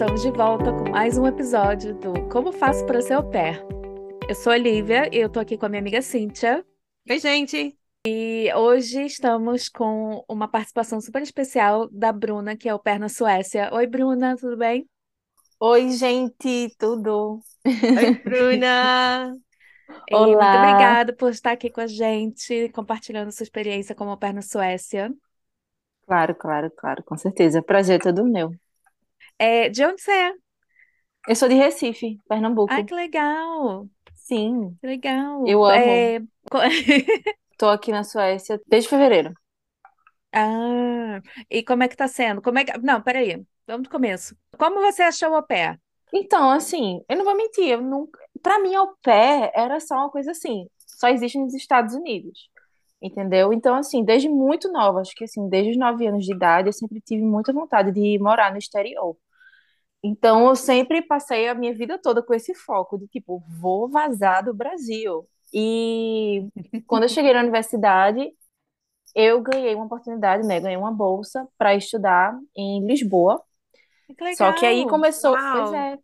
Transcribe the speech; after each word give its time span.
estamos 0.00 0.22
de 0.22 0.30
volta 0.30 0.72
com 0.72 0.88
mais 0.90 1.18
um 1.18 1.26
episódio 1.26 1.92
do 1.92 2.26
Como 2.30 2.50
Faço 2.52 2.86
para 2.86 3.02
Ser 3.02 3.12
Au 3.12 3.30
Pair. 3.30 3.62
Eu 4.26 4.34
sou 4.34 4.50
a 4.50 4.56
Lívia 4.56 5.14
e 5.14 5.18
eu 5.18 5.28
tô 5.28 5.38
aqui 5.38 5.58
com 5.58 5.66
a 5.66 5.68
minha 5.68 5.78
amiga 5.82 6.00
Cíntia. 6.00 6.64
Oi, 7.06 7.18
gente! 7.18 7.78
E 8.06 8.50
hoje 8.54 9.04
estamos 9.04 9.68
com 9.68 10.24
uma 10.26 10.48
participação 10.48 11.02
super 11.02 11.20
especial 11.20 11.86
da 11.90 12.10
Bruna, 12.12 12.56
que 12.56 12.66
é 12.66 12.72
au 12.72 12.78
pair 12.78 12.98
na 12.98 13.10
Suécia. 13.10 13.68
Oi, 13.74 13.86
Bruna, 13.86 14.38
tudo 14.38 14.56
bem? 14.56 14.88
Oi, 15.60 15.90
gente, 15.90 16.74
tudo? 16.78 17.38
Oi, 17.66 18.14
Bruna! 18.24 19.36
E 20.08 20.16
muito 20.16 20.34
Olá. 20.34 20.62
obrigada 20.62 21.14
por 21.14 21.30
estar 21.30 21.52
aqui 21.52 21.68
com 21.68 21.82
a 21.82 21.86
gente, 21.86 22.70
compartilhando 22.70 23.30
sua 23.32 23.44
experiência 23.44 23.94
como 23.94 24.12
au 24.12 24.16
pair 24.16 24.32
na 24.32 24.40
Suécia. 24.40 25.12
Claro, 26.06 26.34
claro, 26.34 26.70
claro, 26.70 27.04
com 27.04 27.18
certeza. 27.18 27.60
Prazer 27.60 27.96
é 27.96 28.02
todo 28.02 28.24
meu. 28.24 28.50
É, 29.40 29.70
de 29.70 29.82
onde 29.86 30.02
você 30.02 30.10
é? 30.12 30.32
Eu 31.26 31.34
sou 31.34 31.48
de 31.48 31.54
Recife, 31.54 32.18
Pernambuco. 32.28 32.72
Ai, 32.72 32.84
que 32.84 32.94
legal! 32.94 33.88
Sim, 34.14 34.76
Que 34.82 34.86
legal! 34.86 35.46
eu 35.46 35.64
amo. 35.64 35.74
É, 35.74 36.20
Tô 37.56 37.68
aqui 37.68 37.90
na 37.90 38.04
Suécia 38.04 38.60
desde 38.66 38.90
fevereiro. 38.90 39.32
Ah, 40.32 41.20
e 41.50 41.62
como 41.62 41.82
é 41.82 41.88
que 41.88 41.96
tá 41.96 42.06
sendo? 42.06 42.42
Como 42.42 42.58
é 42.58 42.64
que... 42.64 42.78
Não, 42.78 43.00
peraí, 43.02 43.42
vamos 43.66 43.84
do 43.84 43.90
começo. 43.90 44.36
Como 44.58 44.80
você 44.80 45.02
achou 45.02 45.30
o 45.30 45.34
au 45.36 45.42
pair? 45.42 45.80
Então, 46.12 46.50
assim, 46.50 47.00
eu 47.08 47.16
não 47.16 47.24
vou 47.24 47.34
mentir, 47.34 47.66
eu 47.68 47.80
nunca... 47.80 48.20
Pra 48.42 48.58
mim, 48.58 48.74
au 48.74 48.94
pair 49.02 49.50
era 49.54 49.80
só 49.80 49.94
uma 49.94 50.10
coisa 50.10 50.32
assim, 50.32 50.66
só 50.86 51.08
existe 51.08 51.38
nos 51.38 51.54
Estados 51.54 51.94
Unidos, 51.94 52.50
entendeu? 53.00 53.52
Então, 53.54 53.74
assim, 53.74 54.04
desde 54.04 54.28
muito 54.28 54.70
nova, 54.70 55.00
acho 55.00 55.14
que 55.14 55.24
assim, 55.24 55.48
desde 55.48 55.70
os 55.72 55.78
nove 55.78 56.06
anos 56.06 56.26
de 56.26 56.34
idade, 56.34 56.68
eu 56.68 56.72
sempre 56.72 57.00
tive 57.00 57.22
muita 57.22 57.52
vontade 57.52 57.90
de 57.90 58.18
morar 58.18 58.52
no 58.52 58.58
exterior. 58.58 59.16
Então, 60.02 60.48
eu 60.48 60.56
sempre 60.56 61.02
passei 61.02 61.48
a 61.48 61.54
minha 61.54 61.74
vida 61.74 61.98
toda 61.98 62.22
com 62.22 62.32
esse 62.32 62.54
foco 62.54 62.98
de, 62.98 63.06
tipo, 63.08 63.42
vou 63.60 63.88
vazar 63.88 64.44
do 64.44 64.54
Brasil. 64.54 65.28
E 65.52 66.48
quando 66.86 67.02
eu 67.02 67.08
cheguei 67.08 67.32
na 67.32 67.40
universidade, 67.40 68.32
eu 69.14 69.40
ganhei 69.40 69.74
uma 69.74 69.84
oportunidade, 69.84 70.46
né? 70.46 70.60
Ganhei 70.60 70.76
uma 70.76 70.92
bolsa 70.92 71.46
para 71.58 71.74
estudar 71.74 72.38
em 72.56 72.86
Lisboa. 72.86 73.42
Que 74.16 74.36
Só 74.36 74.52
que 74.52 74.64
aí 74.64 74.86
começou, 74.88 75.32
Uau. 75.32 75.52
pois 75.52 75.72
é, 75.72 75.98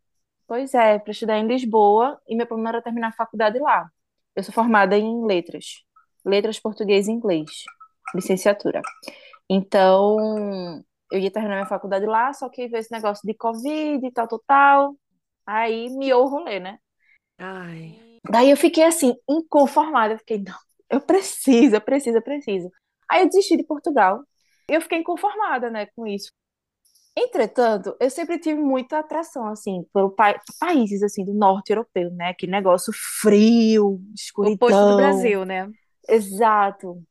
pois 0.47 0.75
é, 0.75 0.99
para 0.99 1.11
estudar 1.11 1.39
em 1.39 1.47
Lisboa, 1.47 2.21
e 2.29 2.37
meu 2.37 2.47
plano 2.47 2.69
era 2.69 2.83
terminar 2.83 3.09
a 3.09 3.13
faculdade 3.13 3.59
lá. 3.59 3.91
Eu 4.35 4.43
sou 4.43 4.53
formada 4.53 4.97
em 4.97 5.25
letras, 5.25 5.83
letras 6.25 6.61
português 6.61 7.09
e 7.09 7.13
inglês, 7.13 7.65
licenciatura. 8.15 8.83
Então, 9.49 10.85
eu 11.13 11.19
ia 11.21 11.31
terminar 11.31 11.57
minha 11.57 11.67
faculdade 11.67 12.07
lá, 12.07 12.33
só 12.33 12.49
que 12.49 12.69
veio 12.69 12.81
esse 12.81 12.93
negócio 12.93 13.27
de 13.27 13.35
Covid 13.35 14.07
e 14.07 14.13
tal, 14.13 14.29
tal, 14.29 14.41
tal. 14.47 14.97
Aí 15.47 15.89
miou 15.91 16.25
o 16.27 16.29
rolê, 16.29 16.61
né? 16.61 16.79
Ai, 17.39 18.21
Daí 18.29 18.51
eu 18.51 18.57
fiquei 18.57 18.85
assim, 18.85 19.15
inconformada. 19.29 20.15
Eu 20.15 20.19
fiquei, 20.19 20.39
não, 20.39 20.55
eu 20.91 21.01
preciso, 21.01 21.77
eu 21.77 21.81
preciso, 21.81 22.17
eu 22.19 22.23
preciso. 22.23 22.71
Aí 23.11 23.23
eu 23.23 23.29
desisti 23.29 23.57
de 23.57 23.65
Portugal. 23.65 24.23
Eu 24.69 24.81
fiquei 24.81 24.99
inconformada, 24.99 25.71
né, 25.71 25.87
com 25.95 26.07
isso. 26.07 26.33
Entretanto, 27.19 27.97
eu 28.01 28.11
sempre 28.11 28.39
tive 28.39 28.61
muita 28.61 28.99
atração, 28.99 29.47
assim, 29.49 29.85
por 29.93 30.15
pa- 30.15 30.41
países, 30.61 31.03
assim, 31.03 31.25
do 31.25 31.33
norte 31.35 31.71
europeu, 31.71 32.11
né? 32.13 32.29
Aquele 32.31 32.53
negócio 32.53 32.93
frio, 33.23 34.01
Oposto 34.41 34.87
do 34.87 34.95
escuridão. 34.95 34.95
Brasil, 34.95 35.45
né? 35.45 35.71
Exato. 36.09 37.03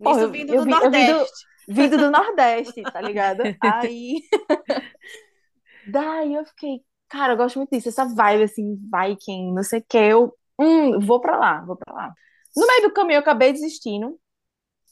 Isso 0.00 0.20
eu, 0.20 0.30
vindo 0.30 0.54
eu 0.54 0.56
do 0.56 0.64
vi- 0.64 0.78
eu 0.80 0.90
do, 0.90 1.00
Nordeste. 1.00 1.46
Vindo 1.68 1.96
do 1.96 2.10
Nordeste, 2.10 2.82
tá 2.82 3.00
ligado? 3.00 3.42
Aí, 3.60 4.20
daí 5.86 6.34
eu 6.34 6.44
fiquei, 6.46 6.80
cara, 7.08 7.32
eu 7.32 7.36
gosto 7.36 7.56
muito 7.56 7.70
disso, 7.70 7.88
essa 7.88 8.04
vibe, 8.04 8.44
assim, 8.44 8.78
Viking, 8.92 9.52
não 9.52 9.62
sei 9.62 9.80
o 9.80 9.84
que, 9.88 9.98
eu, 9.98 10.34
hum, 10.58 11.00
vou 11.00 11.20
pra 11.20 11.36
lá, 11.36 11.60
vou 11.64 11.76
pra 11.76 11.92
lá. 11.92 12.14
No 12.56 12.66
meio 12.66 12.82
do 12.82 12.92
caminho 12.92 13.16
eu 13.16 13.20
acabei 13.20 13.52
desistindo, 13.52 14.18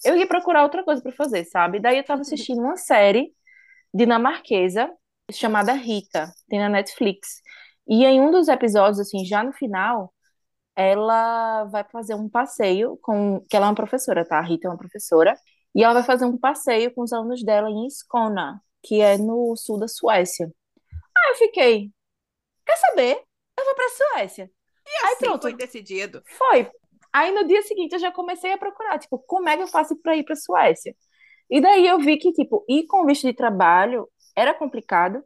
eu 0.05 0.17
ia 0.17 0.27
procurar 0.27 0.63
outra 0.63 0.85
coisa 0.85 1.03
pra 1.03 1.13
fazer, 1.13 1.45
sabe? 1.45 1.81
Daí 1.81 1.99
eu 1.99 2.05
tava 2.05 2.23
assistindo 2.23 2.61
uma 2.61 2.77
série 2.77 3.33
dinamarquesa 3.93 4.91
chamada 5.33 5.73
Rita, 5.73 6.33
tem 6.49 6.59
na 6.59 6.69
Netflix. 6.69 7.41
E 7.87 8.05
em 8.05 8.21
um 8.21 8.31
dos 8.31 8.49
episódios, 8.49 9.01
assim, 9.01 9.25
já 9.25 9.43
no 9.43 9.53
final, 9.53 10.13
ela 10.77 11.65
vai 11.65 11.85
fazer 11.85 12.15
um 12.15 12.29
passeio 12.29 12.99
com, 13.03 13.41
que 13.49 13.57
ela 13.57 13.67
é 13.67 13.69
uma 13.71 13.75
professora, 13.75 14.25
tá? 14.25 14.39
A 14.39 14.43
Rita 14.43 14.69
é 14.69 14.71
uma 14.71 14.79
professora, 14.79 15.37
e 15.75 15.83
ela 15.85 15.95
vai 15.95 16.03
fazer 16.03 16.25
um 16.25 16.37
passeio 16.39 16.93
com 16.95 17.03
os 17.03 17.13
alunos 17.13 17.43
dela 17.45 17.71
em 17.71 17.87
Skåne, 17.87 18.59
que 18.83 19.01
é 19.01 19.17
no 19.19 19.55
sul 19.57 19.79
da 19.79 19.89
Suécia. 19.89 20.47
Aí 21.17 21.33
eu 21.33 21.37
fiquei, 21.37 21.91
quer 22.67 22.77
saber? 22.77 23.23
Eu 23.59 23.65
vou 23.65 23.75
pra 23.75 23.89
Suécia. 23.91 24.51
E 24.87 25.07
Aí 25.07 25.13
assim 25.15 25.27
pronto. 25.27 25.43
foi 25.43 25.55
decidido. 25.55 26.23
Foi. 26.27 26.71
Aí 27.13 27.31
no 27.33 27.47
dia 27.47 27.63
seguinte 27.63 27.93
eu 27.95 27.99
já 27.99 28.13
comecei 28.13 28.53
a 28.53 28.59
procurar, 28.59 28.99
tipo, 28.99 29.19
como 29.21 29.49
é 29.49 29.57
que 29.57 29.63
eu 29.63 29.69
faço 29.69 29.97
para 29.97 30.17
ir 30.17 30.25
para 30.25 30.37
Suécia? 30.37 30.95
E 31.51 31.61
daí 31.61 31.87
eu 31.87 31.99
vi 31.99 32.19
que, 32.19 32.33
tipo, 32.33 32.65
ir 32.69 32.87
com 32.87 33.07
visto 33.07 33.27
de 33.27 33.33
trabalho 33.35 34.09
era 34.37 34.55
complicado, 34.55 35.23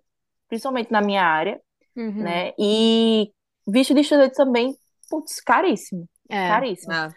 principalmente 0.48 0.91
na 0.92 1.03
minha 1.03 1.22
área, 1.24 1.60
Uhum. 1.97 2.12
né? 2.22 2.53
E 2.59 3.30
visto 3.66 3.92
de 3.94 4.00
estudante 4.00 4.34
também, 4.34 4.74
putz, 5.10 5.41
caríssimo, 5.41 6.09
É. 6.28 6.48
caríssimo. 6.48 6.92
Ah, 6.92 7.10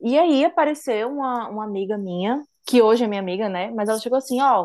E 0.00 0.18
aí 0.18 0.44
apareceu 0.44 1.08
uma, 1.08 1.48
uma 1.48 1.64
amiga 1.64 1.98
minha, 1.98 2.42
que 2.66 2.80
hoje 2.80 3.04
é 3.04 3.08
minha 3.08 3.20
amiga, 3.20 3.48
né? 3.48 3.70
Mas 3.70 3.88
ela 3.88 3.98
chegou 3.98 4.16
assim, 4.16 4.40
ó, 4.40 4.64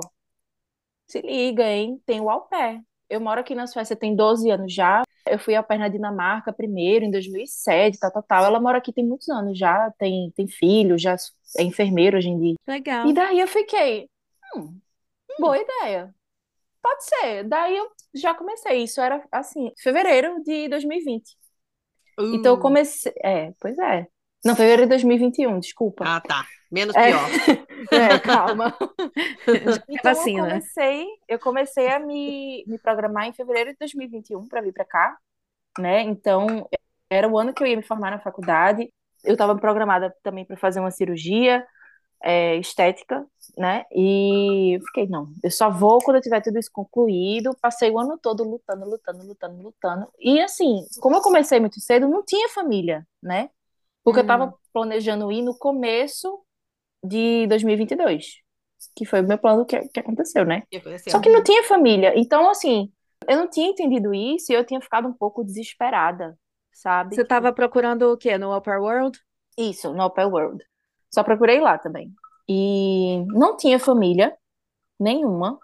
se 1.08 1.22
liga, 1.22 1.64
hein? 1.64 2.02
Tem 2.06 2.22
o 2.22 2.30
au 2.30 2.42
pair. 2.42 2.82
Eu 3.10 3.22
moro 3.22 3.40
aqui 3.40 3.54
na 3.54 3.68
Suécia 3.68 3.96
tem 3.96 4.16
12 4.16 4.50
anos 4.50 4.74
já. 4.74 5.04
Eu 5.28 5.40
fui 5.40 5.56
au 5.56 5.64
pair 5.64 5.80
na 5.80 5.88
Dinamarca 5.88 6.54
primeiro, 6.54 7.06
em 7.06 7.12
2007, 7.12 8.00
tal, 8.00 8.12
tal, 8.12 8.24
tal. 8.24 8.46
Ela 8.46 8.60
mora 8.60 8.78
aqui 8.78 8.94
tem 8.94 9.06
muitos 9.06 9.30
anos 9.30 9.58
já, 9.58 9.92
tem, 9.98 10.32
tem 10.36 10.48
filho, 10.48 10.98
já 10.98 11.16
é 11.58 11.64
enfermeira 11.64 12.18
hoje 12.18 12.30
em 12.30 12.40
dia. 12.40 12.56
Legal. 12.68 13.08
E 13.08 13.14
daí 13.14 13.40
eu 13.40 13.48
fiquei, 13.48 14.10
hum, 14.56 14.80
boa 15.40 15.58
ideia. 15.58 16.14
Pode 16.82 17.04
ser. 17.04 17.44
Daí 17.44 17.76
eu 17.76 17.90
já 18.14 18.34
comecei. 18.34 18.84
Isso 18.84 19.02
era, 19.02 19.24
assim, 19.32 19.72
fevereiro 19.78 20.42
de 20.44 20.70
2020. 20.70 21.36
Então 22.18 22.54
eu 22.54 22.60
uh. 22.60 22.62
comecei... 22.62 23.12
É, 23.24 23.52
pois 23.60 23.78
é. 23.80 24.08
Não, 24.46 24.56
fevereiro 24.56 24.84
de 24.84 24.90
2021, 24.90 25.60
desculpa. 25.60 26.06
Ah, 26.08 26.22
tá. 26.22 26.46
Menos 26.72 26.96
É. 26.96 27.08
pior. 27.08 27.30
É, 27.92 28.20
calma. 28.20 28.76
Já 29.48 29.84
Então 29.90 30.12
eu 30.12 30.18
vacina. 30.18 30.42
comecei, 30.50 31.06
eu 31.28 31.40
comecei 31.40 31.88
a 31.88 32.00
me, 32.00 32.64
me 32.68 32.80
programar 32.80 33.28
em 33.28 33.34
fevereiro 33.34 33.72
de 33.72 33.78
2021 33.80 34.48
para 34.48 34.62
vir 34.62 34.74
para 34.74 34.86
cá, 34.86 35.18
né? 35.80 36.02
Então 36.02 36.68
era 37.10 37.28
o 37.28 37.38
ano 37.38 37.54
que 37.54 37.62
eu 37.64 37.68
ia 37.68 37.78
me 37.78 37.84
formar 37.84 38.12
na 38.12 38.20
faculdade. 38.20 38.92
Eu 39.24 39.34
estava 39.34 39.56
programada 39.56 40.16
também 40.24 40.46
para 40.46 40.58
fazer 40.58 40.80
uma 40.80 40.92
cirurgia 40.92 41.66
é, 42.24 42.56
estética, 42.58 43.26
né? 43.58 43.86
E 43.92 44.78
eu 44.78 44.82
fiquei, 44.88 45.08
não, 45.08 45.30
eu 45.44 45.52
só 45.52 45.70
vou 45.70 46.00
quando 46.00 46.18
eu 46.18 46.22
tiver 46.22 46.42
tudo 46.42 46.58
isso 46.60 46.72
concluído. 46.74 47.56
Passei 47.62 47.92
o 47.92 48.00
ano 48.00 48.18
todo 48.18 48.44
lutando, 48.44 48.86
lutando, 48.90 49.26
lutando, 49.28 49.62
lutando. 49.62 50.08
E 50.20 50.42
assim, 50.42 50.86
como 51.00 51.18
eu 51.18 51.22
comecei 51.22 51.60
muito 51.60 51.80
cedo, 51.80 52.08
não 52.08 52.24
tinha 52.24 52.50
família, 52.50 53.06
né? 53.22 53.50
Porque 54.06 54.20
eu 54.20 54.22
Hum. 54.22 54.28
estava 54.28 54.54
planejando 54.72 55.32
ir 55.32 55.42
no 55.42 55.58
começo 55.58 56.40
de 57.04 57.48
2022, 57.48 58.38
que 58.96 59.06
foi 59.06 59.22
o 59.22 59.28
meu 59.28 59.38
plano 59.38 59.66
que, 59.66 59.80
que 59.90 60.00
aconteceu, 60.00 60.46
né? 60.46 60.64
E 60.72 60.78
aconteceu. 60.78 61.12
Só 61.12 61.20
que 61.20 61.30
não 61.30 61.44
tinha 61.44 61.64
família. 61.64 62.14
Então, 62.16 62.50
assim, 62.50 62.92
eu 63.28 63.38
não 63.38 63.50
tinha 63.50 63.68
entendido 63.68 64.14
isso 64.14 64.52
e 64.52 64.56
eu 64.56 64.66
tinha 64.66 64.80
ficado 64.80 65.08
um 65.08 65.14
pouco 65.14 65.44
desesperada, 65.44 66.38
sabe? 66.72 67.16
Você 67.16 67.24
estava 67.24 67.52
procurando 67.52 68.14
o 68.14 68.18
quê? 68.18 68.38
No 68.38 68.56
Upper 68.56 68.80
World? 68.82 69.20
Isso, 69.58 69.94
no 69.94 70.06
Open 70.06 70.26
World. 70.26 70.64
Só 71.14 71.24
procurei 71.24 71.60
lá 71.60 71.78
também. 71.78 72.14
E 72.48 73.24
não 73.28 73.58
tinha 73.58 73.80
família 73.80 74.36
nenhuma. 75.00 75.60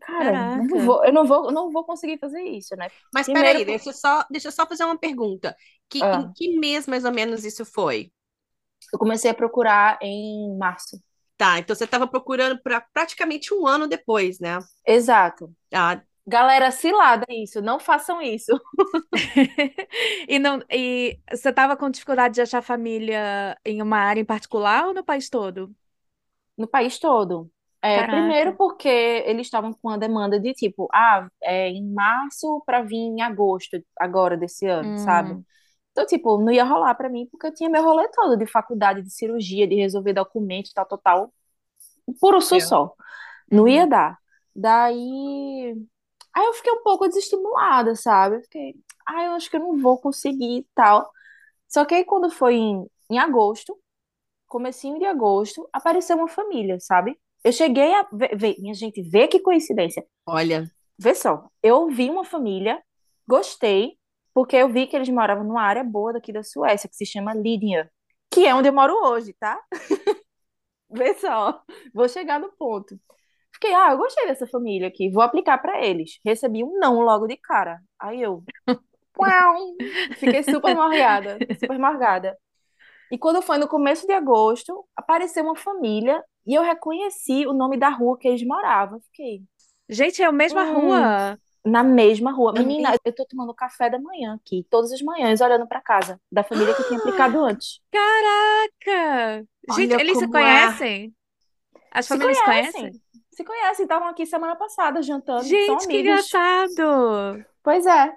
Cara, 0.00 0.32
eu 0.32 0.64
não 0.68 0.80
vou, 0.80 1.04
eu 1.04 1.12
não 1.12 1.24
vou, 1.24 1.44
eu 1.46 1.52
não 1.52 1.70
vou 1.70 1.84
conseguir 1.84 2.18
fazer 2.18 2.42
isso, 2.42 2.74
né? 2.76 2.90
Mas 3.14 3.26
Primeiro 3.26 3.58
peraí, 3.58 3.64
deixa 3.64 3.90
eu 3.90 3.92
só, 3.94 4.24
deixa 4.30 4.48
eu 4.48 4.52
só 4.52 4.66
fazer 4.66 4.84
uma 4.84 4.98
pergunta. 4.98 5.56
Que, 5.92 6.00
Ah. 6.00 6.18
Em 6.18 6.32
que 6.36 6.58
mês 6.58 6.86
mais 6.88 7.04
ou 7.04 7.12
menos 7.12 7.44
isso 7.44 7.64
foi? 7.64 7.98
Eu 8.92 8.98
comecei 8.98 9.30
a 9.30 9.34
procurar 9.34 9.98
em 10.02 10.56
março. 10.56 10.96
Tá, 11.36 11.58
então 11.58 11.74
você 11.74 11.84
estava 11.84 12.06
procurando 12.06 12.60
para 12.62 12.80
praticamente 12.80 13.52
um 13.52 13.66
ano 13.66 13.88
depois, 13.88 14.38
né? 14.38 14.58
Exato. 14.86 15.54
Ah, 15.72 16.02
Galera, 16.26 16.70
cilada 16.70 17.26
isso, 17.30 17.60
não 17.62 17.80
façam 17.80 18.22
isso. 18.22 18.52
E 20.28 20.38
não, 20.38 20.60
e 20.70 21.20
você 21.30 21.50
estava 21.50 21.76
com 21.76 21.90
dificuldade 21.90 22.34
de 22.34 22.40
achar 22.42 22.62
família 22.62 23.56
em 23.64 23.82
uma 23.82 23.98
área 23.98 24.20
em 24.20 24.24
particular 24.24 24.86
ou 24.86 24.94
no 24.94 25.04
país 25.04 25.28
todo? 25.28 25.74
No 26.56 26.68
país 26.68 26.98
todo. 26.98 27.50
É, 27.84 28.04
primeiro 28.04 28.56
porque 28.56 28.88
eles 28.88 29.46
estavam 29.46 29.72
com 29.72 29.88
a 29.90 29.96
demanda 29.96 30.38
de 30.38 30.52
tipo, 30.54 30.88
ah, 30.92 31.28
é 31.42 31.68
em 31.68 31.92
março 31.92 32.62
para 32.64 32.82
vir 32.82 32.96
em 32.96 33.20
agosto 33.22 33.76
agora 33.98 34.36
desse 34.36 34.66
ano, 34.66 34.92
Hum. 34.92 34.96
sabe? 34.96 35.42
Então, 35.92 36.06
tipo, 36.06 36.38
não 36.38 36.52
ia 36.52 36.64
rolar 36.64 36.94
pra 36.94 37.08
mim 37.10 37.26
porque 37.30 37.46
eu 37.48 37.54
tinha 37.54 37.70
meu 37.70 37.82
rolê 37.84 38.08
todo 38.10 38.36
de 38.36 38.46
faculdade, 38.46 39.02
de 39.02 39.10
cirurgia, 39.12 39.66
de 39.68 39.76
resolver 39.76 40.12
documentos, 40.14 40.72
tal, 40.72 40.86
tal, 40.86 40.98
tal. 40.98 41.34
Por 42.20 42.34
É. 42.50 42.60
só. 42.60 42.94
Não 43.50 43.68
Uhum. 43.68 43.68
ia 43.68 43.86
dar. 43.86 44.18
Daí, 44.54 45.74
Aí 46.34 46.46
eu 46.46 46.54
fiquei 46.54 46.72
um 46.72 46.82
pouco 46.82 47.08
desestimulada, 47.08 47.96
sabe? 47.96 48.36
Eu 48.36 48.42
fiquei, 48.42 48.74
ah, 49.08 49.24
eu 49.26 49.32
acho 49.34 49.50
que 49.50 49.56
eu 49.56 49.60
não 49.60 49.78
vou 49.80 49.98
conseguir 50.00 50.60
e 50.60 50.68
tal. 50.74 51.10
Só 51.68 51.84
que 51.84 51.94
aí 51.94 52.04
quando 52.04 52.30
foi 52.30 52.56
em, 52.56 52.86
em 53.10 53.18
agosto, 53.18 53.78
comecinho 54.48 54.98
de 54.98 55.06
agosto, 55.06 55.68
apareceu 55.72 56.16
uma 56.16 56.28
família, 56.28 56.78
sabe? 56.80 57.18
Eu 57.44 57.52
cheguei 57.52 57.94
a 57.94 58.06
ver, 58.12 58.36
ver- 58.38 58.56
minha 58.60 58.74
gente, 58.74 59.02
vê 59.02 59.28
que 59.28 59.40
coincidência. 59.40 60.04
Olha, 60.26 60.70
Vê 60.98 61.14
só, 61.14 61.48
eu 61.62 61.88
vi 61.88 62.10
uma 62.10 62.24
família, 62.24 62.82
gostei, 63.26 63.98
porque 64.34 64.56
eu 64.56 64.68
vi 64.68 64.86
que 64.86 64.96
eles 64.96 65.08
moravam 65.08 65.44
numa 65.44 65.62
área 65.62 65.84
boa 65.84 66.12
daqui 66.12 66.32
da 66.32 66.42
Suécia, 66.42 66.88
que 66.88 66.96
se 66.96 67.06
chama 67.06 67.34
Lidingö, 67.34 67.86
que 68.32 68.46
é 68.46 68.54
onde 68.54 68.68
eu 68.68 68.72
moro 68.72 68.94
hoje, 69.04 69.34
tá? 69.38 69.58
Vê 70.90 71.14
só, 71.14 71.62
vou 71.94 72.08
chegar 72.08 72.38
no 72.40 72.52
ponto. 72.52 72.98
Fiquei, 73.54 73.74
ah, 73.74 73.92
eu 73.92 73.98
gostei 73.98 74.26
dessa 74.26 74.46
família 74.46 74.88
aqui, 74.88 75.10
vou 75.10 75.22
aplicar 75.22 75.58
pra 75.58 75.84
eles. 75.84 76.18
Recebi 76.24 76.64
um 76.64 76.78
não 76.78 77.00
logo 77.00 77.26
de 77.26 77.36
cara. 77.36 77.80
Aí 78.00 78.20
eu, 78.22 78.44
uau, 79.18 79.56
fiquei 80.16 80.42
super 80.42 80.74
morgada, 80.74 81.44
super 81.58 81.78
morgada. 81.78 82.38
E 83.10 83.18
quando 83.18 83.42
foi 83.42 83.58
no 83.58 83.68
começo 83.68 84.06
de 84.06 84.14
agosto, 84.14 84.86
apareceu 84.96 85.44
uma 85.44 85.56
família 85.56 86.22
e 86.46 86.54
eu 86.54 86.62
reconheci 86.62 87.46
o 87.46 87.52
nome 87.54 87.78
da 87.78 87.90
rua 87.90 88.18
que 88.18 88.28
eles 88.28 88.46
moravam. 88.46 89.00
Fiquei, 89.02 89.42
Gente, 89.88 90.22
é 90.22 90.26
a 90.26 90.32
mesma 90.32 90.64
Hum. 90.64 90.68
rua. 90.72 91.38
Na 91.64 91.82
mesma 91.82 92.32
rua. 92.32 92.54
É 92.56 92.60
Menina, 92.60 92.94
eu 93.04 93.14
tô 93.14 93.24
tomando 93.26 93.54
café 93.54 93.88
da 93.90 93.98
manhã 93.98 94.34
aqui, 94.34 94.66
todas 94.70 94.92
as 94.92 95.00
manhãs, 95.02 95.40
olhando 95.40 95.66
pra 95.66 95.80
casa 95.80 96.20
da 96.30 96.42
família 96.42 96.74
que 96.74 96.84
tinha 96.84 96.98
aplicado 96.98 97.42
antes. 97.44 97.80
Caraca! 97.90 99.46
Gente, 99.70 99.94
Olha 99.94 100.00
eles 100.00 100.18
se 100.18 100.24
é. 100.24 100.28
conhecem? 100.28 101.14
As 101.90 102.06
Se 102.06 102.08
famílias 102.08 102.36
se 102.38 102.44
conhecem, 102.44 102.72
conhecem? 102.72 103.02
se 103.30 103.44
conhecem, 103.44 103.82
estavam 103.84 104.08
aqui 104.08 104.26
semana 104.26 104.56
passada 104.56 105.02
jantando, 105.02 105.44
Gente, 105.44 105.86
que 105.86 106.00
engraçado! 106.00 107.44
Pois 107.62 107.86
é. 107.86 108.12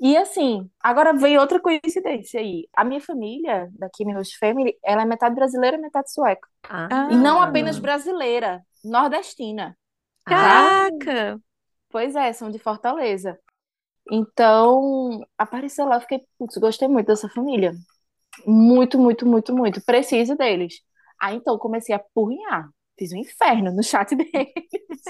E 0.00 0.16
assim, 0.16 0.68
agora 0.82 1.12
veio 1.12 1.40
outra 1.40 1.60
coincidência 1.60 2.40
aí. 2.40 2.66
A 2.74 2.84
minha 2.84 3.00
família, 3.00 3.68
daqui, 3.78 4.04
minha 4.04 4.16
host 4.16 4.38
family, 4.38 4.74
ela 4.82 5.02
é 5.02 5.04
metade 5.04 5.34
brasileira 5.34 5.76
e 5.76 5.80
metade 5.80 6.10
sueca. 6.10 6.48
Ah. 6.68 7.08
E 7.10 7.16
não 7.16 7.40
apenas 7.42 7.78
brasileira, 7.78 8.62
nordestina. 8.82 9.76
Caraca! 10.24 11.38
Pois 11.90 12.14
é, 12.14 12.32
são 12.32 12.50
de 12.50 12.58
Fortaleza. 12.58 13.38
Então, 14.10 15.20
apareceu 15.36 15.86
lá, 15.86 16.00
fiquei, 16.00 16.20
putz, 16.38 16.56
gostei 16.56 16.88
muito 16.88 17.06
dessa 17.06 17.28
família. 17.28 17.72
Muito, 18.46 18.98
muito, 18.98 19.26
muito, 19.26 19.54
muito. 19.54 19.84
Preciso 19.84 20.36
deles. 20.36 20.80
Aí 21.20 21.36
então 21.36 21.58
comecei 21.58 21.94
a 21.94 21.98
apurrinhar. 21.98 22.70
Fiz 22.98 23.12
um 23.12 23.16
inferno 23.18 23.72
no 23.72 23.82
chat 23.82 24.14
deles. 24.16 25.02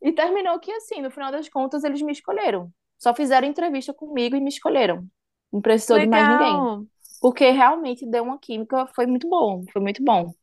E 0.00 0.12
terminou 0.12 0.58
que 0.58 0.72
assim, 0.72 1.00
no 1.00 1.10
final 1.10 1.30
das 1.30 1.48
contas, 1.48 1.84
eles 1.84 2.02
me 2.02 2.12
escolheram. 2.12 2.72
Só 2.98 3.14
fizeram 3.14 3.46
entrevista 3.46 3.92
comigo 3.94 4.34
e 4.34 4.40
me 4.40 4.48
escolheram. 4.48 5.06
Não 5.52 5.60
precisou 5.60 5.98
de 5.98 6.06
mais 6.06 6.28
ninguém. 6.28 6.52
Legal! 6.52 6.82
Porque 7.20 7.50
realmente 7.50 8.04
deu 8.04 8.24
uma 8.24 8.38
química, 8.38 8.86
foi 8.94 9.06
muito 9.06 9.28
bom, 9.28 9.64
foi 9.72 9.80
muito 9.80 10.02
bom, 10.02 10.34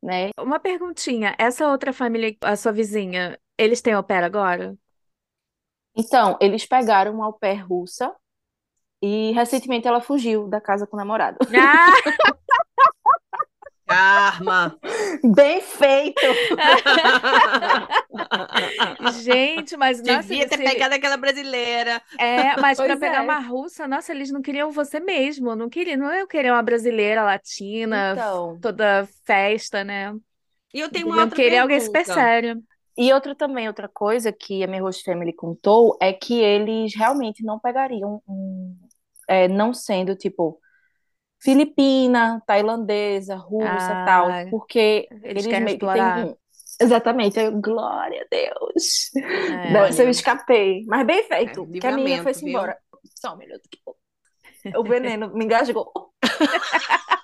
né? 0.00 0.30
Uma 0.38 0.60
perguntinha. 0.60 1.34
Essa 1.38 1.68
outra 1.68 1.92
família, 1.92 2.36
a 2.42 2.54
sua 2.54 2.70
vizinha, 2.70 3.36
eles 3.60 3.80
têm 3.80 3.92
au 3.92 4.02
pair 4.02 4.24
agora? 4.24 4.74
Então, 5.94 6.36
eles 6.40 6.66
pegaram 6.66 7.14
uma 7.14 7.26
au 7.26 7.32
pair 7.32 7.64
russa 7.66 8.12
e 9.02 9.32
recentemente 9.32 9.86
ela 9.86 10.00
fugiu 10.00 10.48
da 10.48 10.60
casa 10.60 10.86
com 10.86 10.96
o 10.96 10.98
namorado. 10.98 11.38
Ah! 13.90 13.90
Karma. 13.90 14.78
Bem 15.34 15.60
feito! 15.60 16.20
Gente, 19.20 19.76
mas 19.76 20.00
nossa, 20.00 20.22
Devia 20.22 20.48
ter 20.48 20.58
pegado 20.58 20.94
aquela 20.94 21.16
brasileira. 21.16 22.00
É, 22.16 22.54
mas 22.60 22.78
para 22.78 22.96
pegar 22.96 23.18
é. 23.18 23.20
uma 23.20 23.40
russa, 23.40 23.88
nossa, 23.88 24.12
eles 24.12 24.30
não 24.30 24.40
queriam 24.40 24.70
você 24.70 25.00
mesmo, 25.00 25.56
não 25.56 25.68
queriam, 25.68 25.98
não 25.98 26.12
eu 26.12 26.28
queria 26.28 26.52
uma 26.52 26.62
brasileira 26.62 27.24
latina, 27.24 28.12
Então, 28.12 28.60
toda 28.60 29.08
festa, 29.24 29.82
né? 29.82 30.14
E 30.72 30.78
eu 30.78 30.88
tenho 30.88 31.06
uma 31.06 31.16
Deviam 31.16 31.26
outra 31.26 31.34
querer 31.34 31.58
alguém 31.58 31.80
super 31.80 32.04
pergunta. 32.04 32.14
sério. 32.14 32.62
E 32.96 33.12
outra 33.12 33.34
também, 33.34 33.66
outra 33.68 33.88
coisa 33.88 34.32
que 34.32 34.62
a 34.62 34.66
minha 34.66 34.82
host 34.82 35.02
family 35.04 35.32
contou 35.32 35.96
é 36.00 36.12
que 36.12 36.40
eles 36.40 36.94
realmente 36.94 37.42
não 37.44 37.58
pegariam 37.58 38.22
um, 38.28 38.76
é, 39.28 39.48
não 39.48 39.72
sendo 39.74 40.14
tipo 40.16 40.58
filipina, 41.42 42.42
tailandesa, 42.46 43.36
russa, 43.36 43.92
Ah, 43.92 44.04
tal, 44.04 44.28
porque 44.50 45.08
Eles 45.10 45.24
eles 45.24 45.46
querem 45.46 45.64
meio 45.64 45.78
têm 45.92 46.06
explorar. 46.06 46.26
um... 46.26 46.36
Exatamente, 46.80 47.38
eu, 47.38 47.60
glória 47.60 48.22
a 48.22 48.26
Deus. 48.30 49.10
É. 49.48 50.00
Eu 50.00 50.04
Olha. 50.04 50.10
escapei, 50.10 50.84
mas 50.86 51.06
bem 51.06 51.22
feito, 51.24 51.62
É, 51.62 51.78
que 51.78 51.86
a 51.86 51.90
livramento, 51.96 52.22
foi-se 52.22 52.48
embora. 52.48 52.76
Só 53.14 53.34
um 53.34 53.38
minuto 53.38 53.62
que 53.70 53.78
o 54.76 54.84
veneno 54.84 55.32
me 55.34 55.44
engasgou. 55.44 55.92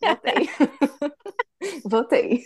Voltei. 0.00 0.48
Voltei. 1.84 2.44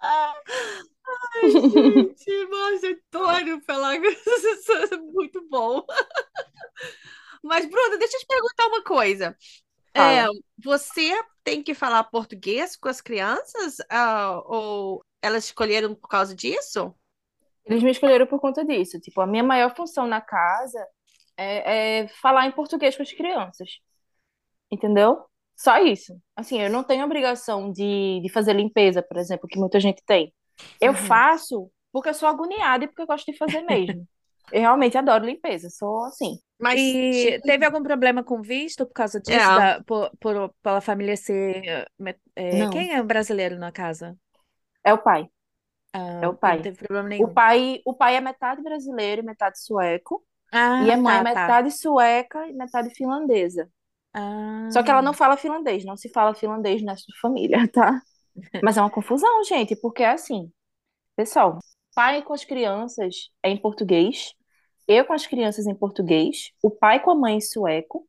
Ai, 0.00 1.50
gente, 1.50 2.46
Márcio 2.46 2.90
Antônio 2.90 3.60
Pelagos, 3.64 4.14
isso 4.26 4.72
é 4.72 4.96
muito 4.96 5.46
bom. 5.48 5.84
Mas, 7.42 7.66
Bruna, 7.66 7.96
deixa 7.96 8.16
eu 8.16 8.20
te 8.20 8.26
perguntar 8.26 8.66
uma 8.66 8.82
coisa. 8.82 9.36
É, 9.94 10.26
você 10.62 11.18
tem 11.42 11.62
que 11.62 11.74
falar 11.74 12.04
português 12.04 12.76
com 12.76 12.88
as 12.88 13.00
crianças? 13.00 13.76
Ah, 13.90 14.40
ou 14.44 15.04
elas 15.22 15.44
escolheram 15.46 15.94
por 15.94 16.08
causa 16.08 16.34
disso? 16.34 16.94
Eles 17.64 17.82
me 17.82 17.90
escolheram 17.90 18.26
por 18.26 18.40
conta 18.40 18.64
disso. 18.64 19.00
Tipo, 19.00 19.20
a 19.20 19.26
minha 19.26 19.42
maior 19.42 19.74
função 19.74 20.06
na 20.06 20.20
casa 20.20 20.86
é, 21.36 22.00
é 22.02 22.08
falar 22.08 22.46
em 22.46 22.52
português 22.52 22.96
com 22.96 23.02
as 23.02 23.12
crianças. 23.12 23.80
Entendeu? 24.70 25.24
Só 25.58 25.78
isso. 25.78 26.20
Assim, 26.36 26.60
eu 26.62 26.70
não 26.70 26.84
tenho 26.84 27.04
obrigação 27.04 27.72
de, 27.72 28.20
de 28.22 28.30
fazer 28.32 28.54
limpeza, 28.54 29.02
por 29.02 29.16
exemplo, 29.18 29.48
que 29.48 29.58
muita 29.58 29.80
gente 29.80 30.02
tem. 30.06 30.32
Eu 30.80 30.92
Uhum. 30.92 30.94
faço 30.94 31.70
porque 31.92 32.10
eu 32.10 32.14
sou 32.14 32.28
agoniada 32.28 32.84
e 32.84 32.88
porque 32.88 33.02
eu 33.02 33.06
gosto 33.06 33.30
de 33.30 33.36
fazer 33.38 33.62
mesmo. 33.62 34.06
Eu 34.50 34.60
realmente 34.62 34.96
adoro 34.96 35.26
limpeza, 35.26 35.68
sou 35.70 36.04
assim. 36.06 36.38
Mas 36.58 36.80
E 36.80 37.12
tipo, 37.12 37.42
teve 37.44 37.64
algum 37.64 37.82
problema 37.82 38.24
com 38.24 38.42
visto 38.42 38.86
por 38.86 38.92
causa 38.94 39.20
disso, 39.20 39.52
É. 39.52 39.54
da- 39.54 39.82
por, 39.84 40.10
por- 40.18 40.54
pela 40.62 40.80
família 40.80 41.16
ser. 41.16 41.86
Não. 42.50 42.68
quem 42.70 42.92
é 42.94 43.00
o 43.00 43.04
brasileiro 43.04 43.58
na 43.58 43.72
casa? 43.72 44.16
É 44.84 44.92
o 44.92 44.98
pai. 45.02 45.28
Ah, 45.92 46.20
É 46.20 46.28
o 46.28 46.34
pai. 46.34 46.58
Não 46.58 46.62
teve 46.62 46.78
problema 46.78 47.08
O 47.18 47.28
nenhum. 47.28 47.28
pai, 47.28 47.82
o 47.84 47.94
pai 47.94 48.16
é 48.16 48.20
metade 48.20 48.62
brasileiro 48.62 49.22
e 49.22 49.24
metade 49.24 49.60
sueco. 49.60 50.24
Ah, 50.52 50.84
e 50.84 50.90
a 50.92 50.96
mãe 50.98 51.18
é 51.18 51.20
tá, 51.20 51.24
tá. 51.26 51.46
metade 51.46 51.70
sueca 51.72 52.48
e 52.48 52.54
metade 52.54 52.90
finlandesa. 52.94 53.70
Ah, 54.18 54.68
Só 54.70 54.82
que 54.82 54.90
ela 54.90 55.02
não 55.02 55.14
fala 55.14 55.36
finlandês, 55.36 55.84
não 55.84 55.96
se 55.96 56.08
fala 56.10 56.34
finlandês 56.34 56.82
nessa 56.82 57.06
família, 57.20 57.68
tá? 57.72 58.02
Mas 58.62 58.76
é 58.76 58.80
uma 58.82 58.90
confusão, 58.90 59.44
gente, 59.44 59.76
porque 59.76 60.02
é 60.02 60.10
assim, 60.10 60.50
pessoal, 61.16 61.58
pai 61.94 62.22
com 62.22 62.32
as 62.34 62.44
crianças 62.44 63.30
é 63.42 63.50
em 63.50 63.56
português, 63.60 64.32
eu 64.88 65.04
com 65.06 65.12
as 65.14 65.26
crianças 65.26 65.66
em 65.66 65.74
português, 65.74 66.52
o 66.62 66.70
pai 66.70 67.00
com 67.02 67.10
a 67.10 67.14
mãe 67.14 67.36
em 67.36 67.40
sueco, 67.40 68.08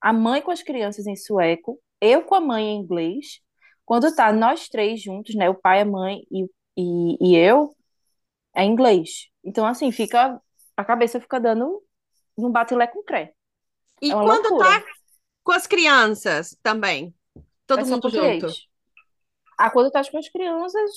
a 0.00 0.12
mãe 0.12 0.42
com 0.42 0.50
as 0.50 0.62
crianças 0.62 1.06
em 1.06 1.16
sueco, 1.16 1.80
eu 2.00 2.22
com 2.24 2.34
a 2.34 2.40
mãe 2.40 2.64
em 2.64 2.78
inglês. 2.80 3.40
Quando 3.84 4.14
tá 4.14 4.32
nós 4.32 4.68
três 4.68 5.02
juntos, 5.02 5.34
né, 5.34 5.50
o 5.50 5.54
pai, 5.54 5.80
a 5.82 5.84
mãe 5.84 6.22
e, 6.30 6.46
e, 6.76 7.18
e 7.32 7.36
eu, 7.36 7.74
é 8.54 8.64
inglês. 8.64 9.28
Então, 9.44 9.66
assim, 9.66 9.92
fica, 9.92 10.40
a 10.76 10.84
cabeça 10.84 11.20
fica 11.20 11.40
dando 11.40 11.82
um 12.36 12.50
batilé 12.50 12.86
com 12.86 13.02
cré. 13.02 13.34
e 14.02 14.10
É 14.10 14.14
quando 14.14 14.42
loucura. 14.48 14.68
tá 14.80 14.84
com 15.42 15.52
as 15.52 15.66
crianças 15.66 16.56
também? 16.62 17.14
Todo 17.66 17.86
mundo 17.86 18.10
junto? 18.10 18.46
Ah, 19.58 19.70
quando 19.70 19.90
tá 19.90 20.02
com 20.10 20.18
as 20.18 20.28
crianças. 20.28 20.90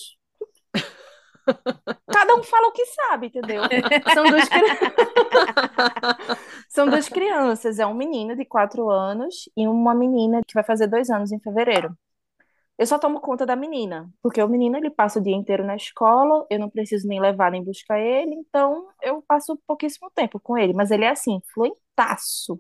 Cada 2.12 2.36
um 2.36 2.44
fala 2.44 2.68
o 2.68 2.72
que 2.72 2.86
sabe, 2.86 3.28
entendeu? 3.28 3.64
São 4.14 4.30
duas, 4.30 4.48
cri- 4.48 4.64
São 6.70 6.90
duas 6.90 7.08
crianças. 7.10 7.80
É 7.80 7.86
um 7.86 7.94
menino 7.94 8.36
de 8.36 8.46
quatro 8.46 8.90
anos 8.90 9.50
e 9.56 9.68
uma 9.68 9.94
menina 9.96 10.42
que 10.48 10.54
vai 10.54 10.64
fazer 10.64 10.88
dois 10.88 11.10
anos 11.10 11.32
em 11.32 11.40
fevereiro. 11.40 11.96
Eu 12.78 12.86
só 12.88 12.98
tomo 13.00 13.20
conta 13.22 13.46
da 13.46 13.56
menina, 13.56 14.10
porque 14.22 14.42
o 14.42 14.48
menino 14.48 14.78
ele 14.78 14.90
passa 14.90 15.20
o 15.20 15.24
dia 15.24 15.36
inteiro 15.36 15.64
na 15.64 15.76
escola, 15.76 16.46
eu 16.50 16.60
não 16.60 16.70
preciso 16.70 17.08
nem 17.08 17.20
levar 17.22 17.52
nem 17.52 17.64
buscar 17.64 18.00
ele, 18.00 18.34
então 18.36 18.88
eu 19.02 19.22
passo 19.28 19.58
pouquíssimo 19.68 20.10
tempo 20.16 20.40
com 20.40 20.58
ele. 20.58 20.74
Mas 20.74 20.90
ele 20.92 21.06
é 21.06 21.10
assim, 21.10 21.40
fluentaço. 21.54 22.60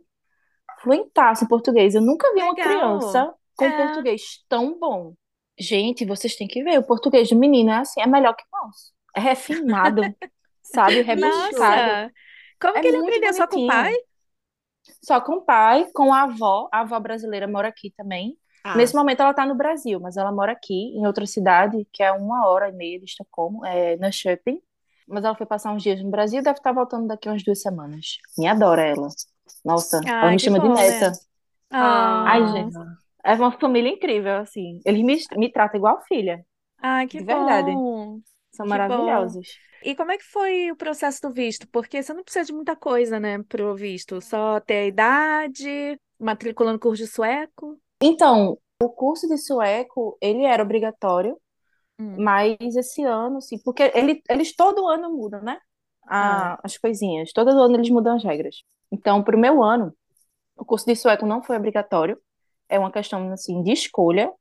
Fluentaço 0.83 1.45
em 1.45 1.47
português. 1.47 1.95
Eu 1.95 2.01
nunca 2.01 2.31
vi 2.33 2.41
uma 2.41 2.51
Legal. 2.53 2.99
criança 2.99 3.33
com 3.55 3.65
É. 3.65 3.77
português 3.77 4.43
tão 4.49 4.77
bom. 4.79 5.13
Gente, 5.59 6.05
vocês 6.05 6.35
têm 6.35 6.47
que 6.47 6.63
ver, 6.63 6.79
o 6.79 6.83
português 6.83 7.29
do 7.29 7.35
menino 7.35 7.69
é 7.71 7.77
assim, 7.77 8.01
é 8.01 8.07
melhor 8.07 8.35
que 8.35 8.43
o 8.43 8.65
nosso. 8.65 8.91
É 9.15 9.19
refinado, 9.19 10.01
sabe? 10.63 11.01
Rebuscado. 11.01 11.91
Nossa! 11.91 12.11
Como 12.59 12.77
É 12.77 12.81
que 12.81 12.87
ele 12.87 12.97
aprendeu 12.97 13.33
só 13.33 13.47
com 13.47 13.57
o 13.57 13.59
bonitinho. 13.59 13.67
pai? 13.67 13.93
Só 15.03 15.21
com 15.21 15.33
o 15.35 15.41
pai, 15.41 15.87
com 15.93 16.13
a 16.13 16.23
avó. 16.23 16.67
A 16.71 16.81
avó 16.81 16.99
brasileira 16.99 17.47
mora 17.47 17.67
aqui 17.67 17.91
também. 17.95 18.37
Ah, 18.63 18.75
Nesse 18.77 18.95
momento 18.95 19.21
ela 19.21 19.33
tá 19.33 19.45
no 19.45 19.55
Brasil, 19.55 19.99
mas 19.99 20.17
ela 20.17 20.31
mora 20.31 20.51
aqui, 20.53 20.73
em 20.97 21.05
outra 21.05 21.25
cidade, 21.25 21.85
que 21.91 22.01
é 22.01 22.11
uma 22.11 22.47
hora 22.47 22.69
e 22.69 22.71
meia 22.71 22.99
de 22.99 23.05
Estocolmo, 23.05 23.65
é 23.65 23.95
Norrköping. 23.97 24.61
Mas 25.07 25.23
ela 25.25 25.35
foi 25.35 25.45
passar 25.45 25.71
uns 25.73 25.83
dias 25.83 26.01
no 26.01 26.09
Brasil 26.09 26.41
deve 26.41 26.57
estar 26.57 26.71
voltando 26.71 27.07
daqui 27.07 27.27
umas 27.29 27.43
duas 27.43 27.61
semanas. 27.61 28.17
Me 28.37 28.47
adora 28.47 28.81
ela. 28.83 29.07
Nossa, 29.63 30.13
ela 30.21 30.31
Ai, 30.31 30.31
me 30.31 30.39
que 30.39 30.47
chama 30.47 30.59
de 30.59 30.69
bom, 30.69 30.83
né? 30.83 30.83
neta. 30.83 31.13
Ah. 31.71 32.23
Ai, 32.25 32.45
Ah, 32.45 32.47
gente, 32.47 32.77
é 33.25 33.33
uma 33.35 33.51
família 33.59 33.89
incrível, 33.91 34.37
assim. 34.37 34.81
Eles 34.85 35.03
me, 35.03 35.17
me 35.39 35.51
tratam 35.51 35.77
igual 35.79 36.01
filha, 36.07 36.45
ai, 36.77 37.07
que 37.07 37.19
de 37.19 37.25
verdade. 37.25 37.83
bom. 37.83 38.21
São 38.51 38.67
Que 38.67 38.79
bom. 38.79 39.35
maravilhosos. 39.35 39.61
E 39.81 39.95
como 39.95 40.11
é 40.11 40.17
que 40.17 40.25
foi 40.25 40.71
o 40.71 40.75
processo 40.77 41.21
do 41.21 41.31
visto? 41.33 41.67
Porque 41.69 42.03
você 42.03 42.13
não 42.13 42.23
precisa 42.23 42.45
de 42.45 42.53
muita 42.53 42.75
coisa, 42.75 43.19
né, 43.19 43.43
pro 43.43 43.75
visto. 43.75 44.21
Só 44.21 44.59
ter 44.61 44.75
a 44.75 44.87
idade, 44.87 45.99
matrícula 46.19 46.73
no 46.73 46.79
curso 46.79 47.03
de 47.05 47.09
sueco. 47.11 47.79
Então, 48.01 48.57
o 48.81 48.89
curso 48.89 49.27
de 49.27 49.37
sueco, 49.37 50.17
ele 50.21 50.43
era 50.43 50.63
obrigatório, 50.63 51.37
Hum. 51.99 52.19
mas 52.19 52.57
esse 52.77 53.03
ano, 53.03 53.41
sim, 53.41 53.59
porque 53.63 53.91
ele, 53.95 54.21
eles 54.29 54.55
todo 54.55 54.87
ano 54.87 55.11
mudam, 55.13 55.43
né? 55.43 55.59
Ah, 56.19 56.47
A- 56.47 56.59
as 56.63 56.77
coisinhas. 56.77 57.33
Todo 57.33 57.49
ano 57.51 57.75
eles 57.77 57.89
mudam 57.91 58.15
as 58.17 58.23
regras. 58.23 58.57
Então, 58.91 59.23
pro 59.23 59.37
meu 59.37 59.63
ano, 59.63 59.93
o 60.55 60.65
curso 60.65 60.85
de 60.85 60.95
sueco 60.95 61.25
não 61.25 61.41
foi 61.41 61.57
obrigatório. 61.57 62.19
É 62.69 62.79
uma 62.79 62.91
questão, 62.91 63.31
assim, 63.31 63.61
de 63.63 63.71
escolha, 63.71 64.31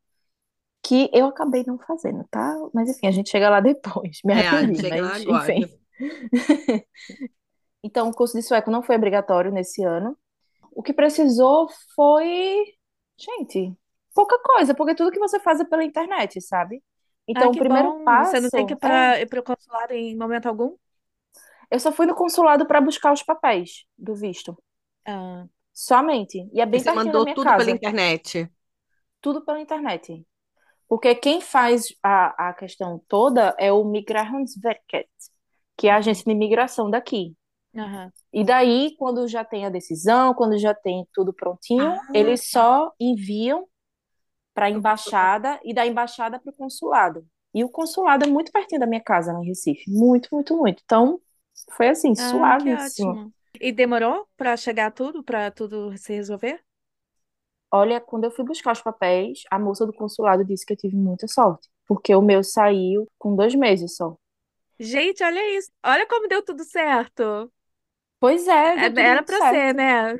que 0.82 1.10
eu 1.12 1.26
acabei 1.26 1.64
não 1.66 1.78
fazendo, 1.78 2.24
tá? 2.30 2.54
Mas, 2.74 2.90
enfim, 2.90 3.06
a 3.06 3.10
gente 3.10 3.30
chega 3.30 3.48
lá 3.48 3.60
depois. 3.60 4.18
Me 4.24 4.34
é, 4.34 4.46
arrependi, 4.46 5.26
mas, 5.26 5.48
enfim. 5.48 5.78
Então, 7.84 8.08
o 8.08 8.14
curso 8.14 8.36
de 8.36 8.42
sueco 8.42 8.70
não 8.70 8.82
foi 8.82 8.94
obrigatório 8.94 9.50
nesse 9.50 9.82
ano. 9.82 10.16
O 10.70 10.82
que 10.82 10.92
precisou 10.92 11.68
foi, 11.94 12.62
gente, 13.18 13.76
pouca 14.14 14.38
coisa, 14.38 14.74
porque 14.74 14.94
tudo 14.94 15.10
que 15.10 15.18
você 15.18 15.40
faz 15.40 15.58
é 15.60 15.64
pela 15.64 15.82
internet, 15.82 16.40
sabe? 16.40 16.82
Então, 17.26 17.50
o 17.50 17.56
primeiro 17.56 18.04
bom. 18.04 18.24
Você 18.24 18.40
não 18.40 18.50
tem 18.50 18.66
que 18.66 18.74
ir 18.74 18.76
passo 18.76 18.94
é, 18.94 19.10
para 19.10 19.20
ir 19.20 19.26
pro 19.26 19.42
consulado 19.42 19.92
em 19.92 20.16
momento 20.16 20.46
algum? 20.46 20.76
Eu 21.72 21.80
só 21.80 21.92
fui 21.92 22.06
no 22.06 22.14
consulado 22.16 22.66
para 22.66 22.80
buscar 22.80 23.12
os 23.14 23.22
papéis 23.24 23.86
do 23.98 24.14
visto, 24.14 24.56
Ah, 25.06 25.46
somente. 25.72 26.48
E 26.52 26.60
é 26.60 26.66
bem 26.66 26.82
você 26.82 26.90
mandou 26.92 27.26
tudo 27.26 27.54
pela 27.54 27.70
casa, 27.70 27.70
internet. 27.70 28.50
tudo 29.20 29.44
pela 29.44 29.60
internet. 29.60 30.26
Porque 30.88 31.14
quem 31.14 31.40
faz 31.40 31.86
a, 32.02 32.50
a 32.50 32.54
questão 32.54 33.02
toda 33.08 33.54
é 33.58 33.72
o 33.72 33.84
Migrationsverket, 33.84 35.08
que 35.76 35.88
é 35.88 35.92
a 35.92 35.98
uhum, 35.98 35.98
agência 35.98 36.24
de 36.24 36.32
imigração 36.32 36.90
daqui. 36.90 37.34
aham. 37.76 38.12
E 38.32 38.44
daí, 38.44 38.96
quando 38.98 39.28
já 39.28 39.44
tem 39.44 39.66
a 39.66 39.70
decisão, 39.70 40.34
quando 40.34 40.58
já 40.58 40.74
tem 40.74 41.06
tudo 41.14 41.32
prontinho, 41.34 42.00
Ah, 42.12 42.12
eles 42.12 42.50
só 42.50 42.92
enviam 43.00 43.66
para 44.54 44.66
a 44.66 44.70
embaixada 44.70 45.60
e 45.64 45.74
da 45.74 45.86
embaixada 45.86 46.38
para 46.40 46.50
o 46.52 46.56
consulado. 46.56 47.26
E 47.54 47.64
o 47.64 47.70
consulado 47.70 48.24
é 48.24 48.28
muito 48.28 48.52
pertinho 48.52 48.80
da 48.80 48.86
minha 48.86 49.02
casa, 49.02 49.32
lá 49.32 49.40
em 49.42 49.46
Recife. 49.48 49.90
Muito, 49.90 50.28
muito, 50.32 50.56
muito. 50.56 50.82
Então, 50.84 51.20
foi 51.76 51.88
assim, 51.88 52.14
Ah, 52.16 52.62
suavíssimo. 52.68 52.86
ótimo. 52.86 53.32
E 53.60 53.70
demorou 53.72 54.26
para 54.36 54.56
chegar 54.56 54.90
tudo, 54.92 55.22
para 55.22 55.50
tudo 55.50 55.96
se 55.98 56.12
resolver? 56.14 56.64
Olha, 57.72 58.00
quando 58.00 58.24
eu 58.24 58.30
fui 58.30 58.44
buscar 58.44 58.72
os 58.72 58.82
papéis, 58.82 59.40
a 59.50 59.58
moça 59.58 59.84
do 59.86 59.92
consulado 59.92 60.44
disse 60.44 60.64
que 60.66 60.72
eu 60.74 60.76
tive 60.76 60.94
muita 60.96 61.26
sorte, 61.26 61.68
porque 61.88 62.14
o 62.14 62.22
meu 62.22 62.42
saiu 62.44 63.08
com 63.18 63.34
dois 63.34 63.54
meses 63.54 63.96
só. 63.96 64.16
Gente, 64.78 65.22
olha 65.22 65.56
isso. 65.58 65.70
Olha 65.84 66.06
como 66.06 66.28
deu 66.28 66.42
tudo 66.44 66.64
certo. 66.64 67.50
Pois 68.20 68.46
é, 68.48 68.76
É- 68.76 68.90
deu 68.90 69.04
Era 69.04 69.22
para 69.22 69.40
ser, 69.42 69.74
né? 69.74 70.16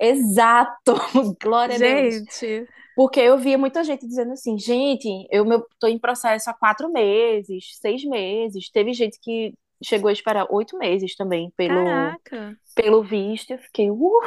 Exato! 0.00 0.94
Glória 1.42 1.76
a 1.76 1.78
Deus. 1.78 2.16
Gente. 2.18 2.68
Porque 2.94 3.20
eu 3.20 3.38
via 3.38 3.58
muita 3.58 3.84
gente 3.84 4.06
dizendo 4.06 4.32
assim, 4.32 4.58
gente, 4.58 5.08
eu 5.30 5.44
meu, 5.44 5.64
tô 5.80 5.86
em 5.88 5.98
processo 5.98 6.50
há 6.50 6.54
quatro 6.54 6.90
meses, 6.92 7.78
seis 7.80 8.04
meses. 8.04 8.70
Teve 8.70 8.92
gente 8.94 9.18
que 9.20 9.54
chegou 9.82 10.08
a 10.08 10.12
esperar 10.12 10.46
oito 10.50 10.76
meses 10.78 11.14
também 11.16 11.52
pelo, 11.56 11.84
Caraca. 11.84 12.56
pelo 12.74 13.02
visto. 13.02 13.50
Eu 13.50 13.58
fiquei, 13.58 13.90
uh, 13.90 14.20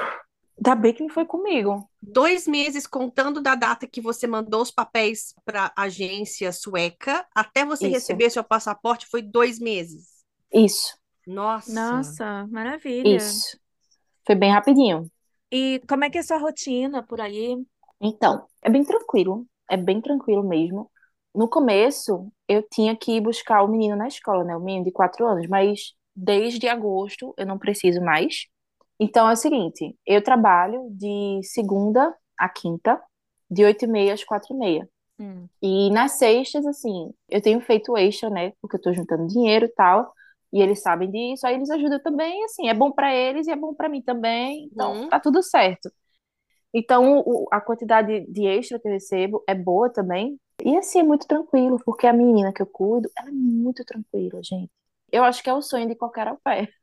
ainda 0.57 0.75
bem 0.75 0.93
que 0.93 1.03
não 1.03 1.09
foi 1.09 1.25
comigo. 1.25 1.89
Dois 2.01 2.47
meses 2.47 2.85
contando 2.85 3.41
da 3.41 3.55
data 3.55 3.87
que 3.87 4.01
você 4.01 4.27
mandou 4.27 4.61
os 4.61 4.71
papéis 4.71 5.33
para 5.45 5.71
a 5.75 5.83
agência 5.83 6.51
sueca 6.51 7.25
até 7.33 7.65
você 7.65 7.85
Isso, 7.85 7.93
receber 7.95 8.29
seu 8.29 8.43
passaporte 8.43 9.07
foi 9.07 9.21
dois 9.21 9.59
meses. 9.59 10.19
isso, 10.53 10.97
Nossa. 11.25 11.71
Nossa, 11.73 12.47
maravilha. 12.47 13.15
isso. 13.17 13.57
Foi 14.25 14.35
bem 14.35 14.51
rapidinho. 14.51 15.09
E 15.51 15.81
como 15.87 16.03
é 16.03 16.09
que 16.09 16.17
é 16.17 16.21
a 16.21 16.23
sua 16.23 16.37
rotina 16.37 17.01
por 17.01 17.19
aí? 17.19 17.57
Então, 17.99 18.45
é 18.61 18.69
bem 18.69 18.83
tranquilo, 18.83 19.45
é 19.69 19.75
bem 19.75 19.99
tranquilo 19.99 20.47
mesmo. 20.47 20.89
No 21.33 21.47
começo, 21.47 22.31
eu 22.47 22.63
tinha 22.63 22.95
que 22.95 23.13
ir 23.17 23.21
buscar 23.21 23.63
o 23.63 23.67
menino 23.67 23.95
na 23.95 24.07
escola, 24.07 24.43
né? 24.43 24.55
O 24.55 24.59
menino 24.59 24.85
de 24.85 24.91
quatro 24.91 25.25
anos, 25.27 25.47
mas 25.47 25.93
desde 26.15 26.67
agosto 26.67 27.33
eu 27.37 27.45
não 27.45 27.57
preciso 27.57 28.01
mais. 28.01 28.47
Então 28.99 29.29
é 29.29 29.33
o 29.33 29.35
seguinte, 29.37 29.95
eu 30.05 30.21
trabalho 30.23 30.87
de 30.91 31.39
segunda 31.43 32.13
a 32.37 32.49
quinta, 32.49 33.01
de 33.49 33.63
oito 33.63 33.85
e 33.85 33.87
meia 33.87 34.13
às 34.13 34.23
quatro 34.23 34.53
e 34.53 34.57
meia. 34.57 34.89
Hum. 35.19 35.47
E 35.61 35.89
nas 35.91 36.13
sextas, 36.13 36.65
assim, 36.65 37.13
eu 37.29 37.41
tenho 37.41 37.61
feito 37.61 37.97
extra, 37.97 38.29
né? 38.29 38.53
Porque 38.61 38.77
eu 38.77 38.81
tô 38.81 38.93
juntando 38.93 39.27
dinheiro 39.27 39.65
e 39.65 39.69
tal. 39.69 40.13
E 40.53 40.61
eles 40.61 40.81
sabem 40.81 41.11
disso, 41.11 41.45
aí 41.47 41.55
eles 41.55 41.69
ajudam 41.69 41.99
também, 42.01 42.43
assim, 42.45 42.69
é 42.69 42.73
bom 42.73 42.91
pra 42.91 43.13
eles 43.15 43.47
e 43.47 43.51
é 43.51 43.55
bom 43.55 43.73
pra 43.73 43.89
mim 43.89 44.01
também. 44.01 44.65
Então, 44.73 44.93
Uhum. 44.93 45.09
tá 45.09 45.19
tudo 45.19 45.43
certo. 45.43 45.91
Então, 46.73 47.19
o- 47.25 47.47
a 47.51 47.61
quantidade 47.61 48.25
de 48.27 48.45
extra 48.47 48.79
que 48.79 48.87
eu 48.87 48.91
recebo 48.93 49.43
é 49.47 49.55
boa 49.55 49.91
também. 49.91 50.39
E 50.63 50.77
assim, 50.77 50.99
é 50.99 51.03
muito 51.03 51.27
tranquilo, 51.27 51.79
porque 51.85 52.07
a 52.07 52.13
menina 52.13 52.53
que 52.53 52.61
eu 52.61 52.65
cuido, 52.67 53.09
ela 53.17 53.29
é 53.29 53.31
muito 53.31 53.83
tranquila, 53.85 54.41
gente. 54.43 54.71
Eu 55.11 55.23
acho 55.23 55.43
que 55.43 55.49
é 55.49 55.53
o 55.53 55.61
sonho 55.61 55.87
de 55.87 55.95
qualquer 55.95 56.27
au 56.27 56.37
pair. 56.39 56.73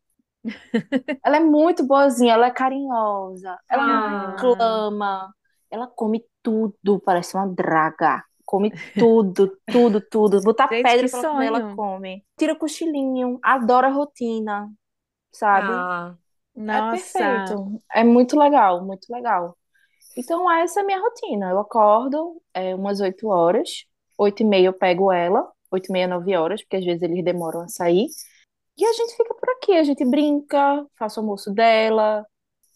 Ela 1.24 1.38
é 1.38 1.40
muito 1.40 1.84
boazinha, 1.84 2.34
ela 2.34 2.46
é 2.46 2.50
carinhosa, 2.50 3.58
ela 3.68 3.82
Ah, 3.82 4.46
reclama, 4.46 5.34
ela 5.70 5.86
come 5.88 6.24
tudo, 6.42 7.00
parece 7.00 7.36
uma 7.36 7.46
draga. 7.48 8.24
Come 8.44 8.78
tudo, 8.96 9.58
tudo, 9.68 10.00
tudo. 10.00 10.40
Botar 10.42 10.68
gente, 10.70 10.78
pedra 10.80 11.08
pra 11.08 11.18
ela 11.20 11.26
comer, 11.28 11.46
ela 11.46 11.60
come. 11.60 12.24
Tira 12.38 12.54
cochilinho, 12.56 13.38
adora 13.42 13.88
a 13.88 13.90
rotina, 13.90 14.72
sabe? 15.32 15.88
Ah, 15.88 16.16
É 16.68 16.82
Nossa. 16.82 16.82
perfeito. 16.82 17.82
É 17.94 18.04
muito 18.04 18.38
legal, 18.38 18.84
muito 18.86 19.06
legal. 19.12 19.58
Então, 20.16 20.50
essa 20.50 20.80
é 20.80 20.82
a 20.82 20.86
minha 20.86 21.00
rotina. 21.00 21.50
Eu 21.50 21.58
acordo 21.58 22.40
é, 22.54 22.74
umas 22.74 23.00
8 23.00 23.28
horas, 23.28 23.84
8 24.16 24.42
e 24.42 24.46
meia 24.46 24.66
eu 24.66 24.72
pego 24.72 25.12
ela, 25.12 25.46
8 25.70 25.88
e 25.88 25.92
meia, 25.92 26.08
9 26.08 26.34
horas, 26.34 26.62
porque 26.62 26.76
às 26.76 26.84
vezes 26.84 27.02
eles 27.02 27.22
demoram 27.22 27.60
a 27.60 27.68
sair. 27.68 28.06
E 28.78 28.84
a 28.84 28.92
gente 28.92 29.14
fica 29.14 29.34
por 29.34 29.48
aqui, 29.50 29.72
a 29.72 29.84
gente 29.84 30.04
brinca, 30.04 30.86
faço 30.98 31.20
o 31.20 31.22
almoço 31.22 31.52
dela, 31.52 32.26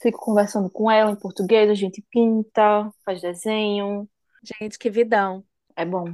fico 0.02 0.18
conversando 0.18 0.70
com 0.70 0.90
ela 0.90 1.10
em 1.10 1.16
português, 1.16 1.70
a 1.70 1.74
gente 1.74 2.04
pinta, 2.10 2.90
faz 3.04 3.20
desenho. 3.22 4.08
Gente, 4.42 4.78
que 4.78 4.90
vidão. 4.90 5.44
É 5.76 5.84
bom, 5.84 6.04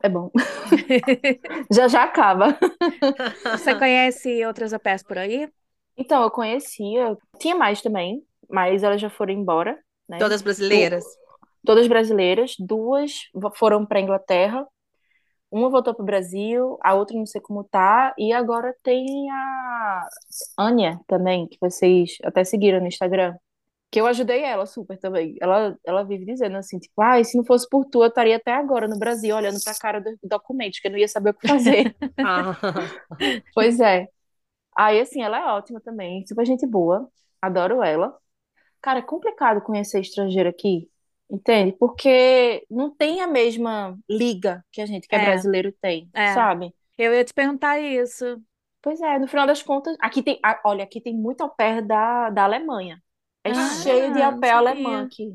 é 0.00 0.08
bom. 0.08 0.30
Já 1.70 1.86
já 1.86 2.04
acaba. 2.04 2.58
Você 3.56 3.74
conhece 3.76 4.44
outras 4.44 4.72
pairs 4.78 5.02
por 5.02 5.18
aí? 5.18 5.48
Então, 5.96 6.22
eu 6.22 6.30
conhecia, 6.30 7.16
tinha 7.38 7.54
mais 7.54 7.82
também, 7.82 8.24
mas 8.48 8.82
elas 8.82 9.00
já 9.00 9.10
foram 9.10 9.32
embora, 9.32 9.78
né? 10.08 10.30
todas 10.30 10.42
Du- 10.68 10.88
brasileiras. 10.88 11.04
todas 11.66 11.88
brasileiras, 11.88 12.54
duas 12.58 13.12
foram 13.56 13.86
para 13.86 14.00
Inglaterra, 14.00 14.66
uma 15.50 15.70
voltou 15.70 15.94
para 15.94 16.02
o 16.02 16.06
Brasil, 16.06 16.78
a 16.82 16.94
outra 16.94 17.16
não 17.16 17.26
sei 17.26 17.40
como 17.40 17.64
tá, 17.64 18.14
e 18.18 18.32
agora 18.32 18.74
tem 18.82 19.30
a 19.30 20.08
Ania 20.58 21.00
também, 21.06 21.48
que 21.48 21.58
vocês 21.60 22.16
até 22.24 22.44
seguiram 22.44 22.80
no 22.80 22.86
Instagram, 22.88 23.34
que 23.90 24.00
eu 24.00 24.06
ajudei 24.06 24.42
ela 24.44 24.66
super 24.66 24.98
também. 24.98 25.36
Ela, 25.40 25.76
ela 25.86 26.04
vive 26.04 26.24
dizendo 26.26 26.56
assim, 26.58 26.78
tipo, 26.78 27.00
ai, 27.02 27.24
se 27.24 27.36
não 27.38 27.44
fosse 27.44 27.68
por 27.70 27.84
tu, 27.86 28.02
eu 28.04 28.08
estaria 28.08 28.36
até 28.36 28.52
agora 28.54 28.88
no 28.88 28.98
Brasil, 28.98 29.36
olhando 29.36 29.60
para 29.62 29.72
a 29.74 29.76
cara 29.78 30.00
do 30.00 30.18
documento, 30.24 30.80
que 30.82 30.88
eu 30.88 30.92
não 30.92 30.98
ia 30.98 31.08
saber 31.08 31.30
o 31.30 31.34
que 31.34 31.46
fazer. 31.46 31.94
Ah, 32.22 32.56
Pois 33.54 33.80
é. 33.80 34.08
Aí, 34.78 35.00
assim, 35.00 35.22
ela 35.22 35.38
é 35.40 35.46
ótima 35.52 35.80
também, 35.82 36.26
super 36.26 36.46
gente 36.46 36.66
boa, 36.66 37.10
adoro 37.42 37.82
ela. 37.84 38.18
Cara, 38.82 38.98
é 38.98 39.02
complicado 39.02 39.62
conhecer 39.62 40.00
estrangeiro 40.00 40.48
aqui, 40.48 40.90
entende? 41.30 41.72
Porque 41.78 42.66
não 42.68 42.90
tem 42.94 43.20
a 43.20 43.26
mesma 43.26 43.96
liga 44.10 44.64
que 44.72 44.80
a 44.80 44.86
gente, 44.86 45.06
que 45.08 45.14
é 45.14 45.18
É, 45.18 45.26
brasileiro, 45.26 45.72
tem, 45.80 46.10
é. 46.14 46.34
sabe? 46.34 46.74
Eu 46.98 47.14
ia 47.14 47.24
te 47.24 47.32
perguntar 47.32 47.78
isso. 47.78 48.42
Pois 48.82 49.00
é, 49.00 49.18
no 49.18 49.28
final 49.28 49.46
das 49.46 49.62
contas, 49.62 49.96
aqui 50.00 50.22
tem, 50.22 50.40
ah, 50.44 50.60
olha, 50.64 50.82
aqui 50.84 51.00
tem 51.00 51.14
muito 51.16 51.40
au 51.40 51.50
pair 51.50 51.86
da, 51.86 52.30
da 52.30 52.44
Alemanha. 52.44 53.00
É 53.44 53.54
Ah, 53.54 53.82
cheio 53.82 54.12
de 54.12 54.20
au 54.20 54.32
não 54.32 54.40
pair 54.40 54.50
alemã 54.50 55.04
aqui. 55.04 55.32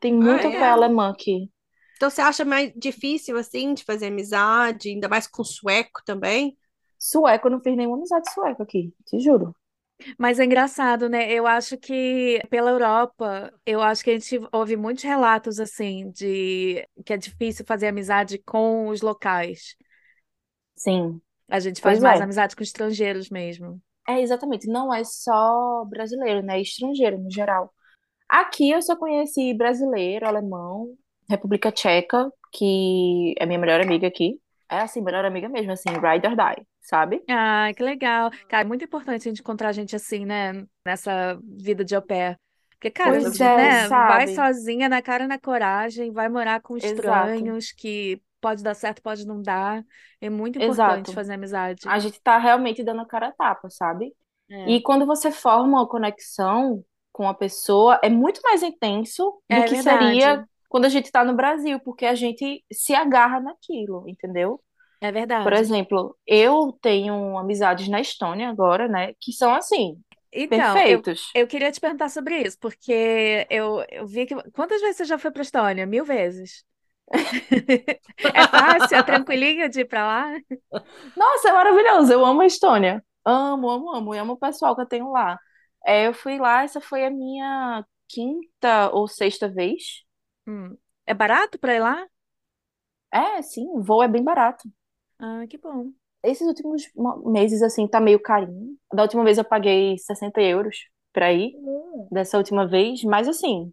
Tem 0.00 0.12
ah, 0.12 0.16
muito 0.16 0.46
au 0.46 0.52
é? 0.52 0.58
pair 0.58 0.70
alemã 0.70 1.10
aqui. 1.10 1.50
Então 1.96 2.10
você 2.10 2.20
acha 2.20 2.44
mais 2.44 2.72
difícil 2.76 3.36
assim 3.36 3.74
de 3.74 3.82
fazer 3.84 4.06
amizade, 4.06 4.90
ainda 4.90 5.08
mais 5.08 5.26
com 5.26 5.42
sueco 5.42 6.02
também? 6.04 6.56
Sueco, 6.98 7.46
eu 7.46 7.52
não 7.52 7.60
fiz 7.60 7.74
nenhuma 7.76 7.96
amizade 7.96 8.30
sueca 8.32 8.62
aqui, 8.62 8.92
te 9.06 9.18
juro. 9.20 9.54
Mas 10.18 10.38
é 10.38 10.44
engraçado, 10.44 11.08
né? 11.08 11.32
Eu 11.32 11.46
acho 11.46 11.76
que 11.78 12.40
pela 12.50 12.70
Europa, 12.70 13.52
eu 13.64 13.80
acho 13.80 14.04
que 14.04 14.10
a 14.10 14.12
gente 14.18 14.38
ouve 14.52 14.76
muitos 14.76 15.04
relatos 15.04 15.58
assim 15.58 16.10
de 16.10 16.86
que 17.04 17.12
é 17.12 17.16
difícil 17.16 17.64
fazer 17.64 17.88
amizade 17.88 18.38
com 18.38 18.88
os 18.88 19.00
locais. 19.00 19.76
Sim. 20.76 21.20
A 21.48 21.60
gente 21.60 21.80
faz 21.80 21.98
Pois 21.98 22.02
mais 22.02 22.20
é. 22.20 22.24
amizade 22.24 22.54
com 22.54 22.62
estrangeiros 22.62 23.30
mesmo. 23.30 23.80
É, 24.08 24.20
exatamente. 24.20 24.68
Não 24.68 24.92
é 24.94 25.02
só 25.04 25.84
brasileiro, 25.86 26.42
né? 26.42 26.58
É 26.58 26.62
estrangeiro 26.62 27.18
no 27.18 27.30
geral. 27.30 27.72
Aqui 28.28 28.70
eu 28.70 28.82
só 28.82 28.96
conheci 28.96 29.54
brasileiro, 29.54 30.26
alemão, 30.26 30.96
República 31.28 31.72
Tcheca, 31.72 32.30
que 32.52 33.34
é 33.38 33.46
minha 33.46 33.58
melhor 33.58 33.80
amiga 33.80 34.06
aqui. 34.06 34.40
É 34.68 34.80
assim, 34.80 35.00
melhor 35.02 35.24
amiga 35.24 35.48
mesmo, 35.48 35.72
assim, 35.72 35.90
ride 35.90 36.26
or 36.26 36.36
die, 36.36 36.66
sabe? 36.80 37.22
Ah, 37.28 37.72
que 37.76 37.82
legal. 37.82 38.30
Cara, 38.48 38.62
é 38.62 38.64
muito 38.64 38.84
importante 38.84 39.22
a 39.28 39.30
gente 39.30 39.40
encontrar 39.40 39.72
gente 39.72 39.96
assim, 39.96 40.24
né? 40.24 40.64
Nessa 40.84 41.38
vida 41.42 41.84
de 41.84 41.94
au 41.96 42.02
pair. 42.02 42.38
Porque, 42.70 42.90
cara, 42.90 43.18
Pois 43.18 43.18
gente, 43.20 43.42
é, 43.42 43.56
né, 43.56 43.88
vai 44.04 44.28
sozinha, 44.28 44.88
na 44.88 45.02
cara 45.02 45.24
e 45.24 45.26
na 45.26 45.38
coragem, 45.38 46.12
vai 46.12 46.28
morar 46.28 46.60
com 46.60 46.76
Exato, 46.80 47.52
estranhos, 47.56 47.72
que 47.72 48.22
pode 48.40 48.62
dar 48.62 48.74
certo, 48.74 49.02
pode 49.02 49.26
não 49.26 49.42
dar. 49.42 49.84
É 50.20 50.28
muito 50.30 50.58
importante 50.58 51.10
exato. 51.10 51.12
fazer 51.12 51.32
amizade. 51.34 51.90
A 51.90 51.98
gente 51.98 52.20
tá 52.22 52.38
realmente 52.38 52.82
dando 52.84 53.02
a 53.02 53.06
cara 53.06 53.28
a 53.28 53.32
tapa, 53.32 53.70
sabe? 53.70 54.14
É, 54.48 54.66
E 54.66 54.82
quando 54.82 55.06
você 55.06 55.30
forma 55.32 55.78
uma 55.80 55.88
conexão 55.88 56.84
com 57.12 57.28
a 57.28 57.34
pessoa, 57.34 58.00
é 58.02 58.10
muito 58.10 58.40
mais 58.42 58.62
intenso 58.62 59.42
do 59.50 59.62
é 59.62 59.64
que 59.64 59.76
verdade. 59.76 59.76
seria 59.76 60.46
quando 60.68 60.84
a 60.86 60.88
gente 60.88 61.10
tá 61.10 61.24
no 61.24 61.34
Brasil, 61.36 61.80
porque 61.80 62.06
a 62.06 62.14
gente 62.14 62.64
se 62.72 62.94
agarra 62.94 63.40
naquilo, 63.40 64.04
entendeu? 64.08 64.62
É 65.00 65.10
Por 65.42 65.52
verdade. 65.52 65.54
exemplo, 65.54 66.16
eu 66.26 66.72
tenho 66.82 67.38
amizades 67.38 67.88
na 67.88 68.00
Estônia 68.00 68.48
agora, 68.48 68.88
né, 68.88 69.14
que 69.20 69.32
são 69.32 69.54
assim, 69.54 70.02
Então, 70.32 70.84
eu, 70.84 71.02
perfeitos. 71.02 71.22
eu 71.34 71.46
queria 71.46 71.72
te 71.72 71.80
perguntar 71.80 72.08
sobre 72.10 72.42
isso, 72.42 72.58
porque 72.60 73.46
eu, 73.50 73.84
eu 73.90 74.06
vi 74.06 74.26
que. 74.26 74.34
Quantas 74.52 74.80
vezes 74.80 74.98
você 74.98 75.04
já 75.04 75.18
foi 75.18 75.30
para 75.30 75.42
Estônia? 75.42 75.86
Mil 75.86 76.04
vezes. 76.04 76.64
É 78.34 78.44
fácil, 78.44 78.96
é 78.96 79.02
tranquilinho 79.02 79.68
de 79.68 79.80
ir 79.80 79.84
para 79.86 80.06
lá? 80.06 80.32
Nossa, 81.16 81.48
é 81.48 81.52
maravilhoso. 81.52 82.12
Eu 82.12 82.24
amo 82.24 82.40
a 82.42 82.46
Estônia. 82.46 83.04
Amo, 83.24 83.68
amo, 83.70 83.92
amo. 83.94 84.14
E 84.14 84.18
amo 84.18 84.34
o 84.34 84.38
pessoal 84.38 84.74
que 84.76 84.82
eu 84.82 84.86
tenho 84.86 85.10
lá. 85.10 85.38
É, 85.86 86.06
eu 86.06 86.14
fui 86.14 86.38
lá, 86.38 86.62
essa 86.62 86.80
foi 86.80 87.04
a 87.04 87.10
minha 87.10 87.84
quinta 88.08 88.90
ou 88.92 89.08
sexta 89.08 89.48
vez. 89.48 90.04
Hum. 90.46 90.76
É 91.06 91.14
barato 91.14 91.58
para 91.58 91.74
ir 91.74 91.80
lá? 91.80 92.06
É, 93.12 93.42
sim, 93.42 93.66
o 93.70 93.82
voo 93.82 94.02
é 94.02 94.08
bem 94.08 94.22
barato. 94.22 94.68
Ah, 95.18 95.44
que 95.48 95.58
bom. 95.58 95.92
Esses 96.22 96.46
últimos 96.46 96.82
mo- 96.96 97.30
meses, 97.30 97.62
assim, 97.62 97.86
tá 97.88 98.00
meio 98.00 98.20
carinho. 98.20 98.76
Da 98.92 99.02
última 99.02 99.22
vez 99.24 99.38
eu 99.38 99.44
paguei 99.44 99.96
60 99.98 100.40
euros 100.42 100.76
pra 101.12 101.32
ir, 101.32 101.52
Hum. 101.52 102.08
dessa 102.10 102.36
última 102.38 102.66
vez. 102.68 103.02
Mas, 103.04 103.28
assim, 103.28 103.72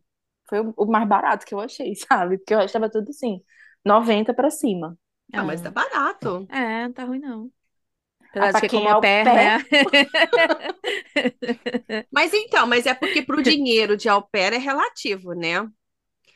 foi 0.49 0.59
o 0.61 0.73
o 0.77 0.85
mais 0.87 1.07
barato 1.07 1.45
que 1.45 1.53
eu 1.53 1.59
achei, 1.59 1.95
sabe? 2.09 2.37
Porque 2.39 2.53
o 2.55 2.59
resto 2.59 2.73
tava 2.73 2.89
tudo, 2.91 3.09
assim, 3.09 3.41
90 3.85 4.33
pra 4.33 4.49
cima. 4.51 4.97
Ah, 5.33 5.43
mas 5.43 5.61
tá 5.61 5.69
Ah, 5.69 5.71
barato. 5.71 6.47
é, 6.49 6.83
não 6.87 6.93
tá 6.93 7.03
ruim 7.05 7.19
não. 7.19 7.51
Ah, 8.37 8.39
Apesar 8.39 8.51
de 8.51 8.51
pra 8.51 8.61
que 8.61 8.69
quem 8.69 8.69
como 8.69 8.87
é 8.87 8.89
au 8.89 8.93
au 8.93 8.99
pair, 8.99 9.23
pair, 9.23 9.31
né? 9.31 9.57
Mas 12.11 12.33
então, 12.33 12.65
mas 12.67 12.85
é 12.85 12.93
porque 12.93 13.21
pro 13.21 13.41
dinheiro 13.43 13.97
de 13.97 14.07
au 14.09 14.21
pair 14.29 14.53
é 14.53 14.57
relativo, 14.57 15.33
né? 15.33 15.67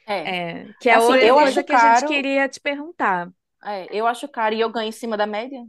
É. 0.07 0.31
É, 0.31 0.73
que 0.79 0.89
é 0.89 0.95
Assim, 0.95 0.97
outra 0.97 1.29
eu 1.29 1.37
coisa 1.37 1.39
acho 1.39 1.63
que 1.63 1.73
a 1.73 1.77
gente 1.77 2.03
caro, 2.03 2.05
queria 2.05 2.47
te 2.49 2.59
perguntar. 2.59 3.31
é, 3.63 3.87
eu 3.91 4.07
acho 4.07 4.27
caro 4.27 4.55
e 4.55 4.59
eu 4.61 4.71
ganho 4.71 4.89
em 4.89 4.91
cima 4.91 5.17
da 5.17 5.25
média. 5.27 5.59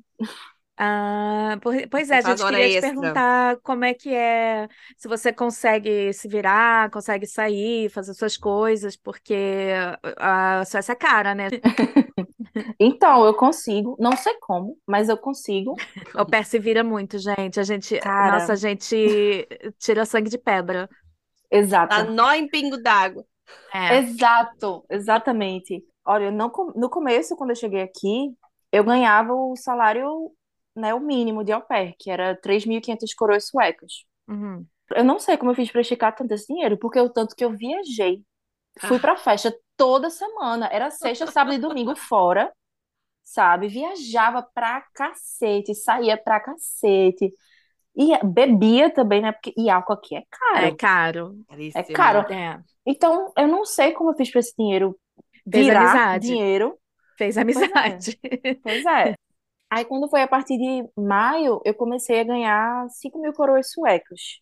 Ah, 0.80 1.59
pois 1.90 2.09
é, 2.11 2.18
a 2.18 2.23
faz 2.23 2.40
gente 2.40 2.45
hora 2.45 2.47
queria 2.47 2.68
te 2.68 2.76
extra. 2.76 2.78
perguntar 2.78 3.57
como 3.62 3.85
é 3.85 3.92
que 3.95 4.14
é, 4.14 4.68
se 4.97 5.09
você 5.09 5.33
consegue 5.33 6.12
se 6.12 6.28
virar, 6.28 6.88
consegue 6.90 7.26
sair, 7.26 7.90
fazer 7.90 8.14
suas 8.14 8.37
coisas, 8.37 8.97
porque 8.97 9.73
a 10.16 10.64
Suécia 10.64 10.92
é 10.92 10.94
cara, 10.96 11.35
né? 11.35 11.48
Então, 12.79 13.24
eu 13.24 13.35
consigo, 13.35 13.96
não 13.98 14.16
sei 14.16 14.35
como, 14.40 14.79
mas 14.87 15.09
eu 15.09 15.16
consigo. 15.16 15.85
O 16.14 16.27
pé 16.27 16.42
se 16.42 16.59
vira 16.59 16.83
muito, 16.85 17.18
gente. 17.18 17.61
A 17.61 17.62
gente, 17.62 18.01
Cara, 18.01 18.27
nossa, 18.27 18.53
a 18.53 18.57
gente 18.57 18.94
tira 19.79 20.05
sangue 20.05 20.31
de 20.31 20.38
pedra. 20.38 20.88
Tá 21.87 22.03
exato. 22.03 22.05
nó 22.05 22.33
em 22.35 22.48
pingo 22.48 22.79
d'água. 22.83 23.24
É. 23.72 23.98
Exato, 23.98 24.84
exatamente. 24.90 25.84
Olha, 26.04 26.30
não, 26.30 26.50
no 26.74 26.88
começo, 26.88 27.37
quando 27.37 27.50
eu 27.50 27.56
cheguei 27.56 27.82
aqui, 27.82 28.34
eu 28.72 28.84
ganhava 28.84 29.34
o 29.34 29.56
salário, 29.56 30.32
né, 30.74 30.94
o 30.94 31.00
mínimo 31.00 31.44
de 31.44 31.52
au 31.52 31.62
pair, 31.62 31.94
que 31.98 32.11
era 32.11 32.37
3.500 32.37 33.14
coroas 33.14 33.46
suecas. 33.46 34.04
Uhum. 34.26 34.64
Eu 34.94 35.04
não 35.04 35.18
sei 35.18 35.37
como 35.37 35.50
eu 35.50 35.54
fiz 35.54 35.70
para 35.70 35.80
esticar 35.82 36.14
tanto 36.14 36.32
esse 36.32 36.46
dinheiro, 36.46 36.78
porque 36.78 36.98
o 36.98 37.11
tanto 37.11 37.37
que 37.37 37.44
eu 37.44 37.50
viajei, 37.50 38.22
fui 38.80 38.98
pra 38.98 39.16
festa 39.16 39.54
toda 39.76 40.08
semana, 40.08 40.68
era 40.72 40.90
sexta, 40.90 41.26
sábado 41.26 41.54
e 41.54 41.58
domingo 41.58 41.94
fora, 41.94 42.50
sabe? 43.22 43.68
Viajava 43.68 44.42
pra 44.54 44.82
cacete, 44.94 45.74
saía 45.74 46.16
pra 46.16 46.40
cacete. 46.40 47.32
E 47.98 48.16
bebia 48.24 48.90
também, 48.90 49.20
né? 49.22 49.32
Porque, 49.32 49.52
e 49.56 49.68
álcool 49.68 49.94
aqui 49.94 50.16
é 50.16 50.24
É 50.54 50.70
caro. 50.70 50.76
caro. 50.76 51.37
É 51.74 51.82
caro. 51.82 52.32
É. 52.32 52.61
Então, 52.87 53.32
eu 53.37 53.48
não 53.48 53.64
sei 53.64 53.92
como 53.92 54.11
eu 54.11 54.16
fiz 54.16 54.30
pra 54.30 54.40
esse 54.40 54.54
dinheiro 54.56 54.98
Fez 55.50 55.66
virar 55.66 55.80
amizade. 55.82 56.26
dinheiro. 56.26 56.78
Fez 57.16 57.37
Pois 57.37 57.61
é, 57.62 57.64
amizade. 57.68 58.20
pois 58.62 58.84
é. 58.87 59.14
Aí, 59.70 59.84
quando 59.84 60.08
foi 60.08 60.22
a 60.22 60.28
partir 60.28 60.56
de 60.58 60.88
maio, 60.96 61.61
eu 61.64 61.74
comecei 61.74 62.20
a 62.20 62.24
ganhar 62.24 62.88
5 62.90 63.20
mil 63.20 63.32
coroas 63.32 63.70
suecas. 63.72 64.40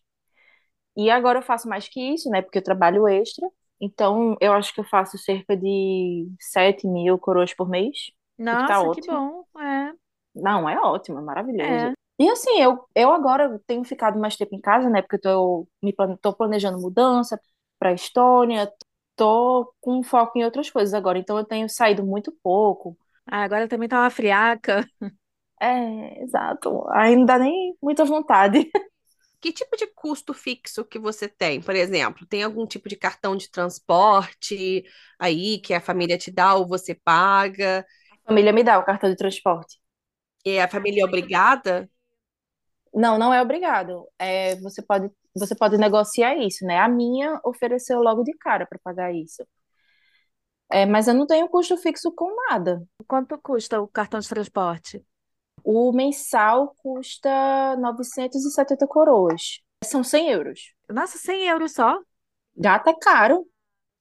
E 0.95 1.09
agora 1.09 1.39
eu 1.39 1.43
faço 1.43 1.67
mais 1.69 1.87
que 1.87 2.01
isso, 2.01 2.29
né? 2.29 2.41
Porque 2.41 2.57
eu 2.57 2.63
trabalho 2.63 3.07
extra. 3.07 3.47
Então, 3.79 4.35
eu 4.41 4.53
acho 4.53 4.73
que 4.73 4.79
eu 4.79 4.85
faço 4.85 5.17
cerca 5.17 5.55
de 5.55 6.27
7 6.39 6.87
mil 6.87 7.17
coroas 7.19 7.53
por 7.53 7.69
mês, 7.69 7.97
que 8.49 8.57
tá 8.65 8.79
Nossa, 8.79 8.89
que 8.89 9.01
ótimo. 9.01 9.45
bom. 9.53 9.61
É. 9.61 9.93
Não, 10.33 10.67
é 10.69 10.79
ótimo, 10.79 11.19
é 11.19 11.21
maravilhoso. 11.21 11.71
É. 11.71 11.93
E 12.19 12.29
assim, 12.29 12.59
eu, 12.61 12.87
eu 12.95 13.11
agora 13.13 13.59
tenho 13.67 13.83
ficado 13.83 14.19
mais 14.19 14.35
tempo 14.35 14.55
em 14.55 14.61
casa, 14.61 14.89
né? 14.89 15.01
Porque 15.01 15.17
eu 15.17 15.21
tô, 15.21 15.67
me, 15.83 15.93
tô 16.21 16.33
planejando 16.33 16.79
mudança 16.79 17.39
pra 17.79 17.93
Estônia, 17.93 18.71
tô 19.15 19.71
com 19.79 20.01
foco 20.03 20.37
em 20.39 20.43
outras 20.43 20.69
coisas 20.69 20.93
agora. 20.93 21.19
Então, 21.19 21.37
eu 21.37 21.45
tenho 21.45 21.69
saído 21.69 22.03
muito 22.05 22.31
pouco. 22.43 22.97
Ah, 23.25 23.43
agora 23.43 23.67
também 23.67 23.89
tá 23.89 23.99
uma 24.01 24.09
friaca. 24.09 24.87
É, 25.61 26.21
exato. 26.23 26.83
Dá 27.25 27.39
nem 27.39 27.75
muita 27.81 28.05
vontade. 28.05 28.69
Que 29.39 29.51
tipo 29.53 29.77
de 29.77 29.85
custo 29.87 30.33
fixo 30.33 30.83
que 30.83 30.97
você 30.99 31.27
tem? 31.29 31.61
Por 31.61 31.75
exemplo, 31.75 32.25
tem 32.25 32.41
algum 32.43 32.65
tipo 32.65 32.89
de 32.89 32.95
cartão 32.95 33.35
de 33.35 33.49
transporte 33.51 34.83
aí 35.19 35.59
que 35.61 35.73
a 35.75 35.81
família 35.81 36.17
te 36.17 36.31
dá 36.31 36.55
ou 36.55 36.67
você 36.67 36.95
paga? 36.95 37.85
A 38.11 38.17
família 38.27 38.53
me 38.53 38.63
dá 38.63 38.77
o 38.77 38.83
cartão 38.85 39.09
de 39.09 39.15
transporte. 39.15 39.79
E 40.45 40.59
a 40.59 40.67
família 40.67 41.01
é 41.03 41.05
obrigada? 41.05 41.89
Não, 42.97 43.17
não 43.19 43.33
é 43.33 43.41
obrigado. 43.41 44.07
É, 44.17 44.55
você 44.55 44.81
pode, 44.81 45.09
você 45.35 45.55
pode 45.55 45.77
negociar 45.77 46.35
isso, 46.35 46.65
né? 46.65 46.79
A 46.79 46.87
minha 46.87 47.39
ofereceu 47.43 47.99
logo 48.01 48.23
de 48.23 48.33
cara 48.33 48.65
para 48.65 48.79
pagar 48.83 49.13
isso. 49.13 49.45
É, 50.69 50.85
mas 50.85 51.07
eu 51.07 51.13
não 51.13 51.27
tenho 51.27 51.47
custo 51.47 51.77
fixo 51.77 52.11
com 52.11 52.35
nada. 52.49 52.83
Quanto 53.07 53.37
custa 53.37 53.79
o 53.79 53.87
cartão 53.87 54.19
de 54.19 54.27
transporte? 54.27 55.05
O 55.63 55.91
mensal 55.91 56.73
custa 56.77 57.75
970 57.77 58.87
coroas. 58.87 59.61
São 59.83 60.03
100 60.03 60.29
euros. 60.29 60.73
Nossa, 60.89 61.17
100 61.19 61.47
euros 61.49 61.73
só? 61.73 61.99
Gata 62.55 62.89
é 62.89 62.95
caro. 62.99 63.47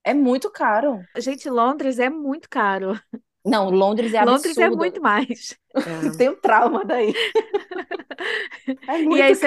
É 0.02 0.14
muito 0.14 0.50
caro. 0.50 1.02
Gente, 1.18 1.50
Londres 1.50 1.98
é 1.98 2.08
muito 2.08 2.48
caro. 2.48 2.92
Não, 3.46 3.70
Londres 3.70 4.12
é 4.14 4.18
Londres 4.18 4.58
é 4.60 4.68
absurdo. 4.68 4.76
muito 4.76 5.00
mais. 5.00 5.56
É. 5.84 6.16
Tenho 6.16 6.36
trauma 6.40 6.84
daí. 6.84 7.12
É 8.88 8.98
E 9.08 9.20
aí 9.20 9.32
muito 9.32 9.46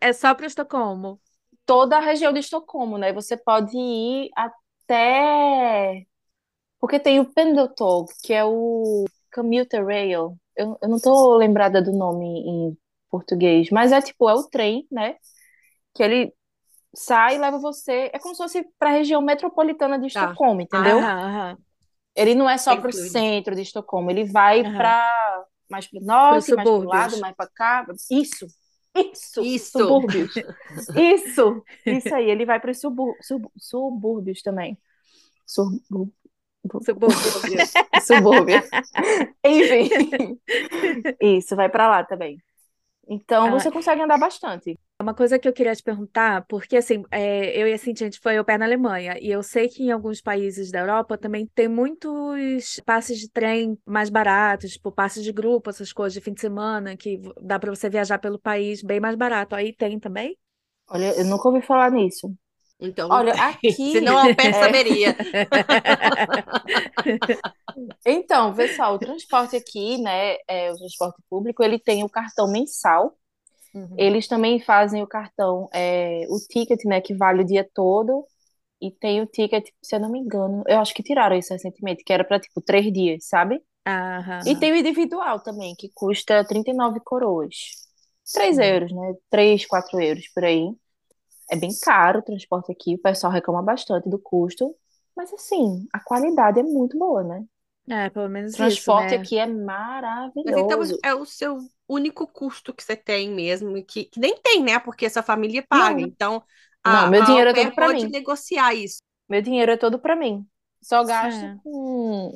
é, 0.00 0.08
é 0.08 0.12
só 0.12 0.34
para 0.34 0.46
Estocolmo? 0.46 1.20
Toda 1.66 1.98
a 1.98 2.00
região 2.00 2.32
de 2.32 2.40
Estocolmo, 2.40 2.96
né? 2.96 3.12
Você 3.12 3.36
pode 3.36 3.76
ir 3.76 4.30
até. 4.34 6.06
Porque 6.80 7.00
tem 7.00 7.20
o 7.20 7.26
Pendeltåg, 7.32 8.08
que 8.22 8.32
é 8.34 8.44
o 8.44 9.04
commuter 9.34 9.84
rail. 9.86 10.38
Eu, 10.56 10.78
eu 10.82 10.88
não 10.88 11.00
tô 11.00 11.36
lembrada 11.36 11.82
do 11.82 11.92
nome 11.92 12.26
em 12.26 12.78
português, 13.10 13.70
mas 13.70 13.92
é 13.92 14.02
tipo, 14.02 14.28
é 14.30 14.34
o 14.34 14.44
trem, 14.44 14.86
né? 14.90 15.16
Que 15.94 16.02
ele 16.04 16.34
sai 16.94 17.36
e 17.36 17.38
leva 17.38 17.58
você. 17.58 18.10
É 18.14 18.18
como 18.20 18.34
se 18.34 18.42
fosse 18.42 18.64
para 18.78 18.90
a 18.90 18.94
região 18.94 19.22
metropolitana 19.22 19.98
de 19.98 20.06
Tá. 20.12 20.38
Estocolmo, 20.38 20.60
entendeu? 20.62 21.00
Aham, 21.00 21.18
aham. 21.28 21.58
Ele 22.18 22.34
não 22.34 22.48
é 22.50 22.58
só 22.58 22.76
para 22.76 22.90
o 22.90 22.92
centro 22.92 23.54
de 23.54 23.62
Estocolmo, 23.62 24.10
ele 24.10 24.24
vai 24.24 24.60
Aham. 24.60 24.76
para 24.76 25.44
mais 25.70 25.86
para 25.86 26.00
o 26.00 26.04
norte, 26.04 26.54
mais 26.54 26.68
para 26.68 26.70
o 26.70 26.82
lado, 26.84 27.10
subúrbios. 27.10 27.20
mais 27.20 27.36
para 27.36 27.48
cá. 27.54 27.86
Isso, 28.10 28.46
isso, 28.96 29.40
Isso. 29.42 29.78
subúrbios. 29.78 30.32
Isso, 30.96 31.62
isso 31.86 32.14
aí. 32.14 32.28
Ele 32.30 32.44
vai 32.44 32.58
para 32.58 32.70
os 32.72 32.80
subúr 32.80 33.14
sub- 33.22 33.50
subúrbios 33.56 34.42
também. 34.42 34.76
Subú- 35.46 36.12
Subúrbios. 36.84 37.72
Subúrbio. 38.04 38.62
Enfim, 39.44 40.38
isso, 41.20 41.54
vai 41.56 41.68
para 41.68 41.88
lá 41.88 42.04
também. 42.04 42.38
Então 43.08 43.46
Ah, 43.46 43.50
você 43.50 43.70
consegue 43.70 44.02
andar 44.02 44.18
bastante. 44.18 44.78
Uma 45.00 45.14
coisa 45.14 45.38
que 45.38 45.46
eu 45.46 45.52
queria 45.52 45.76
te 45.76 45.82
perguntar, 45.82 46.44
porque 46.48 46.76
assim, 46.76 47.04
é, 47.12 47.56
eu 47.56 47.68
e 47.68 47.72
a 47.72 47.78
Cintia, 47.78 48.04
a 48.04 48.10
gente 48.10 48.20
foi 48.20 48.36
ao 48.36 48.44
pé 48.44 48.58
na 48.58 48.64
Alemanha, 48.64 49.16
e 49.20 49.30
eu 49.30 49.44
sei 49.44 49.68
que 49.68 49.84
em 49.84 49.92
alguns 49.92 50.20
países 50.20 50.72
da 50.72 50.80
Europa 50.80 51.16
também 51.16 51.46
tem 51.54 51.68
muitos 51.68 52.80
passes 52.84 53.16
de 53.16 53.30
trem 53.30 53.78
mais 53.86 54.10
baratos, 54.10 54.72
tipo 54.72 54.90
passes 54.90 55.22
de 55.22 55.30
grupo, 55.32 55.70
essas 55.70 55.92
coisas 55.92 56.14
de 56.14 56.20
fim 56.20 56.32
de 56.32 56.40
semana, 56.40 56.96
que 56.96 57.20
dá 57.40 57.60
para 57.60 57.72
você 57.72 57.88
viajar 57.88 58.18
pelo 58.18 58.40
país 58.40 58.82
bem 58.82 58.98
mais 58.98 59.14
barato. 59.14 59.54
Aí 59.54 59.72
tem 59.72 60.00
também? 60.00 60.36
Olha, 60.90 61.16
eu 61.16 61.24
nunca 61.26 61.48
ouvi 61.48 61.62
falar 61.62 61.92
nisso. 61.92 62.34
Então, 62.80 63.08
Olha, 63.08 63.34
aqui. 63.40 63.92
senão 63.92 64.18
a 64.18 64.34
pé 64.34 64.48
é, 64.48 64.52
saberia. 64.52 65.16
Então, 68.04 68.52
vê 68.52 68.66
só, 68.74 68.92
o 68.92 68.98
transporte 68.98 69.54
aqui, 69.54 69.98
né, 69.98 70.36
é, 70.48 70.72
o 70.72 70.76
transporte 70.76 71.22
público, 71.30 71.62
ele 71.62 71.78
tem 71.78 72.02
o 72.02 72.08
cartão 72.08 72.50
mensal. 72.50 73.16
Uhum. 73.74 73.98
Eles 73.98 74.28
também 74.28 74.60
fazem 74.60 75.02
o 75.02 75.06
cartão, 75.06 75.68
é, 75.72 76.24
o 76.28 76.38
ticket, 76.48 76.84
né, 76.84 77.00
que 77.00 77.14
vale 77.14 77.42
o 77.42 77.46
dia 77.46 77.68
todo. 77.74 78.26
E 78.82 78.90
tem 78.92 79.22
o 79.22 79.26
ticket, 79.26 79.68
se 79.82 79.96
eu 79.96 80.00
não 80.00 80.10
me 80.10 80.20
engano, 80.20 80.64
eu 80.68 80.80
acho 80.80 80.94
que 80.94 81.02
tiraram 81.02 81.36
isso 81.36 81.52
recentemente, 81.52 82.04
que 82.04 82.12
era 82.12 82.24
para 82.24 82.40
tipo 82.40 82.60
três 82.62 82.92
dias, 82.92 83.26
sabe? 83.26 83.62
Aham. 83.86 84.46
E 84.46 84.56
tem 84.56 84.72
o 84.72 84.76
individual 84.76 85.40
também, 85.40 85.74
que 85.76 85.90
custa 85.94 86.44
39 86.46 87.00
coroas. 87.00 87.54
3 88.32 88.58
Uhum. 88.58 88.58
euros, 88.58 88.92
né? 88.92 89.14
3, 89.30 89.66
4 89.66 90.00
euros 90.00 90.28
por 90.34 90.44
aí. 90.44 90.70
É 91.50 91.56
bem 91.56 91.70
caro 91.82 92.20
o 92.20 92.22
transporte 92.22 92.72
aqui, 92.72 92.94
o 92.94 93.02
pessoal 93.02 93.32
reclama 93.32 93.62
bastante 93.62 94.08
do 94.08 94.18
custo. 94.18 94.74
Mas 95.16 95.32
assim, 95.32 95.86
a 95.92 96.00
qualidade 96.00 96.60
é 96.60 96.62
muito 96.62 96.98
boa, 96.98 97.24
né? 97.24 97.44
É, 97.90 98.10
pelo 98.10 98.28
menos 98.28 98.58
O 98.58 98.58
isso, 98.58 98.92
transporte 98.92 98.94
né? 98.94 99.14
aqui 99.14 99.38
é 99.38 99.46
Mas 100.44 100.56
então 100.56 100.80
maravilhoso. 100.82 100.98
é 101.04 101.14
o 101.14 101.24
seu 101.24 101.58
único 101.88 102.26
custo 102.26 102.74
que 102.74 102.82
você 102.82 102.96
tem 102.96 103.30
mesmo, 103.30 103.76
e 103.76 103.84
que, 103.84 104.04
que 104.04 104.20
nem 104.20 104.36
tem, 104.40 104.62
né? 104.62 104.78
Porque 104.78 105.06
essa 105.06 105.22
família 105.22 105.64
paga. 105.68 106.00
Não, 106.00 106.02
Então, 106.02 106.42
não, 106.86 107.06
a, 107.06 107.08
meu 107.08 107.22
a 107.22 107.24
dinheiro 107.24 107.50
au 107.50 107.50
é 107.50 107.54
todo 107.54 107.72
pra 107.72 107.88
pode 107.88 107.90
mim. 107.90 108.10
negociar 108.10 108.74
isso. 108.74 108.98
Meu 109.28 109.42
dinheiro 109.42 109.72
é 109.72 109.76
todo 109.76 109.98
pra 109.98 110.16
mim. 110.16 110.46
Só 110.82 111.04
gasto 111.04 111.50
É. 111.50 111.58
com, 111.62 112.32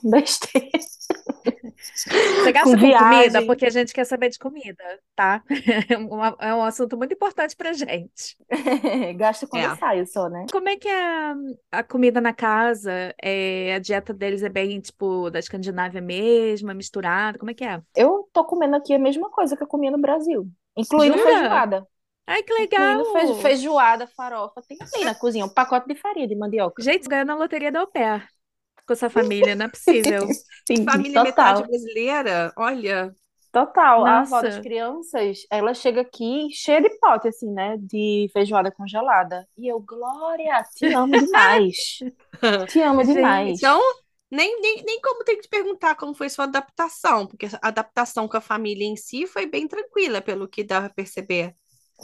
com 0.00 0.10
besteira, 0.10 0.68
Você 1.94 2.52
gasta 2.52 2.76
com 2.76 2.82
com 2.82 2.98
comida? 2.98 3.42
Porque 3.46 3.66
a 3.66 3.70
gente 3.70 3.92
quer 3.92 4.04
saber 4.04 4.28
de 4.30 4.38
comida, 4.38 4.84
tá? 5.14 5.42
É 5.90 5.98
um, 5.98 6.24
é 6.24 6.54
um 6.54 6.62
assunto 6.64 6.96
muito 6.96 7.14
importante 7.14 7.56
pra 7.56 7.72
gente. 7.72 8.36
Quando 9.50 9.64
eu 9.64 9.70
É. 9.70 10.06
só, 10.06 10.28
né? 10.28 10.46
Como 10.50 10.68
é 10.68 10.76
que 10.76 10.88
é 10.88 11.02
a, 11.02 11.34
a 11.72 11.82
comida 11.82 12.20
na 12.20 12.32
casa? 12.32 13.14
É, 13.22 13.74
a 13.74 13.78
dieta 13.78 14.12
deles 14.14 14.42
é 14.42 14.48
bem, 14.48 14.80
tipo, 14.80 15.30
da 15.30 15.38
Escandinávia 15.38 16.00
mesmo, 16.00 16.70
é 16.70 16.74
misturada? 16.74 17.38
Como 17.38 17.50
é 17.50 17.54
que 17.54 17.64
é? 17.64 17.80
Eu 17.94 18.28
tô 18.32 18.44
comendo 18.44 18.76
aqui 18.76 18.94
a 18.94 18.98
mesma 18.98 19.30
coisa 19.30 19.56
que 19.56 19.62
eu 19.62 19.66
comia 19.66 19.90
no 19.90 19.98
Brasil, 19.98 20.48
incluindo 20.76 21.16
Jura? 21.16 21.32
feijoada. 21.34 21.86
Ai, 22.26 22.42
que 22.42 22.52
legal! 22.52 23.04
feijoada, 23.40 24.06
farofa. 24.06 24.62
Tem 24.62 24.76
ali 24.94 25.04
na 25.04 25.14
cozinha 25.14 25.44
um 25.44 25.48
pacote 25.48 25.88
de 25.88 25.94
farinha 25.94 26.28
de 26.28 26.36
mandioca. 26.36 26.82
Gente, 26.82 27.08
ganhou 27.08 27.24
na 27.26 27.34
loteria 27.34 27.72
da 27.72 27.80
Au 27.80 27.86
Pair 27.86 28.28
com 28.88 28.94
essa 28.94 29.10
família, 29.10 29.56
não 29.56 29.66
é 29.66 29.70
possível. 29.70 30.36
Sim, 30.66 30.86
Família 30.86 31.20
metade 31.20 31.62
total. 31.62 31.64
brasileira, 31.64 32.52
olha. 32.56 33.14
Total. 33.52 34.04
A 34.04 34.20
avó 34.20 34.42
das 34.42 34.58
Nossa, 34.58 34.58
crianças, 34.58 35.38
ela 35.50 35.72
chega 35.74 36.02
aqui 36.02 36.48
cheia 36.52 36.80
de 36.82 36.90
pote, 37.00 37.28
assim, 37.28 37.50
né? 37.50 37.76
De 37.78 38.28
feijoada 38.32 38.70
congelada. 38.70 39.48
E 39.56 39.66
eu, 39.68 39.80
Glória, 39.80 40.62
te 40.74 40.92
amo 40.92 41.16
demais. 41.18 41.76
Te 42.66 42.80
amo 42.82 43.04
gente, 43.04 43.04
demais. 43.04 43.58
Então, 43.58 43.80
nem, 44.30 44.60
nem, 44.60 44.82
nem 44.84 45.00
como 45.00 45.24
tem 45.24 45.36
que 45.36 45.42
te 45.42 45.48
perguntar 45.48 45.94
como 45.96 46.14
foi 46.14 46.28
sua 46.28 46.44
adaptação, 46.44 47.26
porque 47.26 47.46
a 47.46 47.68
adaptação 47.68 48.28
com 48.28 48.36
a 48.36 48.40
família 48.40 48.84
em 48.86 48.96
si 48.96 49.26
foi 49.26 49.46
bem 49.46 49.66
tranquila, 49.68 50.20
pelo 50.22 50.48
que 50.48 50.64
dá 50.64 50.80
pra 50.82 50.90
perceber. 50.90 51.56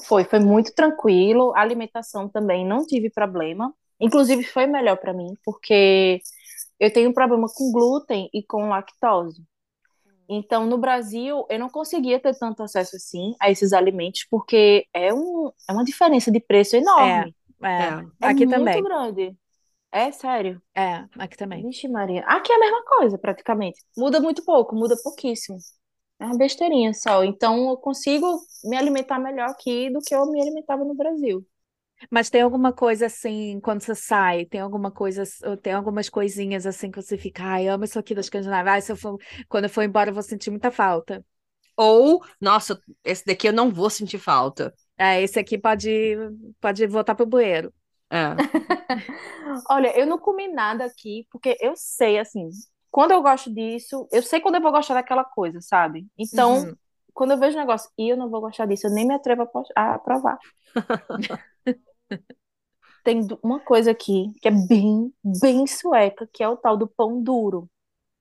Foi, 0.07 0.25
foi 0.25 0.39
muito 0.41 0.75
tranquilo. 0.75 1.53
A 1.55 1.61
alimentação 1.61 2.29
também 2.29 2.67
não 2.67 2.85
tive 2.87 3.11
problema. 3.11 3.73
Inclusive, 4.01 4.43
foi 4.45 4.67
melhor 4.67 4.97
para 4.99 5.13
mim, 5.15 5.37
porque 5.45 6.21
eu 6.85 6.93
tenho 6.93 7.11
um 7.11 7.15
problema 7.15 7.47
com 7.55 7.73
glúten 7.73 8.29
e 8.33 8.43
com 8.45 8.69
lactose. 8.69 9.43
Então, 10.29 10.67
no 10.67 10.79
Brasil, 10.79 11.47
eu 11.51 11.59
não 11.59 11.69
conseguia 11.69 12.19
ter 12.19 12.35
tanto 12.39 12.63
acesso 12.63 12.97
assim 12.97 13.35
a 13.41 13.51
esses 13.51 13.73
alimentos, 13.73 14.27
porque 14.31 14.87
é, 14.93 15.13
um, 15.13 15.51
é 15.69 15.73
uma 15.73 15.85
diferença 15.85 16.31
de 16.31 16.41
preço 16.41 16.77
enorme. 16.77 17.35
é. 17.63 17.69
É. 17.69 18.05
É 18.23 18.27
Aqui 18.29 18.47
muito 18.47 18.51
também. 18.51 18.83
grande. 18.83 19.37
É 19.93 20.11
sério. 20.11 20.61
É, 20.75 21.05
aqui 21.19 21.37
também. 21.37 21.63
Vixe, 21.63 21.89
Maria. 21.89 22.25
Aqui 22.27 22.53
é 22.53 22.57
a 22.57 22.59
mesma 22.59 22.85
coisa, 22.85 23.19
praticamente. 23.19 23.81
Muda 23.97 24.21
muito 24.21 24.45
pouco, 24.45 24.75
muda 24.75 24.97
pouquíssimo. 25.03 25.59
É 26.19 26.25
uma 26.27 26.37
besteirinha 26.37 26.93
só. 26.95 27.23
Então, 27.25 27.71
eu 27.71 27.77
consigo 27.77 28.27
me 28.65 28.77
alimentar 28.77 29.19
melhor 29.19 29.49
aqui 29.51 29.91
do 29.91 30.01
que 30.01 30.15
eu 30.15 30.31
me 30.31 30.41
alimentava 30.41 30.85
no 30.85 30.95
Brasil. 30.95 31.47
Mas 32.11 32.31
tem 32.31 32.43
alguma 32.43 32.73
coisa 32.73 33.07
assim, 33.07 33.61
quando 33.61 33.83
você 33.83 33.95
sai, 33.95 34.47
tem 34.47 34.61
alguma 34.61 34.91
coisa, 34.91 35.23
tem 35.63 35.73
algumas 35.73 36.09
coisinhas 36.09 36.67
assim 36.67 36.91
que 36.91 37.01
você 37.01 37.17
fica, 37.19 37.43
ai, 37.45 37.69
amo 37.69 37.85
isso 37.85 37.99
aqui 37.99 38.15
da 38.15 38.21
Escandinávia. 38.21 38.73
Ai, 38.73 38.83
se 38.83 38.93
eu 38.93 38.97
for, 38.97 39.19
quando 39.49 39.65
eu 39.65 39.71
for 39.71 39.83
embora, 39.83 40.11
eu 40.11 40.15
vou 40.15 40.23
sentir 40.23 40.51
muita 40.51 40.71
falta. 40.71 41.25
Ou, 41.77 42.25
nossa, 42.41 42.81
esse 43.05 43.25
daqui 43.27 43.49
eu 43.49 43.53
não 43.53 43.71
vou 43.71 43.91
sentir 43.91 44.19
falta. 44.19 44.75
É, 44.97 45.23
esse 45.23 45.39
aqui 45.39 45.59
pode, 45.59 46.17
pode 46.61 46.87
voltar 46.87 47.15
pro 47.15 47.27
bueiro. 47.27 47.73
É. 48.11 48.37
Olha, 49.69 49.97
eu 49.99 50.07
não 50.07 50.19
comi 50.19 50.49
nada 50.49 50.85
aqui, 50.85 51.27
porque 51.31 51.57
eu 51.61 51.75
sei, 51.77 52.19
assim, 52.19 52.49
quando 52.91 53.13
eu 53.13 53.23
gosto 53.23 53.53
disso, 53.53 54.09
eu 54.13 54.23
sei 54.23 54.41
quando 54.41 54.57
eu 54.57 54.63
vou 54.63 54.73
gostar 54.73 54.95
daquela 54.95 55.25
coisa, 55.25 55.61
sabe? 55.61 56.07
Então, 56.19 56.63
Uhum. 56.63 56.77
quando 57.13 57.33
eu 57.33 57.39
vejo 57.39 57.57
um 57.57 57.61
negócio 57.61 57.91
e 57.99 58.09
eu 58.13 58.17
não 58.17 58.31
vou 58.31 58.41
gostar 58.41 58.67
disso, 58.67 58.87
eu 58.87 58.91
nem 58.93 59.07
me 59.07 59.15
atrevo 59.15 59.43
a 59.77 59.95
a 59.95 59.99
provar. 59.99 60.39
Tem 63.03 63.21
uma 63.43 63.61
coisa 63.61 63.91
aqui 63.91 64.33
que 64.41 64.49
é 64.49 64.51
bem, 64.51 65.13
bem 65.23 65.67
sueca, 65.67 66.29
que 66.33 66.43
é 66.43 66.49
o 66.49 66.57
tal 66.57 66.77
do 66.77 66.89
pão 66.89 67.23
duro. 67.23 67.69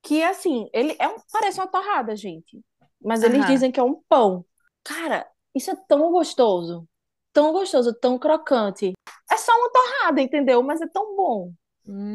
Que, 0.04 0.24
assim, 0.24 0.70
ele 0.74 0.96
é 1.00 1.08
um, 1.08 1.18
parece 1.32 1.60
uma 1.60 1.68
torrada, 1.68 2.16
gente. 2.16 2.62
Mas 3.02 3.24
eles 3.24 3.46
Aham. 3.46 3.46
dizem 3.46 3.72
que 3.72 3.80
é 3.80 3.84
um 3.84 4.02
pão. 4.10 4.46
Cara, 4.84 5.28
isso 5.56 5.72
é 5.72 5.76
tão 5.88 6.12
gostoso. 6.12 6.88
Tão 7.34 7.52
gostoso, 7.54 7.94
tão 7.94 8.20
crocante. 8.20 8.94
É 9.32 9.38
só 9.38 9.52
uma 9.58 9.72
torrada, 9.72 10.22
entendeu? 10.22 10.62
Mas 10.64 10.82
é 10.82 10.88
tão 10.88 11.16
bom. 11.16 11.54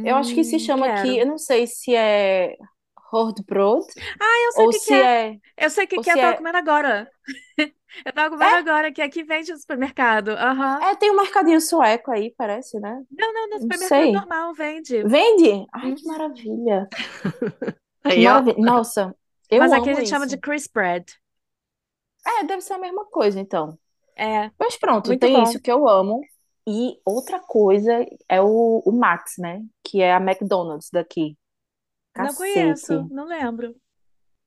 Eu 0.02 0.16
acho 0.16 0.34
que 0.34 0.44
se 0.44 0.58
Hum, 0.58 0.60
chama 0.60 0.86
aqui, 0.86 1.16
quero. 1.16 1.18
eu 1.18 1.26
não 1.26 1.38
sei 1.38 1.66
se 1.66 1.94
é 1.94 2.56
Hordbrod 3.12 3.86
Ah, 4.20 4.42
eu 4.46 4.52
sei 4.52 4.66
o 4.66 4.68
ou 4.68 4.70
que 4.70 4.80
que 4.80 4.90
se 4.90 4.94
é. 4.94 5.02
é, 5.02 5.40
Eu 5.56 5.70
sei 5.70 5.84
o 5.84 5.88
que 5.88 5.98
ou 5.98 6.04
que 6.04 6.10
é, 6.10 6.14
eu 6.14 6.18
tava 6.18 6.34
é, 6.36 6.36
comendo 6.36 6.58
agora. 6.58 7.10
Eu 8.04 8.12
tava 8.12 8.30
comendo 8.30 8.50
é, 8.50 8.58
agora, 8.58 8.92
que 8.92 9.02
aqui 9.02 9.22
vende 9.22 9.52
no 9.52 9.58
supermercado. 9.58 10.30
Aham. 10.30 10.80
é, 10.82 10.94
tem 10.96 11.10
um 11.10 11.16
mercadinho 11.16 11.60
sueco 11.60 12.10
aí, 12.10 12.34
parece, 12.36 12.78
né? 12.80 13.02
Não, 13.10 13.32
não, 13.32 13.48
no 13.48 13.54
Não 13.54 13.60
supermercado 13.60 13.88
sei. 13.88 14.12
normal 14.12 14.54
vende. 14.54 15.02
Vende? 15.02 15.66
Ai, 15.72 15.94
que 15.94 16.04
Uhum. 16.04 16.12
maravilha. 16.12 16.88
Aí. 18.04 18.24
Nossa, 18.58 19.14
eu 19.50 19.60
Mas 19.60 19.72
aqui 19.72 19.90
a 19.90 19.94
gente 19.94 20.08
chama 20.08 20.26
de 20.26 20.34
isso. 20.34 20.40
crisp 20.40 20.72
bread. 20.72 21.04
É, 22.26 22.44
deve 22.44 22.62
ser 22.62 22.74
a 22.74 22.78
mesma 22.78 23.04
coisa, 23.06 23.40
então. 23.40 23.78
É, 24.16 24.50
Mas 24.58 24.76
pronto, 24.76 25.06
muito 25.08 25.20
tem 25.20 25.32
bom. 25.32 25.42
isso 25.44 25.60
que 25.60 25.70
eu 25.70 25.88
amo. 25.88 26.20
E 26.66 27.00
outra 27.04 27.40
coisa 27.40 28.04
é 28.28 28.40
o, 28.42 28.82
o 28.84 28.92
Max, 28.92 29.34
né? 29.38 29.62
Que 29.84 30.02
é 30.02 30.12
a 30.12 30.18
McDonald's 30.20 30.90
daqui. 30.92 31.36
Não 32.16 32.34
conheço, 32.34 32.92
Cacete. 32.92 33.14
não 33.14 33.26
lembro. 33.26 33.74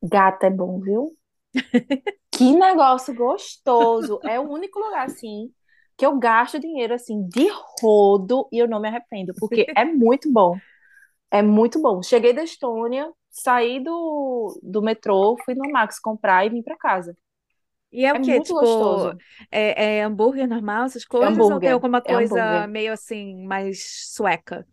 Gata 0.04 0.46
é 0.48 0.50
bom, 0.52 0.80
viu? 0.80 1.18
Que 2.42 2.56
negócio 2.56 3.14
gostoso. 3.14 4.20
É 4.26 4.40
o 4.40 4.50
único 4.50 4.80
lugar, 4.80 5.06
assim, 5.06 5.54
que 5.98 6.06
eu 6.06 6.18
gasto 6.20 6.60
dinheiro, 6.60 6.94
assim, 6.94 7.28
de 7.28 7.48
rodo 7.82 8.48
e 8.52 8.58
eu 8.60 8.68
não 8.68 8.80
me 8.80 8.88
arrependo, 8.88 9.36
porque 9.40 9.72
é 9.76 9.86
muito 9.86 10.32
bom. 10.32 10.62
É 11.32 11.42
muito 11.42 11.82
bom. 11.82 12.04
Cheguei 12.04 12.34
da 12.34 12.44
Estônia, 12.44 13.12
saí 13.30 13.80
do, 13.84 14.60
do 14.64 14.82
metrô, 14.82 15.38
fui 15.46 15.56
no 15.56 15.72
Max 15.72 16.00
comprar 16.00 16.46
e 16.46 16.50
vim 16.50 16.64
pra 16.64 16.78
casa. 16.78 17.18
E 17.92 18.06
é 18.06 18.14
É 18.14 18.20
o 18.20 18.20
quê? 18.20 18.40
Tipo, 18.42 18.60
gostoso. 18.60 19.24
é, 19.52 19.98
é 20.00 20.04
hambúrguer 20.04 20.48
normal, 20.48 20.86
essas 20.86 21.06
É 21.20 21.26
coisas? 21.26 21.50
Ou 21.50 21.62
tem 21.62 21.72
hambúrguer. 21.72 21.74
alguma 21.74 22.02
É 22.04 22.14
coisa 22.14 22.16
hambúrguer. 22.16 22.68
meio 22.68 22.94
assim, 22.94 23.46
mais 23.46 24.10
sueca? 24.14 24.68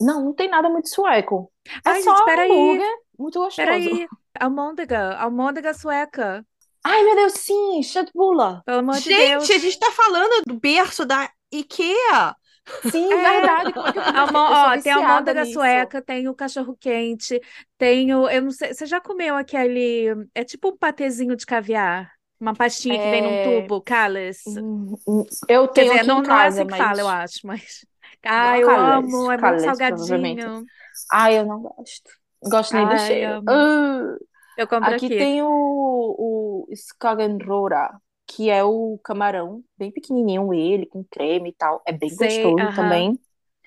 Não, 0.00 0.24
não 0.26 0.34
tem 0.34 0.48
nada 0.48 0.68
muito 0.70 0.88
sueco. 0.88 1.52
É 1.84 1.92
Ai, 1.92 2.02
só 2.02 2.10
gente, 2.10 2.22
peraí, 2.22 2.82
hambúrguer, 2.82 2.88
muito 3.18 3.38
gostoso. 3.40 3.90
peraí. 3.90 4.08
Almôndega, 4.40 5.16
almôndega 5.18 5.74
sueca. 5.74 6.46
Ai, 6.84 7.02
meu 7.04 7.14
Deus, 7.16 7.32
sim, 7.34 7.80
Köttbullar. 7.82 8.64
Pelo 8.64 8.78
amor 8.80 9.00
de 9.00 9.10
Gente, 9.10 9.52
a 9.52 9.58
Deus. 9.58 9.58
gente 9.58 9.78
tá 9.78 9.90
falando 9.92 10.42
do 10.46 10.58
berço 10.58 11.04
da 11.04 11.30
IKEA. 11.52 12.36
Sim, 12.80 13.16
É, 13.16 13.18
verdade. 13.18 13.72
Como 13.74 13.86
é 13.88 13.92
que 13.92 13.98
eu 13.98 14.02
não 14.12 14.20
almo- 14.22 14.38
Eu 14.48 14.56
sou 14.56 14.70
ó, 14.70 14.78
tem 14.78 14.92
a 14.92 14.96
almôndega 14.96 15.44
nisso. 15.44 15.44
sueca, 15.44 16.00
tem 16.00 16.28
o 16.28 16.34
cachorro-quente, 16.34 17.40
tem 17.76 18.14
o, 18.14 18.28
eu 18.30 18.42
não 18.42 18.50
sei, 18.50 18.72
você 18.72 18.86
já 18.86 19.00
comeu 19.00 19.36
aquele, 19.36 20.06
é 20.34 20.44
tipo 20.44 20.68
um 20.70 20.76
patezinho 20.76 21.36
de 21.36 21.44
caviar, 21.44 22.10
uma 22.40 22.54
pastinha 22.54 22.98
que 22.98 23.08
vem 23.08 23.20
num 23.20 23.36
É, 23.36 23.36
tubo, 23.36 23.82
Callis. 23.82 24.44
hum, 24.46 24.94
hum, 25.06 25.24
eu 25.48 25.68
Quer 25.74 25.84
tenho 25.84 25.92
dizer, 25.92 26.02
aqui 26.02 26.10
em 26.12 26.20
não, 26.20 26.22
não 26.22 26.38
é 26.38 26.46
casa, 26.46 26.64
assim 26.64 26.66
que 26.66 26.74
fala, 26.74 27.00
eu 27.00 27.08
mas 27.08 27.08
acho, 27.08 27.46
mas, 27.46 27.84
ah, 28.24 28.58
eu 28.58 28.76
Calles, 28.76 28.76
amo, 28.76 29.30
é 29.30 29.36
muito 29.38 29.62
Calles, 29.62 29.82
provavelmente. 29.82 30.44
salgadinho. 30.44 30.68
Ai, 31.12 31.38
eu 31.38 31.46
não 31.46 31.60
gosto. 31.62 32.10
Gosto 32.42 32.76
nem 32.76 32.88
do 32.88 32.98
Ai, 32.98 32.98
cheiro. 32.98 33.36
amo. 33.36 33.68
Eu 34.58 34.68
compro 34.68 34.94
aqui 34.94 35.10
aqui. 35.12 35.18
tem 35.18 35.42
o, 35.42 35.48
o 35.48 36.66
Skagenrora, 36.72 38.00
que 38.26 38.50
é 38.50 38.64
o 38.64 38.98
camarão, 39.04 39.64
bem 39.78 39.92
pequenininho 39.92 40.54
ele, 40.54 40.86
com 40.86 41.04
creme 41.04 41.50
e 41.50 41.54
tal. 41.54 41.82
É 41.86 41.92
bem 41.92 42.14
Sei, 42.14 42.14
gostoso 42.16 42.68
aham. 42.68 42.74
também. 42.74 43.18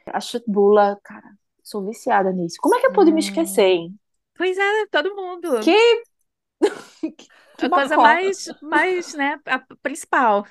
A 0.07 0.19
chutbula, 0.21 0.99
cara, 1.03 1.29
sou 1.63 1.85
viciada 1.87 2.31
nisso. 2.33 2.57
Como 2.61 2.75
é 2.75 2.81
que 2.81 2.87
eu 2.87 2.93
pude 2.93 3.11
me 3.11 3.19
Hum. 3.19 3.21
esquecer, 3.21 3.63
hein? 3.65 3.99
Pois 4.37 4.57
é, 4.57 4.87
todo 4.91 5.15
mundo. 5.15 5.49
Que, 5.59 6.03
que 7.57 7.65
A 7.65 7.69
coisa 7.69 7.97
mais, 7.97 8.45
mais, 8.61 9.13
né, 9.13 9.39
a 9.45 9.59
principal. 9.81 10.45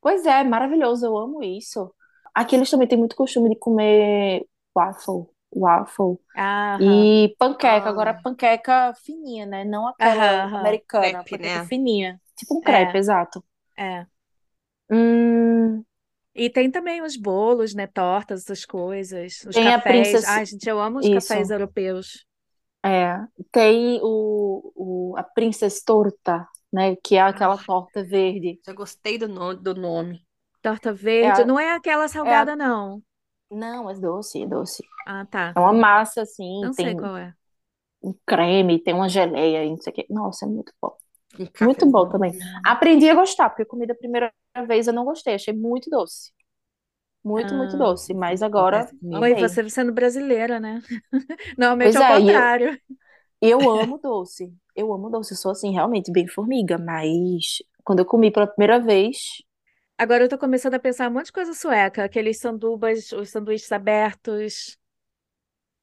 Pois 0.00 0.26
é, 0.26 0.44
maravilhoso, 0.44 1.06
eu 1.06 1.16
amo 1.16 1.42
isso. 1.42 1.94
Aqui 2.34 2.56
eles 2.56 2.70
também 2.70 2.88
têm 2.88 2.98
muito 2.98 3.16
costume 3.16 3.48
de 3.50 3.56
comer 3.56 4.46
waffle, 4.74 5.26
waffle 5.54 6.18
Aham. 6.36 6.80
e 6.82 7.36
panqueca. 7.38 7.86
Ah. 7.86 7.88
Agora 7.88 8.14
panqueca 8.22 8.94
fininha, 8.94 9.46
né? 9.46 9.64
Não 9.64 9.86
aquela 9.88 10.14
Aham, 10.14 10.44
aham. 10.46 10.60
americana, 10.60 11.24
Crepe, 11.24 11.30
panqueca 11.30 11.58
né? 11.60 11.66
fininha. 11.66 12.20
Tipo 12.36 12.54
um 12.56 12.60
É. 12.60 12.62
crepe, 12.64 12.98
exato. 12.98 13.44
É. 13.76 14.06
Hum, 14.90 15.84
E 16.34 16.50
tem 16.50 16.70
também 16.70 17.00
os 17.02 17.16
bolos, 17.16 17.74
né? 17.74 17.86
Tortas, 17.86 18.42
essas 18.42 18.64
coisas. 18.64 19.40
Os 19.46 19.54
Tem 19.54 19.68
a 19.68 19.74
cafés. 19.78 20.08
princesa- 20.08 20.30
Ai, 20.30 20.46
gente, 20.46 20.68
eu 20.68 20.80
amo 20.80 20.98
os 20.98 21.06
Isso. 21.06 21.28
cafés 21.28 21.50
europeus. 21.50 22.26
é, 22.84 23.16
tem 23.50 23.98
o, 24.02 24.72
o, 24.74 25.14
a 25.16 25.22
Princess 25.22 25.82
Torta, 25.82 26.46
né? 26.72 26.96
Que 26.96 27.16
é 27.16 27.22
aquela 27.22 27.56
torta 27.56 28.04
verde. 28.04 28.60
Já 28.66 28.72
gostei 28.74 29.16
do, 29.18 29.26
no- 29.28 29.54
do 29.54 29.74
nome. 29.74 30.22
Torta 30.60 30.92
verde. 30.92 31.42
a- 31.42 31.46
Não 31.46 31.58
é 31.58 31.72
aquela 31.74 32.08
salgada, 32.08 32.54
não. 32.56 33.02
Não, 33.54 33.88
é 33.90 33.94
doce, 33.94 34.42
é 34.42 34.46
doce. 34.46 34.82
Ah, 35.06 35.24
tá. 35.26 35.56
É 35.56 35.60
uma 35.60 35.72
massa 35.72 36.22
assim, 36.22 36.44
Não 36.60 36.72
sei 36.72 36.94
tem 36.94 36.96
qual 36.96 37.16
é. 37.16 37.36
um 38.02 38.14
creme, 38.26 38.78
tem 38.82 38.94
uma 38.94 39.08
geleia 39.08 39.64
e 39.64 39.70
não 39.70 39.78
sei 39.78 39.92
o 39.92 39.96
quê. 39.96 40.06
Nossa, 40.10 40.44
é 40.46 40.48
muito 40.48 40.72
bom. 40.80 40.96
Muito 41.60 41.86
bom 41.90 42.08
também. 42.08 42.34
Aprendi 42.64 43.08
a 43.10 43.14
gostar, 43.14 43.50
porque 43.50 43.62
eu 43.62 43.66
comi 43.66 43.86
da 43.86 43.94
primeira 43.94 44.32
vez 44.68 44.86
eu 44.86 44.92
não 44.94 45.04
gostei, 45.04 45.34
achei 45.34 45.54
muito 45.54 45.90
doce. 45.90 46.32
Muito, 47.24 47.54
muito 47.56 47.76
Ah. 47.76 47.78
doce, 47.78 48.14
mas 48.14 48.42
agora. 48.42 48.92
Oi, 49.12 49.34
você 49.36 49.68
sendo 49.70 49.92
brasileira, 49.92 50.58
né? 50.60 50.82
Normalmente 51.58 51.96
Pois 51.96 51.98
é 51.98 52.00
o 52.00 52.04
é, 52.04 52.20
e 52.20 52.30
eu- 52.30 52.44
contrário. 52.44 52.80
Eu 53.40 53.68
amo 53.70 53.98
doce. 53.98 54.52
Eu 54.74 54.92
amo 54.92 55.10
doce, 55.10 55.32
eu 55.34 55.36
sou 55.38 55.52
assim, 55.52 55.72
realmente 55.72 56.10
bem 56.12 56.26
formiga, 56.28 56.78
mas 56.78 57.58
quando 57.84 58.00
eu 58.00 58.06
comi 58.06 58.30
pela 58.32 58.46
primeira 58.46 58.80
vez, 58.80 59.42
Agora 59.98 60.22
eu 60.24 60.28
tô 60.28 60.38
começando 60.38 60.74
a 60.74 60.78
pensar 60.78 61.08
um 61.10 61.12
monte 61.14 61.26
de 61.26 61.32
coisa 61.32 61.52
sueca. 61.54 62.04
Aqueles 62.04 62.38
sandubas, 62.38 63.10
os 63.12 63.30
sanduíches 63.30 63.70
abertos. 63.72 64.78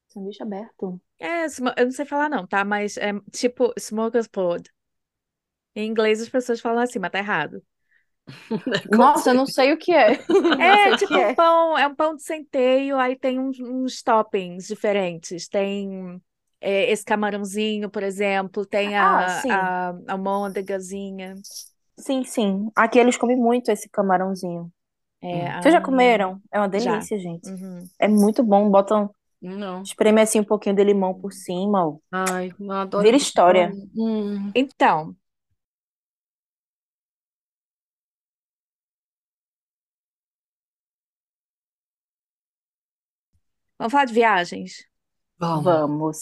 sanduíche 0.06 0.42
aberto. 0.44 1.00
É, 1.18 1.44
smo- 1.48 1.72
eu 1.76 1.84
não 1.86 1.92
sei 1.92 2.04
falar 2.04 2.28
não, 2.28 2.46
tá? 2.46 2.64
Mas 2.64 2.96
é 2.96 3.12
tipo 3.32 3.72
smorgasbord. 3.78 4.68
Em 5.76 5.86
inglês 5.86 6.20
as 6.22 6.28
pessoas 6.30 6.60
falam 6.62 6.82
assim, 6.82 6.98
mas 6.98 7.10
tá 7.10 7.18
errado. 7.18 7.62
Nossa, 8.90 9.30
eu 9.30 9.34
não 9.34 9.46
sei 9.46 9.72
o 9.72 9.78
que 9.78 9.92
é. 9.92 10.18
Não 10.66 10.76
sei 10.76 10.92
É 10.92 10.94
o 10.94 10.96
tipo 10.96 11.18
que 11.18 11.18
é. 11.18 11.30
um 11.30 11.34
pão, 11.34 11.76
é 11.78 11.86
um 11.86 11.94
pão 11.94 12.14
de 12.14 12.22
centeio, 12.22 12.98
aí 12.98 13.16
tem 13.18 13.38
uns, 13.40 13.58
uns 13.60 14.02
toppings 14.02 14.66
diferentes. 14.68 15.48
Tem 15.48 16.20
é, 16.60 16.90
esse 16.90 17.04
camarãozinho, 17.04 17.90
por 17.90 18.02
exemplo, 18.02 18.64
tem 18.66 18.96
Ah, 18.96 18.96
a, 18.96 19.42
a 19.48 19.94
almôndegazinha. 20.08 21.34
Sim, 22.02 22.24
sim. 22.24 22.70
Aqui 22.74 22.98
eles 22.98 23.16
comem 23.16 23.36
muito 23.36 23.70
esse 23.70 23.88
camarãozinho. 23.88 24.70
É, 25.22 25.60
Vocês 25.60 25.72
já 25.72 25.78
ah, 25.78 25.82
comeram? 25.82 26.40
É 26.50 26.58
uma 26.58 26.68
Já. 26.78 26.98
delícia, 26.98 27.16
gente. 27.18 27.48
uhum. 27.48 27.84
É 27.98 28.08
muito 28.08 28.42
bom. 28.42 28.68
Botam, 28.70 29.08
Não. 29.40 29.82
espreme 29.82 30.20
assim 30.20 30.40
um 30.40 30.44
pouquinho 30.44 30.74
de 30.74 30.82
limão 30.82 31.14
por 31.14 31.32
cima. 31.32 31.86
ó. 31.86 31.96
Ai, 32.10 32.52
não 32.58 32.74
adoro. 32.74 33.04
Vira 33.04 33.16
história. 33.16 33.72
Hum. 33.96 34.50
Então, 34.54 35.14
vamos 43.78 43.92
falar 43.92 44.06
de 44.06 44.14
viagens? 44.14 44.84
Vamos. 45.38 45.64
Vamos. 45.64 46.20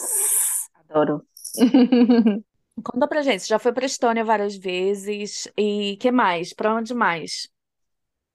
Adoro. 0.91 1.25
Conta 2.83 3.09
pra 3.09 3.23
gente, 3.23 3.43
você 3.43 3.49
já 3.49 3.59
foi 3.59 3.73
pra 3.73 3.87
Estônia 3.87 4.25
várias 4.25 4.57
vezes 4.57 5.49
e 5.57 5.97
que 6.01 6.11
mais? 6.11 6.53
Pra 6.53 6.75
onde 6.75 6.95
mais? 6.95 7.49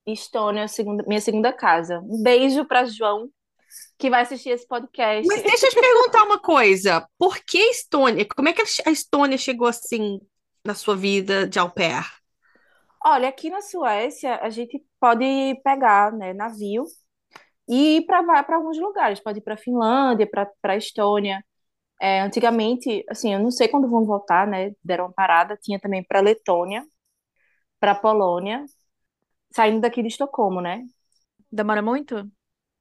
Estônia, 0.06 0.62
é 0.62 0.64
a 0.64 0.68
segunda- 0.68 1.04
minha 1.08 1.22
segunda 1.22 1.52
casa. 1.52 2.00
Um 2.00 2.22
beijo 2.22 2.66
para 2.66 2.86
João, 2.86 3.30
que 3.98 4.10
vai 4.10 4.22
assistir 4.22 4.50
esse 4.50 4.68
podcast. 4.68 5.28
Mas 5.28 5.42
deixa 5.42 5.66
eu 5.66 5.70
te 5.72 5.80
perguntar 5.80 6.24
uma 6.24 6.40
coisa. 6.40 7.08
Por 7.18 7.38
que 7.40 7.58
Estônia? 7.58 8.26
Como 8.36 8.48
é 8.50 8.54
que 8.54 8.62
a 8.86 8.92
Estônia 8.92 9.38
chegou 9.38 9.68
assim 9.68 10.20
na 10.64 10.76
sua 10.76 10.96
vida 10.96 11.48
de 11.48 11.58
au 11.58 11.70
pair? 11.72 12.06
Olha, 13.04 13.30
aqui 13.30 13.50
na 13.50 13.62
Suécia, 13.62 14.40
a 14.42 14.50
gente 14.50 14.84
pode 15.00 15.26
pegar, 15.64 16.12
né, 16.12 16.34
navio 16.34 16.86
e 17.68 17.98
ir 17.98 18.06
para 18.06 18.44
para 18.44 18.56
alguns 18.58 18.78
lugares. 18.80 19.20
Pode 19.20 19.40
ir 19.40 19.42
para 19.42 19.58
Finlândia, 19.58 20.28
para 20.30 20.48
para 20.62 20.78
Estônia. 20.78 21.44
É, 22.00 22.22
antigamente, 22.22 23.06
assim, 23.10 23.34
eu 23.34 23.40
não 23.40 23.52
sei 23.52 23.68
quando 23.68 23.90
vão 23.90 24.06
voltar, 24.06 24.48
né? 24.48 24.74
Deram 24.84 25.06
uma 25.06 25.14
parada. 25.14 25.58
Tinha 25.58 25.80
também 25.80 26.04
para 26.04 26.20
Letônia, 26.22 26.86
para 27.80 27.96
Polônia, 27.96 28.66
saindo 29.54 29.82
daqui 29.82 30.02
de 30.02 30.10
Estocolmo, 30.10 30.62
né? 30.62 30.86
Demora 31.52 31.82
muito? 31.82 32.30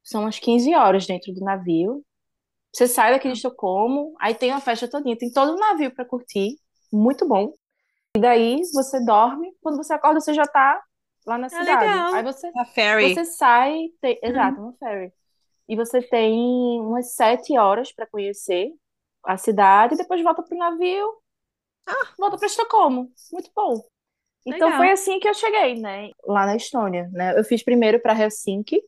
São 0.03 0.23
umas 0.23 0.39
15 0.39 0.75
horas 0.75 1.07
dentro 1.07 1.33
do 1.33 1.41
navio. 1.41 2.05
Você 2.73 2.89
sai 2.89 3.13
daqui 3.13 3.29
de 3.29 3.35
Estocolmo, 3.37 4.15
aí 4.21 4.35
tem 4.35 4.51
uma 4.53 4.61
festa 4.61 4.89
todinha, 4.89 5.17
tem 5.19 5.33
todo 5.33 5.53
um 5.55 5.59
navio 5.61 5.95
para 5.95 6.05
curtir, 6.05 6.57
muito 6.93 7.27
bom. 7.29 7.55
E 8.17 8.21
daí 8.21 8.61
você 8.75 9.05
dorme, 9.05 9.53
quando 9.63 9.77
você 9.77 9.95
acorda 9.95 10.21
você 10.21 10.35
já 10.35 10.47
tá 10.47 10.83
lá 11.27 11.39
na 11.39 11.49
Ah, 11.51 11.65
cidade. 11.65 11.83
legal. 11.83 12.15
Aí 12.15 12.23
você 12.25 12.51
A 12.57 12.65
ferry. 12.65 13.15
você 13.15 13.25
sai, 13.25 13.89
tem- 14.01 14.19
exato, 14.23 14.61
uma 14.61 14.73
ferry. 14.75 15.13
E 15.69 15.77
você 15.77 16.03
tem 16.03 16.81
umas 16.81 17.15
sete 17.15 17.59
horas 17.59 17.93
para 17.93 18.07
conhecer 18.07 18.73
a 19.25 19.37
cidade, 19.37 19.97
depois 19.97 20.23
volta 20.23 20.43
pro 20.43 20.57
navio, 20.57 21.23
volta 22.19 22.37
para 22.37 22.47
Estocolmo. 22.47 23.11
Muito 23.33 23.51
bom. 23.55 23.83
Então 24.47 24.69
Legal. 24.69 24.79
foi 24.79 24.91
assim 24.91 25.19
que 25.19 25.29
eu 25.29 25.35
cheguei, 25.35 25.81
né? 25.81 26.11
Lá 26.27 26.47
na 26.47 26.57
Estônia, 26.57 27.09
né? 27.13 27.39
Eu 27.39 27.45
fiz 27.45 27.63
primeiro 27.63 28.01
para 28.01 28.19
Helsinki, 28.19 28.83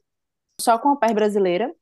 só 0.60 0.78
com 0.78 0.90
a 0.90 0.96
pair 0.96 1.14
brasileira. 1.14 1.74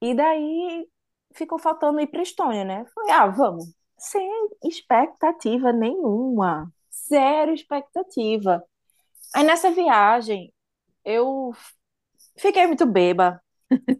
E 0.00 0.14
daí 0.14 0.88
ficou 1.34 1.58
faltando 1.58 2.00
ir 2.00 2.06
para 2.06 2.22
Estônia, 2.22 2.64
né? 2.64 2.84
Falei, 2.94 3.10
ah, 3.10 3.26
vamos. 3.26 3.74
Sem 3.98 4.28
expectativa 4.64 5.72
nenhuma. 5.72 6.72
Zero 7.08 7.52
expectativa. 7.52 8.64
Aí 9.34 9.44
nessa 9.44 9.70
viagem, 9.70 10.52
eu 11.04 11.52
fiquei 12.38 12.66
muito 12.66 12.86
beba. 12.86 13.42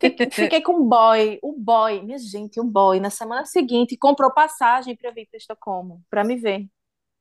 Fiquei, 0.00 0.30
fiquei 0.30 0.62
com 0.62 0.74
o 0.74 0.84
boy, 0.84 1.38
o 1.42 1.52
boy, 1.58 2.02
minha 2.02 2.18
gente, 2.18 2.60
o 2.60 2.64
boy, 2.64 3.00
na 3.00 3.10
semana 3.10 3.44
seguinte 3.44 3.96
comprou 3.96 4.32
passagem 4.32 4.96
para 4.96 5.10
vir 5.10 5.26
para 5.28 5.38
Estocolmo, 5.38 6.02
para 6.10 6.24
me 6.24 6.36
ver. 6.36 6.66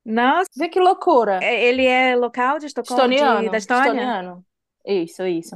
Nossa, 0.06 0.50
Vê 0.58 0.68
que 0.68 0.80
loucura. 0.80 1.40
é- 1.44 1.66
ele 1.66 1.86
é 1.86 2.16
local 2.16 2.60
de 2.60 2.66
Estocolmo, 2.66 3.08
de- 3.10 3.16
Estoniano, 3.16 3.50
da 3.52 3.58
Estônia? 3.58 3.86
estoniano. 3.86 4.46
Isso, 4.86 5.24
isso. 5.26 5.56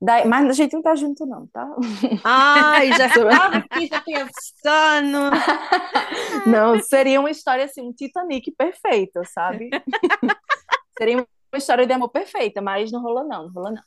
Daí, 0.00 0.24
mas 0.26 0.48
a 0.48 0.52
gente 0.54 0.72
não 0.72 0.82
tá 0.82 0.94
junto, 0.94 1.26
não, 1.26 1.46
tá? 1.48 1.68
Ai, 2.24 2.92
já 2.94 3.06
estava 3.06 3.58
aqui 3.58 3.86
já 3.86 4.00
pensando. 4.00 5.30
Não, 6.46 6.78
seria 6.78 7.20
uma 7.20 7.30
história 7.30 7.64
assim, 7.64 7.82
um 7.82 7.92
Titanic 7.92 8.50
perfeito, 8.52 9.20
sabe? 9.24 9.70
Seria 10.98 11.16
uma 11.18 11.26
história 11.58 11.86
de 11.86 11.92
amor 11.92 12.10
perfeita, 12.10 12.60
mas 12.62 12.92
não 12.92 13.02
rolou, 13.02 13.24
não, 13.26 13.44
não 13.44 13.52
rolou, 13.52 13.72
não. 13.72 13.82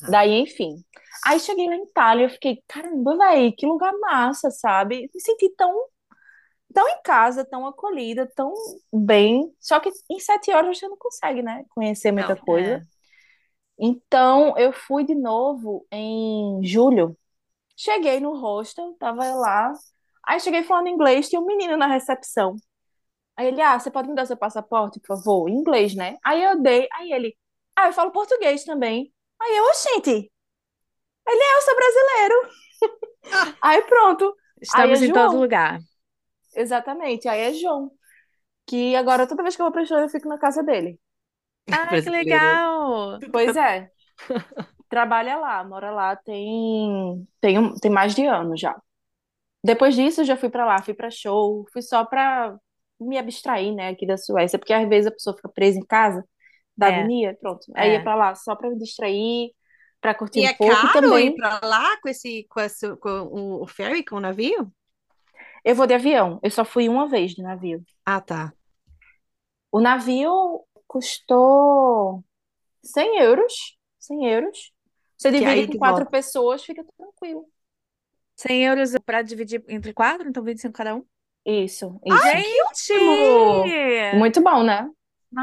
Daí, 0.00 0.32
enfim. 0.40 0.84
Aí 1.26 1.40
cheguei 1.40 1.66
lá 1.68 1.74
em 1.76 1.84
Itália, 1.84 2.24
eu 2.26 2.30
fiquei, 2.30 2.62
caramba, 2.68 3.16
velho, 3.16 3.54
que 3.56 3.66
lugar 3.66 3.92
massa, 3.98 4.50
sabe? 4.50 5.10
Me 5.14 5.20
senti 5.20 5.50
tão, 5.56 5.72
tão 6.72 6.88
em 6.88 7.02
casa, 7.02 7.44
tão 7.44 7.66
acolhida, 7.66 8.30
tão 8.36 8.52
bem. 8.92 9.52
Só 9.60 9.80
que 9.80 9.90
em 10.10 10.20
sete 10.20 10.52
horas 10.52 10.78
você 10.78 10.88
não 10.88 10.96
consegue, 10.96 11.42
né? 11.42 11.64
Conhecer 11.70 12.12
muita 12.12 12.36
Não, 12.36 12.44
coisa. 12.44 12.80
é. 12.80 12.86
Então, 13.78 14.56
eu 14.56 14.72
fui 14.72 15.04
de 15.04 15.14
novo 15.14 15.86
em 15.90 16.60
julho. 16.64 17.16
Cheguei 17.76 18.20
no 18.20 18.34
hostel, 18.38 18.94
tava 18.98 19.24
lá. 19.34 19.72
Aí 20.26 20.40
cheguei 20.40 20.62
falando 20.64 20.88
inglês, 20.88 21.28
tinha 21.28 21.40
um 21.40 21.46
menino 21.46 21.76
na 21.76 21.86
recepção. 21.86 22.56
Aí 23.36 23.48
ele, 23.48 23.62
ah, 23.62 23.78
você 23.78 23.90
pode 23.90 24.08
me 24.08 24.14
dar 24.14 24.26
seu 24.26 24.36
passaporte, 24.36 25.00
por 25.00 25.08
favor? 25.18 25.48
Em 25.48 25.54
inglês, 25.54 25.94
né? 25.94 26.16
Aí 26.24 26.42
eu 26.42 26.60
dei, 26.62 26.88
aí 26.94 27.12
ele, 27.12 27.36
ah, 27.76 27.88
eu 27.88 27.92
falo 27.92 28.12
português 28.12 28.64
também. 28.64 29.12
Aí 29.40 29.56
eu, 29.56 29.64
oxente, 29.64 30.30
ele 31.28 31.42
é, 31.42 31.56
eu 31.56 31.62
sou 31.62 31.76
brasileiro. 31.76 32.50
Aí 33.62 33.82
pronto, 33.82 34.34
Estamos 34.60 35.00
Aí 35.00 35.04
é 35.04 35.06
em 35.06 35.12
todo 35.12 35.32
João. 35.32 35.40
lugar. 35.40 35.78
exatamente, 36.54 37.28
aí 37.28 37.40
é 37.40 37.52
João. 37.54 37.90
Que 38.66 38.96
agora 38.96 39.26
toda 39.28 39.42
vez 39.42 39.56
que 39.56 39.62
eu 39.62 39.66
vou 39.66 39.72
pra 39.72 39.82
Estônia, 39.82 40.04
eu 40.06 40.08
fico 40.10 40.28
na 40.28 40.38
casa 40.38 40.62
dele. 40.62 41.00
Ah, 41.70 41.98
que 42.00 42.10
legal! 42.10 43.18
Pois 43.32 43.56
é. 43.56 43.90
Trabalha 44.88 45.36
lá, 45.36 45.64
mora 45.64 45.90
lá 45.90 46.16
tem 46.16 47.26
tem, 47.40 47.58
um- 47.58 47.74
tem 47.76 47.90
mais 47.90 48.14
de 48.14 48.24
ano 48.26 48.56
já. 48.56 48.76
Depois 49.64 49.94
disso, 49.96 50.22
eu 50.22 50.26
já 50.26 50.36
fui 50.36 50.50
pra 50.50 50.66
lá, 50.66 50.82
fui 50.82 50.94
pra 50.94 51.10
show, 51.10 51.66
fui 51.72 51.82
só 51.82 52.04
pra 52.04 52.56
me 53.00 53.18
abstrair, 53.18 53.74
né, 53.74 53.90
aqui 53.90 54.06
da 54.06 54.16
Suécia, 54.18 54.58
porque 54.58 54.72
às 54.74 54.88
vezes 54.88 55.08
a 55.08 55.12
pessoa 55.12 55.36
fica 55.36 55.48
presa 55.50 55.78
em 55.78 55.86
casa 55.86 56.24
da 56.76 56.88
É, 56.88 56.88
agonia, 56.88 57.36
pronto. 57.40 57.66
Aí 57.74 57.92
ia 57.92 58.00
é. 58.00 58.02
pra 58.02 58.14
lá 58.14 58.34
só 58.34 58.54
pra 58.56 58.70
me 58.70 58.78
distrair, 58.78 59.50
pra 60.00 60.14
curtir 60.14 60.40
E 60.40 60.46
um 60.46 60.48
é 60.48 60.54
pouco 60.54 60.86
e 60.86 60.88
caro 60.88 60.90
também 60.90 61.28
ir 61.28 61.34
pra 61.34 61.60
lá 61.64 61.96
com 62.00 62.08
esse, 62.08 62.44
com 62.48 62.60
esse, 62.60 62.96
com 62.98 63.08
o, 63.10 63.62
o 63.62 63.66
ferry, 63.66 64.04
com 64.04 64.16
o 64.16 64.20
navio? 64.20 64.72
eu 65.64 65.74
vou 65.74 65.86
de 65.86 65.94
avião. 65.94 66.38
Eu 66.42 66.50
só 66.50 66.64
fui 66.64 66.88
uma 66.88 67.08
vez 67.08 67.32
de 67.34 67.42
navio. 67.42 67.84
Ah, 68.04 68.20
tá. 68.20 68.54
O 69.70 69.80
navio 69.80 70.64
custou 70.86 72.24
100 72.84 73.18
euros. 73.20 73.54
100 73.98 74.26
euros. 74.28 74.72
Você 75.16 75.30
Que 75.30 75.38
divide 75.40 75.68
com 75.68 75.78
quatro 75.78 76.06
volta. 76.06 76.10
pessoas, 76.10 76.64
fica 76.64 76.84
tranquilo. 76.96 77.48
100 78.36 78.64
euros 78.64 78.92
para 79.04 79.22
dividir 79.22 79.64
entre 79.68 79.92
quatro, 79.94 80.28
então 80.28 80.42
25 80.42 80.74
cada 80.74 80.94
um. 80.96 81.04
Isso, 81.44 82.00
isso. 82.04 82.38
Muito 84.10 84.42
bom, 84.42 84.62
né? 84.62 84.90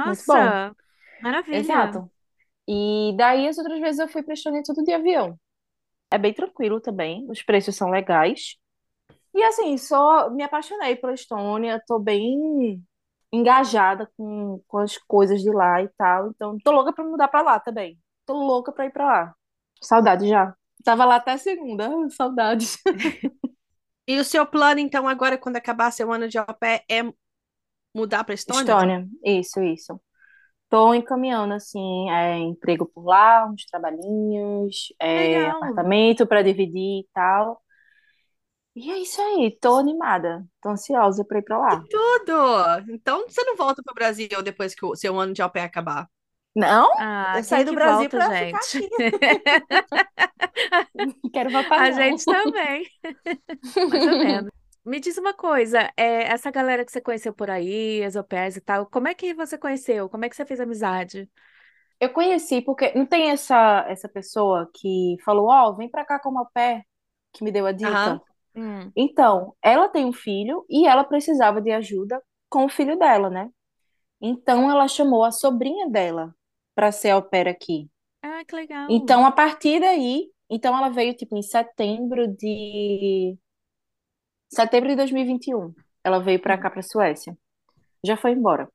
Muito 0.04 0.24
bom. 0.28 0.34
Nossa, 0.34 0.76
maravilha. 1.24 1.58
Exato. 1.58 2.12
E 2.68 3.14
daí 3.18 3.48
as 3.48 3.58
outras 3.58 3.80
vezes 3.80 4.00
eu 4.00 4.08
fui 4.08 4.22
pra 4.22 4.34
Estônia 4.34 4.62
tudo 4.64 4.84
de 4.84 4.92
avião. 4.94 5.40
É 6.12 6.18
bem 6.18 6.34
tranquilo 6.34 6.80
também, 6.80 7.26
os 7.30 7.42
preços 7.42 7.76
são 7.76 7.90
legais. 7.90 8.58
E 9.34 9.44
assim, 9.44 9.78
só 9.78 10.30
me 10.30 10.44
apaixonei 10.44 10.96
pela 10.96 11.14
Estônia, 11.14 11.82
tô 11.88 11.98
bem 11.98 12.84
engajada 13.32 14.08
com, 14.16 14.62
com 14.68 14.78
as 14.78 14.96
coisas 14.98 15.42
de 15.42 15.50
lá 15.50 15.82
e 15.82 15.90
tal. 15.98 16.30
Então, 16.30 16.58
tô 16.64 16.72
louca 16.72 16.94
pra 16.94 17.04
mudar 17.04 17.28
pra 17.28 17.42
lá 17.42 17.60
também. 17.60 17.98
Tô 18.26 18.34
louca 18.34 18.72
pra 18.72 18.86
ir 18.86 18.92
pra 18.92 19.06
lá. 19.06 19.36
Saudade 19.82 20.28
já. 20.28 20.56
Tava 20.84 21.04
lá 21.04 21.16
até 21.16 21.38
segunda, 21.38 21.90
saudades. 22.12 22.78
E 24.06 24.20
o 24.20 24.26
seu 24.26 24.46
plano, 24.46 24.82
então, 24.82 25.08
agora, 25.08 25.38
quando 25.38 25.56
acabar 25.56 25.90
seu 25.90 26.12
ano 26.12 26.28
de 26.28 26.38
au 26.38 26.46
pair, 26.60 26.84
é 26.92 27.02
mudar 27.96 28.26
pra 28.26 28.36
Estônia? 28.36 28.60
Estônia, 28.60 29.08
isso, 29.24 29.62
isso. 29.64 30.02
Tô 30.74 30.92
encaminhando, 30.96 31.54
assim, 31.54 32.10
é, 32.10 32.40
emprego 32.40 32.88
por 32.88 33.06
lá, 33.06 33.46
uns 33.46 33.64
trabalhinhos, 33.68 34.92
é, 35.00 35.48
apartamento 35.52 36.26
para 36.26 36.42
dividir 36.42 37.02
e 37.02 37.08
tal. 37.14 37.62
E 38.76 38.92
é 38.92 38.98
isso 39.00 39.22
aí, 39.22 39.56
tô 39.62 39.76
animada, 39.78 40.46
tô 40.62 40.70
ansiosa 40.70 41.24
pra 41.26 41.40
ir 41.40 41.44
pra 41.44 41.58
lá. 41.60 41.84
Tudo! 41.90 42.34
Então, 42.90 43.28
você 43.28 43.44
não 43.44 43.56
volta 43.56 43.82
pro 43.84 43.94
Brasil 43.94 44.28
depois 44.44 44.74
que 44.74 44.86
o 44.86 44.96
seu 44.96 45.20
ano 45.20 45.34
de 45.34 45.42
au 45.42 45.50
pair 45.50 45.64
acabar? 45.64 46.08
Não, 46.56 46.88
Ah, 46.98 47.40
eu 47.40 47.44
saí 47.44 47.64
do 47.64 47.72
que 47.72 47.76
Brasil 47.76 48.10
ficar 48.10 48.36
gente? 48.36 48.90
Quero 51.34 51.52
voltar, 51.52 51.80
A 51.80 51.92
gente 51.92 52.26
também. 52.26 52.84
Mais 53.90 54.08
ou 54.08 54.20
menos. 54.20 54.63
Me 54.86 55.00
diz 55.00 55.18
uma 55.18 55.34
coisa, 55.34 55.80
é, 55.96 56.24
essa 56.26 56.52
galera 56.52 56.84
que 56.86 56.92
você 56.92 57.00
conheceu 57.02 57.34
por 57.34 57.50
aí, 57.50 58.04
as 58.04 58.16
au 58.18 58.24
pairs 58.24 58.58
e 58.58 58.62
tal, 58.62 58.86
como 58.88 59.08
é 59.08 59.14
que 59.16 59.34
você 59.34 59.58
conheceu? 59.58 60.10
Como 60.10 60.26
é 60.26 60.30
que 60.30 60.36
você 60.36 60.46
fez 60.46 60.60
amizade? 60.60 61.30
Eu 62.00 62.12
conheci 62.12 62.62
porque 62.62 62.94
não 62.96 63.06
tem 63.06 63.30
essa, 63.32 63.86
essa 63.88 64.10
pessoa 64.10 64.70
que 64.74 65.16
falou, 65.24 65.48
ó, 65.50 65.72
vem 65.74 65.90
pra 65.90 66.04
cá 66.06 66.20
como 66.20 66.40
au 66.40 66.50
pair, 66.54 66.84
que 67.32 67.44
me 67.44 67.52
deu 67.52 67.66
a 67.66 67.72
dica. 67.72 68.12
Aham. 68.12 68.22
Hum, 68.56 68.94
Então, 68.96 69.56
ela 69.64 69.90
tem 69.90 70.06
um 70.06 70.14
filho 70.14 70.66
e 70.70 70.88
ela 70.88 71.04
precisava 71.04 71.62
de 71.62 71.72
ajuda 71.72 72.22
com 72.50 72.66
o 72.66 72.70
filho 72.70 72.98
dela, 73.00 73.30
né? 73.30 73.50
Então, 74.22 74.72
ela 74.72 74.88
chamou 74.88 75.24
a 75.26 75.32
sobrinha 75.32 75.90
dela 75.90 76.36
para 76.76 76.92
ser 76.92 77.12
au 77.12 77.24
pair 77.24 77.48
aqui. 77.50 77.90
Ah, 78.22 78.44
que 78.46 78.56
legal. 78.56 78.90
Então, 78.90 79.26
a 79.26 79.32
partir 79.32 79.80
daí, 79.80 80.30
então 80.50 80.76
ela 80.78 80.90
veio 80.90 81.16
tipo 81.16 81.36
em 81.38 81.42
setembro 81.42 82.28
de 82.28 83.38
setembro 84.54 84.90
de 84.90 84.96
2021. 84.96 85.74
Ela 86.04 86.20
veio 86.20 86.42
para 86.42 86.58
cá, 86.58 86.70
para 86.70 86.82
Suécia. 86.82 87.38
Já 88.06 88.18
foi 88.18 88.32
embora. 88.34 88.70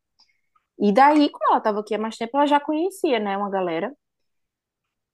E 0.78 0.92
daí, 0.92 1.30
como 1.30 1.46
ela 1.50 1.58
estava 1.58 1.80
aqui 1.80 1.94
há 1.94 1.98
mais 1.98 2.16
tempo, 2.16 2.36
ela 2.36 2.46
já 2.46 2.60
conhecia, 2.60 3.18
né, 3.20 3.36
uma 3.36 3.50
galera. 3.50 3.92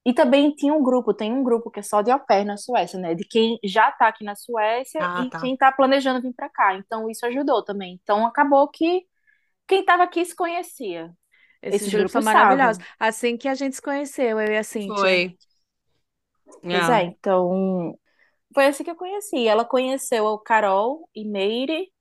E 0.06 0.12
também 0.12 0.54
tinha 0.54 0.74
um 0.74 0.82
grupo, 0.82 1.14
tem 1.14 1.32
um 1.32 1.42
grupo 1.42 1.70
que 1.70 1.80
é 1.80 1.82
só 1.82 2.02
de 2.02 2.10
au 2.10 2.20
pair 2.20 2.44
na 2.44 2.56
Suécia, 2.58 2.98
né? 2.98 3.14
De 3.14 3.24
quem 3.26 3.58
já 3.64 3.90
tá 3.90 4.08
aqui 4.08 4.22
na 4.22 4.34
Suécia 4.36 5.00
Ah, 5.00 5.22
e 5.24 5.30
tá. 5.30 5.40
quem 5.40 5.56
tá 5.56 5.72
planejando 5.72 6.20
vir 6.20 6.34
para 6.34 6.48
cá. 6.50 6.74
Então, 6.74 7.08
isso 7.08 7.24
ajudou 7.26 7.64
também. 7.64 7.98
Então, 8.02 8.26
acabou 8.26 8.68
que 8.68 9.06
quem 9.68 9.80
estava 9.80 10.04
aqui 10.04 10.24
se 10.24 10.34
conhecia. 10.36 11.12
Esses 11.62 11.88
Esses 11.88 11.90
grupos 11.90 12.12
são 12.12 12.20
grupos 12.20 12.34
maravilhosos. 12.34 12.78
estavam. 12.78 12.96
Assim 12.98 13.36
que 13.36 13.48
a 13.48 13.54
gente 13.54 13.76
se 13.76 13.82
conheceu, 13.82 14.40
eu 14.40 14.52
e 14.52 14.56
a 14.58 14.64
Cíntia. 14.64 14.94
Foi. 14.96 15.38
Pois 16.70 16.88
é, 16.88 17.02
então 17.04 17.98
foi 18.54 18.66
assim 18.66 18.84
que 18.84 18.90
eu 18.90 18.96
conheci. 18.96 19.46
Ela 19.46 19.64
conheceu 19.64 20.24
o 20.24 20.38
Carol 20.38 21.08
e 21.14 21.24
Meire, 21.24 21.92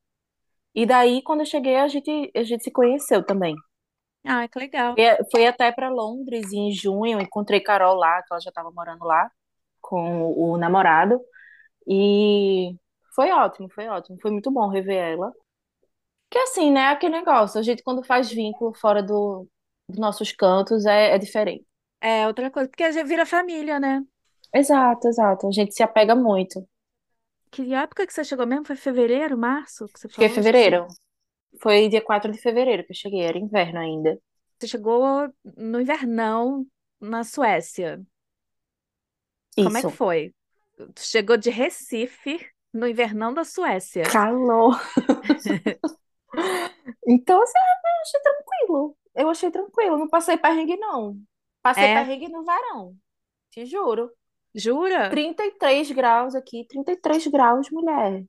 e 0.75 0.85
daí 0.85 1.21
quando 1.21 1.41
eu 1.41 1.45
cheguei 1.45 1.75
a 1.75 1.87
gente, 1.87 2.31
a 2.35 2.43
gente 2.43 2.63
se 2.63 2.71
conheceu 2.71 3.23
também. 3.23 3.55
Ah, 4.25 4.47
que 4.47 4.57
legal. 4.57 4.95
Fui 5.31 5.45
até 5.45 5.71
para 5.71 5.89
Londres 5.89 6.51
em 6.53 6.71
junho, 6.71 7.19
encontrei 7.19 7.59
Carol 7.59 7.95
lá, 7.95 8.21
que 8.21 8.31
ela 8.31 8.39
já 8.39 8.49
estava 8.49 8.71
morando 8.71 9.03
lá 9.03 9.29
com 9.81 10.31
o 10.31 10.57
namorado, 10.57 11.19
e 11.85 12.73
foi 13.13 13.31
ótimo, 13.31 13.69
foi 13.69 13.87
ótimo, 13.87 14.17
foi 14.21 14.31
muito 14.31 14.49
bom 14.49 14.69
rever 14.69 15.13
ela. 15.13 15.31
Que 16.29 16.37
assim, 16.39 16.71
né, 16.71 16.87
aquele 16.87 17.17
negócio, 17.17 17.59
a 17.59 17.63
gente 17.63 17.83
quando 17.83 18.03
faz 18.03 18.31
vínculo 18.31 18.73
fora 18.73 19.03
do, 19.03 19.47
dos 19.87 19.99
nossos 19.99 20.31
cantos 20.31 20.85
é, 20.85 21.15
é 21.15 21.17
diferente. 21.17 21.65
É 22.01 22.25
outra 22.27 22.49
coisa, 22.49 22.69
porque 22.69 22.83
a 22.83 22.91
gente 22.91 23.07
vira 23.07 23.25
família, 23.25 23.79
né? 23.79 24.01
Exato, 24.53 25.07
exato, 25.07 25.47
a 25.47 25.51
gente 25.51 25.73
se 25.73 25.83
apega 25.83 26.15
muito. 26.15 26.67
Que 27.51 27.73
época 27.73 28.05
que 28.07 28.13
você 28.13 28.23
chegou 28.23 28.47
mesmo? 28.47 28.65
Foi 28.65 28.75
fevereiro, 28.75 29.37
março 29.37 29.87
que 29.87 29.99
você 29.99 30.07
em 30.07 30.11
falou? 30.11 30.29
Fevereiro. 30.29 30.87
Foi 31.61 31.87
dia 31.87 32.01
4 32.01 32.31
de 32.31 32.39
fevereiro 32.39 32.83
que 32.83 32.91
eu 32.91 32.95
cheguei, 32.95 33.21
era 33.21 33.37
inverno 33.37 33.79
ainda. 33.79 34.19
Você 34.59 34.67
chegou 34.67 35.03
no 35.57 35.79
invernão 35.79 36.65
na 36.99 37.23
Suécia. 37.23 38.01
Como 39.55 39.77
é 39.77 39.81
que 39.81 39.87
Isso. 39.87 39.97
foi? 39.97 40.33
Chegou 40.97 41.37
de 41.37 41.49
Recife 41.49 42.39
no 42.73 42.87
invernão 42.87 43.33
da 43.33 43.43
Suécia. 43.43 44.03
Calor. 44.03 44.79
Então, 47.07 47.41
assim, 47.41 47.53
eu 47.57 48.01
achei 48.01 48.21
tranquilo. 48.21 48.97
Eu 49.15 49.29
achei 49.29 49.51
tranquilo. 49.51 49.97
Não 49.97 50.07
passei 50.09 50.37
perrengue, 50.37 50.77
não. 50.77 51.17
Passei 51.61 51.83
É? 51.85 51.95
perrengue 51.95 52.27
no 52.29 52.43
verão. 52.43 52.95
Te 53.51 53.65
juro. 53.65 54.11
Jura? 54.55 55.09
33 55.09 55.91
graus 55.91 56.35
aqui, 56.35 56.65
33 56.67 57.27
graus, 57.27 57.69
mulher. 57.71 58.23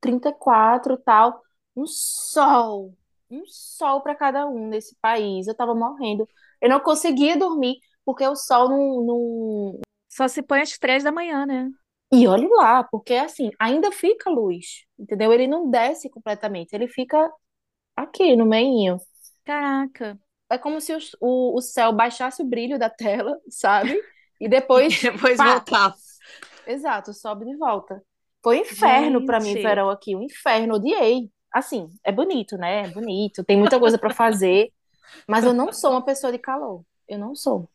34 0.00 0.96
tal. 0.98 1.40
Um 1.74 1.86
sol. 1.86 2.94
Um 3.30 3.42
sol 3.46 4.00
para 4.02 4.14
cada 4.14 4.46
um 4.46 4.68
nesse 4.68 4.96
país. 5.00 5.46
Eu 5.46 5.54
tava 5.54 5.74
morrendo. 5.74 6.28
Eu 6.60 6.68
não 6.68 6.80
conseguia 6.80 7.36
dormir 7.36 7.76
porque 8.04 8.26
o 8.26 8.36
sol 8.36 8.68
não, 8.68 9.02
não... 9.04 9.80
Só 10.08 10.28
se 10.28 10.42
põe 10.42 10.60
às 10.60 10.78
três 10.78 11.02
da 11.02 11.10
manhã, 11.12 11.44
né? 11.44 11.68
E 12.12 12.26
olhe 12.28 12.46
lá, 12.48 12.84
porque 12.84 13.14
assim, 13.14 13.50
ainda 13.58 13.90
fica 13.90 14.30
luz, 14.30 14.84
entendeu? 14.96 15.32
Ele 15.32 15.48
não 15.48 15.68
desce 15.68 16.08
completamente, 16.08 16.72
ele 16.72 16.86
fica 16.86 17.30
aqui 17.96 18.36
no 18.36 18.46
meinho. 18.46 18.98
Caraca. 19.44 20.18
É 20.48 20.56
como 20.56 20.80
se 20.80 20.94
os- 20.94 21.16
o, 21.20 21.56
o 21.56 21.60
céu 21.60 21.92
baixasse 21.92 22.42
o 22.42 22.46
brilho 22.46 22.78
da 22.78 22.88
tela, 22.88 23.36
sabe? 23.50 24.00
E 24.40 24.48
depois, 24.48 25.00
Depois 25.02 25.36
pá, 25.36 25.44
voltar. 25.54 25.94
exato, 26.66 27.12
sobe 27.14 27.44
de 27.46 27.56
volta. 27.56 28.02
Foi 28.42 28.58
um 28.58 28.60
inferno 28.62 29.24
pra 29.26 29.40
mim, 29.40 29.52
Gente. 29.54 29.62
verão 29.62 29.90
aqui, 29.90 30.14
um 30.14 30.22
inferno, 30.22 30.74
odiei. 30.74 31.30
Assim, 31.52 31.88
é 32.04 32.12
bonito, 32.12 32.56
né? 32.56 32.84
É 32.84 32.88
bonito, 32.88 33.42
tem 33.44 33.56
muita 33.56 33.78
coisa 33.80 33.98
pra 33.98 34.10
fazer, 34.10 34.70
mas 35.26 35.44
eu 35.44 35.52
não 35.54 35.72
sou 35.72 35.90
uma 35.92 36.04
pessoa 36.04 36.30
de 36.30 36.38
calor. 36.38 36.82
Eu 37.08 37.18
não 37.18 37.34
sou. 37.34 37.68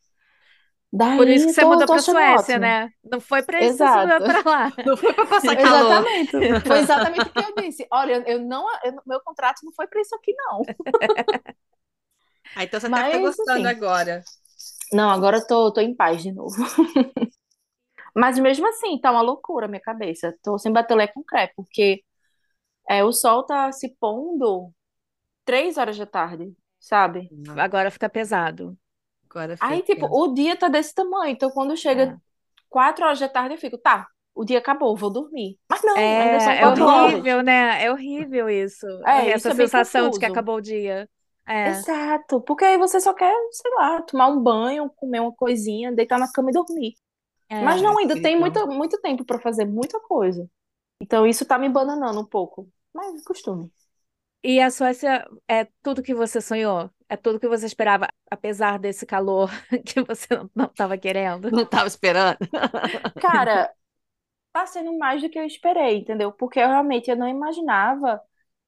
Daí, 0.94 1.18
Por 1.18 1.28
isso 1.30 1.48
que 1.48 1.54
você 1.54 1.62
tô, 1.62 1.70
mudou 1.70 1.86
tô 1.88 1.94
pra 1.94 2.02
achando 2.02 2.16
Suécia, 2.16 2.56
ótimo. 2.56 2.60
né? 2.60 2.90
Não 3.04 3.22
foi 3.22 3.42
pra 3.44 3.62
isso 3.62 3.78
que 3.78 3.84
você 3.84 4.02
mudou 4.02 4.28
Exato. 4.28 4.44
pra 4.44 4.52
lá. 4.52 4.74
Não 4.86 4.98
foi 4.98 5.14
pra 5.14 5.26
passar 5.26 5.56
calor. 5.56 5.92
Exatamente. 5.92 6.32
Foi 6.68 6.80
exatamente 6.80 7.22
o 7.22 7.32
que 7.32 7.40
eu 7.40 7.56
disse. 7.64 7.88
Olha, 7.92 8.24
eu 8.28 8.40
não, 8.40 8.66
eu- 8.84 9.02
meu 9.08 9.22
contrato 9.22 9.62
não 9.64 9.72
foi 9.72 9.88
para 9.88 10.02
isso 10.02 10.14
aqui, 10.16 10.34
não. 10.36 10.64
Ah, 12.56 12.64
então 12.66 12.80
você 12.80 12.90
deve 12.90 13.02
estar 13.08 13.20
Mas, 13.20 13.22
gostando 13.22 13.52
assim, 13.52 13.66
agora. 13.68 14.24
Não, 14.94 15.10
agora 15.10 15.38
eu 15.38 15.48
tô, 15.48 15.72
tô 15.72 15.82
em 15.82 15.96
paz 15.96 16.22
de 16.22 16.32
novo. 16.32 16.56
Mas 18.16 18.38
mesmo 18.40 18.68
assim, 18.68 19.00
tá 19.00 19.12
uma 19.12 19.22
loucura 19.22 19.66
a 19.66 19.70
minha 19.70 19.82
cabeça. 19.82 20.36
Tô 20.44 20.58
sem 20.58 20.72
bater 20.72 20.96
lé 20.96 21.08
com 21.08 21.24
cré, 21.24 21.52
porque 21.56 22.04
é, 22.90 23.04
o 23.04 23.12
sol 23.14 23.46
tá 23.46 23.72
se 23.72 23.96
pondo 24.00 24.72
três 25.46 25.78
horas 25.78 25.98
da 25.98 26.06
tarde, 26.06 26.54
sabe? 26.80 27.34
Agora 27.58 27.92
fica 27.92 28.10
pesado. 28.10 28.78
Agora 29.30 29.58
Aí, 29.60 29.84
fica. 29.84 29.84
tipo, 29.84 30.08
o 30.12 30.34
dia 30.34 30.58
tá 30.58 30.68
desse 30.68 30.94
tamanho. 30.94 31.32
Então, 31.32 31.50
quando 31.52 31.78
chega 31.78 32.14
É. 32.14 32.32
quatro 32.70 33.06
horas 33.06 33.20
da 33.20 33.30
tarde, 33.30 33.56
eu 33.56 33.60
fico, 33.60 33.78
tá, 33.78 34.08
o 34.36 34.46
dia 34.46 34.60
acabou, 34.60 34.96
vou 34.98 35.12
dormir. 35.12 35.60
Mas 35.70 35.82
não, 35.84 36.20
ainda 36.20 36.40
são 36.40 36.54
É, 36.54 36.62
é 36.62 36.68
quatro 36.68 36.86
horas. 36.86 37.26
horrível, 37.26 37.42
né? 37.44 37.84
É 37.84 37.92
horrível 37.92 38.50
isso. 38.50 38.86
É, 39.06 39.34
Essa 39.34 39.36
isso 39.36 39.52
é 39.52 39.56
bem 39.56 39.70
sensação 39.70 40.10
de 40.10 40.18
que 40.20 40.26
confuso. 40.26 40.26
acabou 40.26 40.56
o 40.58 40.62
dia. 40.62 41.10
É. 41.48 41.86
Exato, 41.86 42.42
porque 42.42 42.66
aí 42.66 42.78
você 42.78 43.00
só 43.00 43.14
quer, 43.14 43.34
sei 43.52 43.72
lá, 43.76 44.02
tomar 44.04 44.28
um 44.28 44.42
banho, 44.42 44.90
comer 44.92 45.20
uma 45.22 45.34
coisinha, 45.34 45.92
deitar 45.94 46.20
na 46.20 46.32
cama 46.32 46.50
e 46.50 46.54
dormir. 46.54 46.96
É. 47.50 47.58
Mas 47.60 47.82
não, 47.82 47.98
ainda 48.00 48.20
tem 48.22 48.38
Então. 48.38 48.40
muito, 48.40 48.68
muito 48.68 49.00
tempo 49.02 49.26
pra 49.26 49.40
fazer 49.40 49.66
muita 49.66 50.00
coisa. 50.02 50.50
Então 51.02 51.28
isso 51.28 51.46
tá 51.46 51.60
me 51.60 51.70
bananando 51.70 52.22
um 52.22 52.26
pouco. 52.26 52.70
Mas 52.94 53.24
costume. 53.26 53.72
E 54.44 54.60
a 54.60 54.72
Suécia 54.72 55.28
é 55.48 55.66
tudo 55.84 56.02
que 56.02 56.14
você 56.16 56.42
sonhou? 56.42 56.90
É 57.08 57.16
tudo 57.18 57.40
que 57.40 57.48
você 57.48 57.66
esperava, 57.68 58.08
apesar 58.30 58.80
desse 58.80 59.06
calor 59.06 59.50
que 59.86 60.02
você 60.02 60.28
não 60.56 60.66
estava 60.66 60.98
querendo. 60.98 61.52
Não 61.52 61.64
estava 61.64 61.88
esperando. 61.88 62.38
Cara, 63.20 63.74
tá 64.54 64.66
sendo 64.68 64.98
mais 64.98 65.22
do 65.22 65.30
que 65.30 65.40
eu 65.40 65.46
esperei, 65.46 66.00
entendeu? 66.00 66.32
Porque 66.34 66.60
eu 66.60 66.68
realmente 66.70 67.10
eu 67.12 67.18
não 67.18 67.28
imaginava 67.30 68.22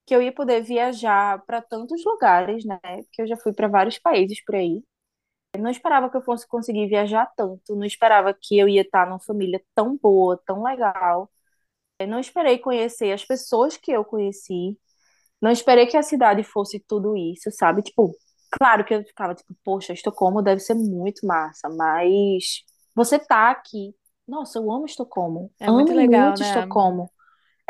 que 0.06 0.16
eu 0.16 0.22
ia 0.22 0.32
poder 0.34 0.62
viajar 0.64 1.44
para 1.46 1.62
tantos 1.62 2.04
lugares, 2.06 2.66
né? 2.66 2.80
Porque 2.84 3.22
eu 3.22 3.28
já 3.28 3.38
fui 3.38 3.54
para 3.54 3.68
vários 3.68 3.98
países 4.00 4.44
por 4.46 4.56
aí. 4.56 4.84
Eu 5.54 5.62
não 5.62 5.70
esperava 5.72 6.10
que 6.10 6.18
eu 6.18 6.24
fosse 6.24 6.48
conseguir 6.48 6.88
viajar 6.88 7.32
tanto, 7.38 7.76
não 7.76 7.86
esperava 7.86 8.34
que 8.34 8.58
eu 8.58 8.68
ia 8.68 8.82
estar 8.82 9.08
numa 9.08 9.20
família 9.20 9.64
tão 9.76 9.98
boa, 9.98 10.42
tão 10.46 10.64
legal. 10.64 11.30
Eu 12.00 12.08
não 12.08 12.20
esperei 12.20 12.58
conhecer 12.60 13.12
as 13.14 13.24
pessoas 13.26 13.78
que 13.78 13.92
eu 13.92 14.04
conheci. 14.06 14.78
Não 15.42 15.52
esperei 15.52 15.88
que 15.88 15.98
a 15.98 16.04
cidade 16.04 16.44
fosse 16.44 16.80
tudo 16.88 17.16
isso, 17.18 17.52
sabe? 17.52 17.84
Tipo, 17.84 18.12
claro 18.52 18.86
que 18.86 18.94
eu 18.96 19.04
ficava 19.04 19.36
tipo, 19.36 19.56
poxa, 19.64 19.94
Estocolmo 19.94 20.42
deve 20.42 20.60
ser 20.62 20.74
muito 20.76 21.26
massa, 21.28 21.70
mas 21.70 22.64
você 22.96 23.20
tá 23.20 23.52
aqui. 23.52 23.94
Nossa, 24.28 24.58
eu 24.58 24.72
amo 24.72 24.86
Estocolmo. 24.86 25.52
É 25.60 25.68
amo 25.68 25.76
muito 25.76 25.94
legal, 25.94 26.30
muito 26.30 26.42
né? 26.42 26.48
Estocolmo. 26.48 27.12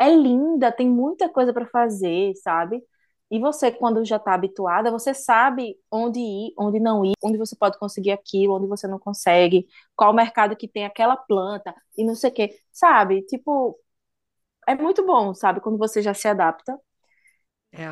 É 0.04 0.14
linda, 0.14 0.70
tem 0.72 0.88
muita 0.88 1.28
coisa 1.28 1.52
para 1.52 1.66
fazer, 1.66 2.34
sabe? 2.36 2.82
E 3.30 3.38
você, 3.40 3.72
quando 3.72 4.04
já 4.04 4.16
está 4.16 4.34
habituada, 4.34 4.90
você 4.90 5.14
sabe 5.14 5.76
onde 5.90 6.20
ir, 6.20 6.54
onde 6.58 6.78
não 6.80 7.04
ir, 7.04 7.14
onde 7.22 7.38
você 7.38 7.56
pode 7.56 7.78
conseguir 7.78 8.12
aquilo, 8.12 8.54
onde 8.56 8.66
você 8.66 8.86
não 8.86 8.98
consegue, 8.98 9.66
qual 9.96 10.12
mercado 10.12 10.56
que 10.56 10.68
tem 10.68 10.84
aquela 10.84 11.16
planta 11.16 11.74
e 11.96 12.04
não 12.04 12.14
sei 12.14 12.30
o 12.30 12.34
quê, 12.34 12.58
sabe? 12.72 13.22
Tipo, 13.22 13.78
é 14.68 14.74
muito 14.74 15.04
bom, 15.06 15.34
sabe? 15.34 15.60
Quando 15.60 15.78
você 15.78 16.02
já 16.02 16.14
se 16.14 16.28
adapta. 16.28 16.78
É. 17.72 17.86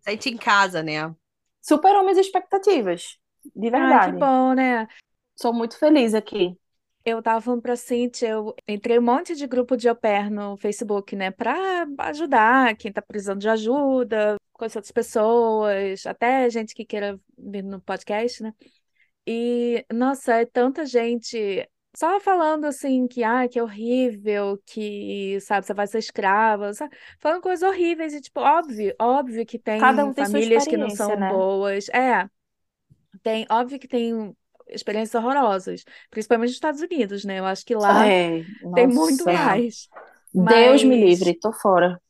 Sente 0.00 0.30
em 0.30 0.36
casa, 0.36 0.82
né? 0.82 1.14
Superou 1.62 2.02
minhas 2.02 2.18
expectativas, 2.18 3.18
de 3.54 3.70
Ai, 3.72 4.00
que 4.00 4.10
verdade. 4.10 4.18
bom, 4.18 4.54
né? 4.54 4.86
Sou 5.36 5.52
muito 5.54 5.78
feliz 5.78 6.14
aqui. 6.14 6.58
Eu 7.08 7.22
tava 7.22 7.40
falando 7.40 7.62
pra 7.62 7.74
Cintia, 7.74 8.28
eu 8.28 8.54
entrei 8.68 8.98
um 8.98 9.02
monte 9.02 9.34
de 9.34 9.46
grupo 9.46 9.78
de 9.78 9.88
au 9.88 9.96
pair 9.96 10.30
no 10.30 10.58
Facebook, 10.58 11.16
né, 11.16 11.30
pra 11.30 11.86
ajudar 12.00 12.76
quem 12.76 12.92
tá 12.92 13.00
precisando 13.00 13.40
de 13.40 13.48
ajuda, 13.48 14.36
conhecer 14.52 14.76
outras 14.76 14.92
pessoas, 14.92 16.04
até 16.04 16.50
gente 16.50 16.74
que 16.74 16.84
queira 16.84 17.18
vir 17.38 17.64
no 17.64 17.80
podcast, 17.80 18.42
né? 18.42 18.52
E, 19.26 19.86
nossa, 19.90 20.34
é 20.34 20.44
tanta 20.44 20.84
gente 20.84 21.66
só 21.96 22.20
falando 22.20 22.66
assim 22.66 23.06
que, 23.06 23.24
ah, 23.24 23.48
que 23.48 23.58
é 23.58 23.62
horrível, 23.62 24.60
que, 24.66 25.40
sabe, 25.40 25.66
você 25.66 25.72
vai 25.72 25.86
ser 25.86 25.98
escrava, 26.00 26.74
sabe? 26.74 26.94
Falando 27.18 27.40
coisas 27.40 27.66
horríveis 27.66 28.12
e, 28.12 28.20
tipo, 28.20 28.40
óbvio, 28.40 28.94
óbvio 29.00 29.46
que 29.46 29.58
Cada 29.58 30.02
tem 30.02 30.10
um 30.10 30.12
tem 30.12 30.26
famílias 30.26 30.66
que 30.66 30.76
não 30.76 30.90
são 30.90 31.16
né? 31.16 31.30
boas. 31.30 31.88
É, 31.88 32.28
tem, 33.22 33.46
óbvio 33.50 33.78
que 33.78 33.88
tem 33.88 34.36
experiências 34.70 35.14
horrorosas, 35.22 35.84
principalmente 36.10 36.48
nos 36.50 36.56
Estados 36.56 36.80
Unidos, 36.80 37.24
né? 37.24 37.38
Eu 37.38 37.46
acho 37.46 37.64
que 37.64 37.74
lá 37.74 38.06
É, 38.06 38.44
tem 38.74 38.86
muito 38.86 39.26
nossa. 39.26 39.30
É. 39.30 39.36
mais. 39.36 39.88
Deus 40.32 40.82
me 40.84 40.96
Mas 40.96 40.98
livre, 40.98 41.34
tô 41.38 41.52
fora. 41.52 42.00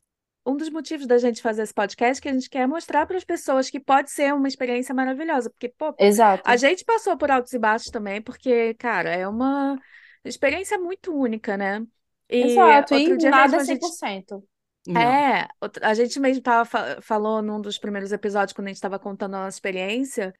um 0.46 0.56
dos 0.56 0.70
motivos 0.70 1.06
da 1.06 1.18
gente 1.18 1.42
fazer 1.42 1.62
esse 1.62 1.74
podcast 1.74 2.20
é 2.20 2.22
que 2.22 2.28
a 2.28 2.32
gente 2.32 2.48
quer 2.50 2.66
mostrar 2.66 3.06
para 3.06 3.16
as 3.18 3.24
pessoas 3.24 3.68
que 3.70 3.78
pode 3.80 4.10
ser 4.10 4.32
uma 4.34 4.48
experiência 4.48 4.94
maravilhosa, 4.94 5.50
porque, 5.50 5.68
pô, 5.68 5.94
Exato. 5.98 6.42
a 6.44 6.56
gente 6.56 6.84
passou 6.84 7.16
por 7.18 7.30
altos 7.30 7.52
e 7.52 7.58
baixos 7.58 7.90
também, 7.90 8.22
porque, 8.22 8.74
cara, 8.74 9.10
é 9.10 9.28
uma 9.28 9.78
experiência 10.24 10.78
muito 10.78 11.14
única, 11.14 11.56
né? 11.56 11.86
E 12.30 12.38
Exato. 12.40 12.94
E 12.94 12.96
outro 12.96 13.16
dia 13.18 13.30
nada 13.30 13.56
é 13.56 13.58
mesmo 13.58 13.60
a 13.60 13.64
gente 13.64 13.86
100%. 13.86 14.42
Não. 14.86 15.22
é, 15.22 15.48
a 15.82 15.94
gente 15.94 16.18
mesmo 16.20 16.42
tava, 16.42 16.64
fa- 16.64 17.00
falou 17.02 17.42
num 17.42 17.60
dos 17.60 17.78
primeiros 17.78 18.12
episódios, 18.12 18.52
quando 18.54 18.66
a 18.68 18.70
gente 18.70 18.76
estava 18.76 18.98
contando 18.98 19.34
a 19.36 19.44
nossa 19.44 19.56
experiência, 19.56 20.34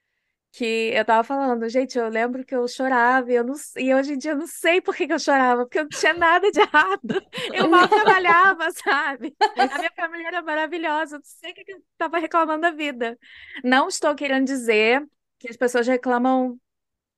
que 0.59 0.91
eu 0.93 1.05
tava 1.05 1.23
falando, 1.23 1.69
gente, 1.69 1.97
eu 1.97 2.09
lembro 2.09 2.45
que 2.45 2.53
eu 2.53 2.67
chorava 2.67 3.31
e, 3.31 3.37
eu 3.37 3.45
não, 3.45 3.55
e 3.77 3.95
hoje 3.95 4.15
em 4.15 4.19
dia 4.19 4.33
eu 4.33 4.37
não 4.37 4.47
sei 4.47 4.81
por 4.81 4.97
que 4.97 5.07
que 5.07 5.13
eu 5.13 5.19
chorava, 5.19 5.63
porque 5.63 5.79
eu 5.79 5.85
não 5.85 5.89
tinha 5.89 6.15
nada 6.15 6.51
de 6.51 6.61
errado. 6.61 7.23
Eu 7.55 7.71
mal 7.71 7.87
trabalhava, 7.89 8.69
sabe? 8.75 9.37
A 9.57 9.79
minha 9.79 9.93
família 9.95 10.27
era 10.29 10.43
maravilhosa, 10.43 11.17
eu 11.17 11.19
não 11.21 11.25
sei 11.25 11.53
o 11.53 11.55
que 11.55 11.65
que 11.65 11.73
eu 11.75 11.83
tava 11.97 12.19
reclamando 12.19 12.63
da 12.63 12.71
vida. 12.73 13.17
Não 13.63 13.87
estou 13.89 14.15
querendo 14.17 14.47
dizer 14.47 15.07
que 15.39 15.49
as 15.49 15.57
pessoas 15.57 15.87
reclamam 15.87 16.59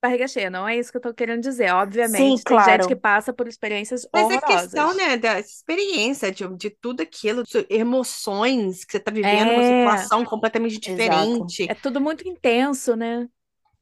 barriga 0.02 0.26
cheia, 0.28 0.50
não 0.50 0.66
é 0.68 0.76
isso 0.76 0.90
que 0.90 0.96
eu 0.98 1.00
tô 1.02 1.14
querendo 1.14 1.42
dizer. 1.42 1.72
Sim, 2.02 2.38
Obviamente, 2.38 2.44
tem 2.46 2.60
gente 2.60 2.86
que 2.86 2.96
claro. 2.96 2.96
passa 2.96 3.32
por 3.32 3.48
experiências 3.48 4.06
Mas 4.12 4.28
é 4.30 4.38
questão, 4.38 4.92
horrorosas. 4.92 4.96
né, 4.96 5.16
da 5.16 5.38
experiência, 5.38 6.32
de, 6.32 6.46
de 6.56 6.68
tudo 6.70 7.00
aquilo, 7.02 7.44
de 7.44 7.64
emoções 7.70 8.84
que 8.84 8.92
você 8.92 9.00
tá 9.00 9.10
vivendo, 9.12 9.52
uma 9.52 9.62
É, 9.62 9.62
situação 9.62 10.24
completamente 10.24 10.80
Exato. 10.84 11.56
diferente. 11.60 11.68
é 11.68 11.74
tudo 11.74 12.00
muito 12.00 12.26
intenso, 12.28 12.96
né? 12.96 13.28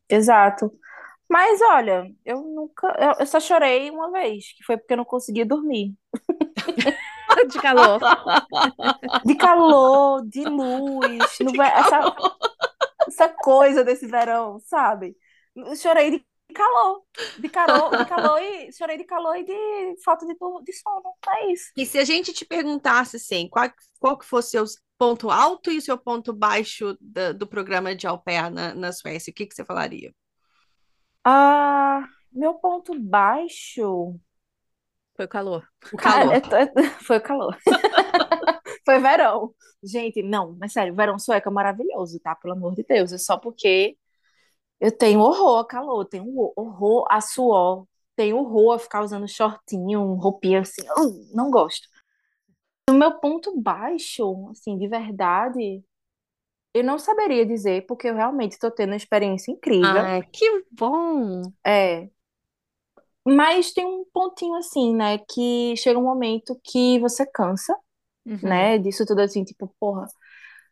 Exato. 0.09 0.73
Mas 1.29 1.61
olha, 1.63 2.07
eu 2.25 2.43
nunca. 2.43 2.89
Eu, 2.99 3.15
eu 3.21 3.27
só 3.27 3.41
chorei 3.41 3.91
uma 3.91 4.11
vez, 4.13 4.53
que 4.55 4.65
foi 4.65 4.77
porque 4.79 4.95
eu 4.95 4.99
não 4.99 5.05
conseguia 5.05 5.47
dormir. 5.47 5.95
De 7.51 7.59
calor. 7.61 8.01
De 9.25 9.35
calor, 9.37 10.23
de 10.29 10.45
luz, 10.45 11.39
no 11.41 11.53
De 11.53 11.59
essa, 11.63 12.01
calor. 12.01 12.39
essa 13.07 13.29
coisa 13.29 13.85
desse 13.85 14.07
verão, 14.09 14.61
sabe? 14.61 15.17
Eu 15.67 15.77
chorei 15.77 16.11
de 16.11 16.27
calor, 16.55 17.03
de 17.39 17.49
calor, 17.49 17.97
de 17.99 18.05
calor 18.07 18.43
e 18.43 18.73
chorei 18.73 18.97
de 18.97 19.05
calor 19.05 19.37
e 19.37 19.45
de 19.45 20.03
falta 20.05 20.27
de, 20.27 20.35
de 20.35 20.73
sono. 20.73 21.15
É 21.29 21.53
isso. 21.53 21.73
E 21.77 21.85
se 21.85 21.99
a 21.99 22.05
gente 22.05 22.33
te 22.33 22.45
perguntasse 22.45 23.17
assim, 23.17 23.49
qual, 23.49 23.71
qual 23.99 24.19
que 24.19 24.25
fosse 24.25 24.59
o 24.59 24.67
seu 24.67 24.81
ponto 24.97 25.31
alto 25.31 25.71
e 25.71 25.79
o 25.79 25.83
seu 25.83 25.97
ponto 25.99 26.33
baixo 26.33 26.97
da- 27.01 27.33
do, 27.33 27.47
programa 27.47 27.95
de 27.95 28.07
au 28.07 28.19
pair 28.19 28.51
na, 28.51 28.75
na 28.75 28.93
Suécia, 28.93 29.31
o 29.31 29.35
que 29.35 29.47
que 29.47 29.55
você 29.55 29.65
falaria? 29.65 30.13
Ah, 31.25 32.05
meu 32.33 32.55
ponto 32.55 32.99
baixo. 32.99 34.19
Foi 35.17 35.27
o 35.27 35.29
calor. 35.29 35.69
O 35.93 35.97
calor. 35.97 36.33
é- 36.33 36.39
é- 36.39 36.83
foi 37.05 37.19
o 37.19 37.23
calor. 37.23 37.57
Foi 38.85 38.99
verão. 39.01 39.55
Gente, 39.85 40.23
não, 40.23 40.57
mas 40.59 40.73
sério, 40.73 40.95
verão 40.95 41.19
sueco 41.19 41.47
é 41.51 41.53
maravilhoso, 41.53 42.19
tá? 42.21 42.35
Pelo 42.35 42.55
amor 42.55 42.75
de 42.75 42.83
Deus. 42.83 43.13
É 43.13 43.19
só 43.19 43.37
porque 43.37 43.99
eu 44.81 44.93
tenho 44.97 45.21
horror 45.21 45.61
a 45.61 45.67
calor, 45.67 46.05
tenho 46.05 46.53
horror 46.57 47.07
a 47.11 47.21
suor, 47.21 47.87
tenho 48.17 48.37
horror 48.39 48.75
a 48.75 48.79
ficar 48.79 49.03
usando 49.03 49.29
shortinho, 49.29 50.15
roupinha 50.15 50.61
assim. 50.61 50.83
não 51.35 51.51
gosto. 51.51 51.89
O 52.91 52.93
meu 52.95 53.19
ponto 53.21 53.61
baixo, 53.61 54.49
assim, 54.51 54.79
de 54.79 54.89
verdade, 54.89 55.83
eu 56.73 56.83
não 56.85 56.99
saberia 56.99 57.45
dizer, 57.45 57.87
porque 57.87 58.09
eu 58.09 58.15
realmente 58.15 58.53
estou 58.53 58.71
tendo 58.71 58.91
uma 58.91 58.97
experiência 58.97 59.51
incrível. 59.53 60.01
Ah, 60.01 60.23
que 60.23 60.65
bom! 60.73 61.43
É. 61.67 62.09
Mas 63.25 63.73
tem 63.73 63.85
um 63.85 64.05
pontinho 64.13 64.55
assim, 64.55 64.95
né? 64.95 65.19
Que 65.19 65.77
chega 65.77 65.99
um 65.99 66.03
momento 66.05 66.59
que 66.65 66.99
você 66.99 67.27
cansa, 67.27 67.77
Uhum. 68.25 68.39
né? 68.43 68.79
Disso 68.79 69.05
tudo 69.07 69.21
assim, 69.21 69.45
tipo, 69.45 69.73
porra, 69.79 70.07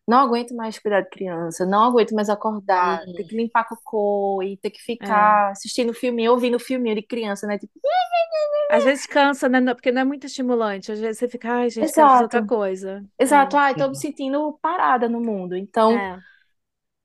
não 0.06 0.18
aguento 0.20 0.54
mais 0.54 0.78
cuidar 0.78 1.02
de 1.02 1.10
criança, 1.10 1.66
não 1.66 1.84
aguento 1.84 2.14
mais 2.14 2.28
acordar, 2.30 3.00
ter 3.16 3.24
Hum. 3.24 3.26
que 3.26 3.36
limpar 3.36 3.66
cocô 3.68 4.42
e 4.42 4.56
ter 4.58 4.70
que 4.70 4.80
É. 5.00 5.06
ficar 5.06 5.50
assistindo 5.52 5.92
filme, 5.94 6.28
ouvindo 6.28 6.58
filminho 6.58 6.96
de 6.96 7.02
criança, 7.02 7.46
né? 7.46 7.58
Tipo, 7.58 7.72
Às 8.68 8.84
vezes 8.84 9.06
cansa, 9.06 9.48
né? 9.48 9.60
Porque 9.74 9.92
não 9.92 10.02
é 10.02 10.04
muito 10.04 10.26
estimulante. 10.26 10.90
Às 10.92 10.98
vezes 11.00 11.18
você 11.18 11.28
fica, 11.28 11.52
ai, 11.52 11.70
gente, 11.70 11.92
quero 11.92 12.08
fazer 12.10 12.24
outra 12.24 12.42
exato, 12.42 12.44
coisa. 12.44 13.04
exato. 13.18 13.56
É. 13.56 13.58
Ai, 13.58 13.76
tô 13.76 13.88
me 13.88 13.96
sentindo 13.96 14.58
parada 14.62 15.08
no 15.08 15.20
mundo. 15.20 15.56
Então, 15.56 16.04
É. 16.04 16.26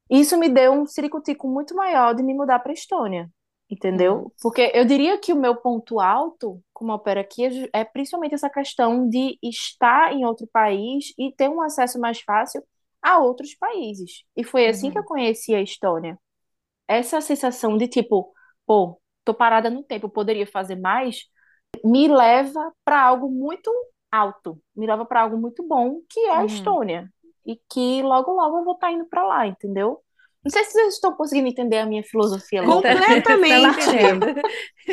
isso 0.09 0.37
me 0.37 0.49
deu 0.49 0.73
um 0.73 0.85
ciricutico 0.85 1.47
muito 1.47 1.75
maior 1.75 2.13
de 2.15 2.23
me 2.23 2.33
mudar 2.33 2.59
para 2.59 2.73
Estônia, 2.73 3.29
Uhum. 3.89 4.25
entendeu? 4.25 4.33
Porque 4.41 4.71
eu 4.73 4.85
diria 4.85 5.17
que 5.17 5.31
o 5.33 5.35
meu 5.39 5.55
ponto 5.55 5.99
alto, 5.99 6.61
como 6.73 6.93
opera 6.93 7.21
aqui, 7.21 7.45
é 7.73 7.81
é 7.81 7.85
principalmente 7.85 8.33
essa 8.35 8.49
questão 8.49 9.07
de 9.09 9.37
estar 9.41 10.13
em 10.13 10.25
outro 10.25 10.47
país 10.51 11.13
e 11.17 11.31
ter 11.33 11.49
um 11.49 11.61
acesso 11.61 11.99
mais 11.99 12.19
fácil 12.21 12.63
a 13.01 13.19
outros 13.19 13.55
países. 13.55 14.23
E 14.35 14.43
foi 14.43 14.67
assim 14.67 14.91
que 14.91 14.97
eu 14.99 15.03
Uhum. 15.03 15.05
conheci 15.05 15.53
a 15.55 15.61
Estônia. 15.61 16.17
Essa 16.87 17.21
sensação 17.21 17.77
de 17.77 17.87
tipo, 17.87 18.33
pô, 18.65 18.99
tô 19.23 19.33
parada 19.33 19.69
no 19.69 19.83
tempo, 19.83 20.09
poderia 20.09 20.47
fazer 20.47 20.75
mais, 20.75 21.21
me 21.83 22.07
leva 22.07 22.73
para 22.83 23.01
algo 23.01 23.29
muito 23.29 23.71
alto, 24.11 24.61
me 24.75 24.85
leva 24.87 25.05
para 25.05 25.21
algo 25.21 25.37
muito 25.37 25.65
bom, 25.67 26.01
que 26.09 26.19
é 26.21 26.37
a 26.37 26.45
Uhum. 26.45 26.45
Estônia. 26.45 27.09
E 27.45 27.57
que 27.71 28.01
logo, 28.03 28.31
logo 28.33 28.59
eu 28.59 28.65
vou 28.65 28.75
estar 28.75 28.91
indo 28.91 29.05
para 29.07 29.23
lá, 29.25 29.47
entendeu? 29.47 30.01
Não 30.43 30.51
sei 30.51 30.63
se 30.65 30.71
vocês 30.73 30.95
estão 30.95 31.15
conseguindo 31.15 31.47
entender 31.49 31.79
a 31.79 31.85
minha 31.85 32.03
filosofia. 32.03 32.61
Tá, 32.81 32.95
tá 33.23 33.37
Completamente! 33.37 33.91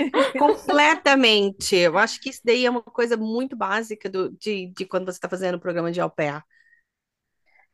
Completamente! 0.37 1.77
Eu 1.77 1.99
acho 1.99 2.21
que 2.21 2.31
isso 2.31 2.41
daí 2.45 2.65
é 2.65 2.71
uma 2.71 2.83
coisa 2.83 3.17
muito 3.17 3.57
básica 3.57 4.09
do, 4.09 4.31
de, 4.39 4.69
de 4.69 4.87
quando 4.87 5.05
você 5.07 5.13
está 5.19 5.29
fazendo 5.29 5.57
o 5.57 5.61
programa 5.61 5.91
de 5.93 6.01
au 6.01 6.11
pair. 6.11 6.43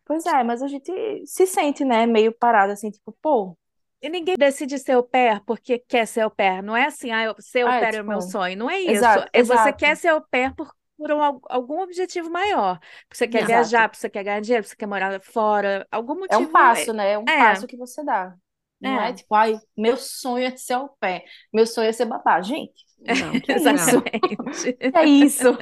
Pois 0.04 0.26
é, 0.26 0.42
mas 0.44 0.62
a 0.62 0.68
gente 0.68 0.92
se 1.26 1.46
sente, 1.46 1.84
né, 1.84 2.06
meio 2.06 2.32
parado, 2.32 2.72
assim, 2.72 2.90
tipo, 2.90 3.12
pô, 3.22 3.56
E 4.02 4.08
ninguém 4.08 4.36
decide 4.38 4.78
ser 4.78 4.92
au 4.92 5.02
pair 5.02 5.42
porque 5.46 5.78
quer 5.78 6.06
ser 6.06 6.20
au 6.22 6.30
pair. 6.30 6.62
Não 6.62 6.76
é 6.76 6.84
assim, 6.86 7.10
ah, 7.10 7.34
ser 7.38 7.62
au 7.62 7.72
ah, 7.72 7.76
é 7.76 7.86
é 7.96 8.02
o 8.02 8.04
meu 8.04 8.20
tipo, 8.20 8.20
sonho. 8.20 8.56
Não 8.56 8.68
é 8.70 8.78
isso. 8.80 9.18
exato, 9.18 9.30
É 9.32 9.42
você 9.42 9.72
quer 9.72 9.96
exato, 9.96 9.96
ser 9.96 10.08
au 10.08 10.20
pair 10.20 10.54
por, 10.54 10.70
por 10.96 11.10
um- 11.12 11.40
algum 11.48 11.80
objetivo 11.80 12.30
maior. 12.30 12.78
Porque 13.08 13.16
você 13.16 13.26
quer 13.28 13.42
Exato. 13.42 13.44
viajar, 13.44 13.88
porque 13.88 14.00
você 14.00 14.10
quer 14.10 14.24
ganhar 14.24 14.40
dinheiro, 14.40 14.62
porque 14.64 14.72
você 14.74 14.76
quer 14.76 14.86
morar 14.86 15.20
fora, 15.22 15.86
algum 15.90 16.16
É 16.28 16.36
um 16.38 16.46
motivo. 16.46 16.50
passo, 16.50 16.92
né? 16.92 17.12
É 17.12 17.18
um 17.18 17.28
É. 17.28 17.34
passo 17.34 17.66
que 17.66 17.76
você 17.76 18.02
dá. 18.04 18.34
Não 18.80 19.00
é 19.00 19.12
É. 19.12 19.14
tipo, 19.14 19.34
ai, 19.34 19.58
meu 19.76 19.96
sonho 19.96 20.44
é 20.46 20.56
ser 20.56 20.74
ao 20.74 20.88
pé, 20.98 21.24
meu 21.52 21.66
sonho 21.66 21.88
é 21.88 21.92
ser 21.92 22.06
babá. 22.06 22.40
Gente, 22.42 22.84
não, 23.06 23.38
que 23.38 23.52
isso? 23.74 23.96
Exatamente. 23.96 24.78
É 24.94 25.04
isso, 25.04 25.56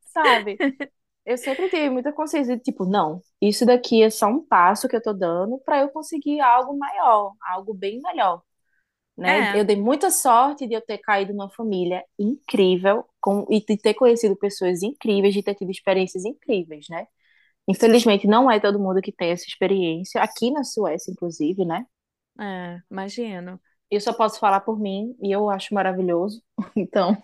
sabe? 0.00 0.64
Eu 1.26 1.36
sempre 1.36 1.68
tive 1.68 1.90
muita 1.90 2.12
consciência 2.12 2.56
de 2.56 2.62
tipo, 2.62 2.86
não, 2.86 3.20
isso 3.42 3.66
daqui 3.66 4.02
é 4.02 4.10
só 4.10 4.28
um 4.28 4.40
passo 4.46 4.88
que 4.88 4.96
eu 4.96 5.02
tô 5.02 5.12
dando 5.12 5.58
para 5.58 5.80
eu 5.80 5.88
conseguir 5.90 6.40
algo 6.40 6.78
maior, 6.78 7.34
algo 7.48 7.74
bem 7.74 8.00
melhor, 8.00 8.42
né? 9.16 9.50
É. 9.56 9.60
Eu 9.60 9.64
dei 9.64 9.76
muita 9.76 10.10
sorte 10.10 10.66
de 10.66 10.74
eu 10.74 10.80
ter 10.82 10.98
caído 10.98 11.32
numa 11.32 11.50
família 11.50 12.04
incrível 12.18 13.04
com, 13.20 13.46
e 13.50 13.60
de 13.64 13.76
ter 13.76 13.94
conhecido 13.94 14.36
pessoas 14.36 14.82
incríveis, 14.82 15.34
de 15.34 15.42
ter 15.42 15.54
tido 15.56 15.70
experiências 15.70 16.24
incríveis, 16.24 16.86
né? 16.90 17.06
Infelizmente, 17.68 18.26
não 18.28 18.50
é 18.50 18.60
todo 18.60 18.78
mundo 18.80 19.02
que 19.02 19.12
tem 19.12 19.30
essa 19.30 19.44
experiência, 19.46 20.22
aqui 20.22 20.50
na 20.52 20.64
Suécia, 20.64 21.12
inclusive, 21.12 21.64
né? 21.64 21.86
É, 22.38 22.80
imagino. 22.90 23.60
Eu 23.90 24.00
só 24.00 24.12
posso 24.12 24.38
falar 24.40 24.60
por 24.60 24.78
mim 24.78 25.16
e 25.22 25.32
eu 25.32 25.48
acho 25.50 25.74
maravilhoso. 25.74 26.42
Então, 26.76 27.16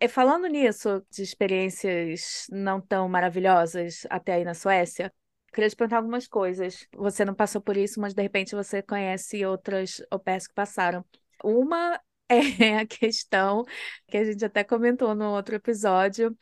E 0.00 0.08
falando 0.08 0.46
nisso, 0.46 1.04
de 1.10 1.22
experiências 1.22 2.46
não 2.50 2.80
tão 2.80 3.06
maravilhosas 3.08 4.06
até 4.08 4.34
aí 4.34 4.44
na 4.44 4.54
Suécia, 4.54 5.12
queria 5.52 5.68
te 5.68 5.76
perguntar 5.76 5.98
algumas 5.98 6.26
coisas. 6.26 6.86
Você 6.96 7.22
não 7.22 7.34
passou 7.34 7.60
por 7.60 7.76
isso, 7.76 8.00
mas 8.00 8.14
de 8.14 8.22
repente 8.22 8.54
você 8.54 8.82
conhece 8.82 9.44
outras 9.44 10.00
pairs 10.24 10.46
que 10.46 10.54
passaram. 10.54 11.04
Uma 11.44 12.00
é 12.28 12.78
a 12.78 12.86
questão 12.86 13.62
que 14.08 14.16
a 14.16 14.24
gente 14.24 14.42
até 14.42 14.64
comentou 14.64 15.14
no 15.14 15.32
outro 15.32 15.54
episódio, 15.56 16.34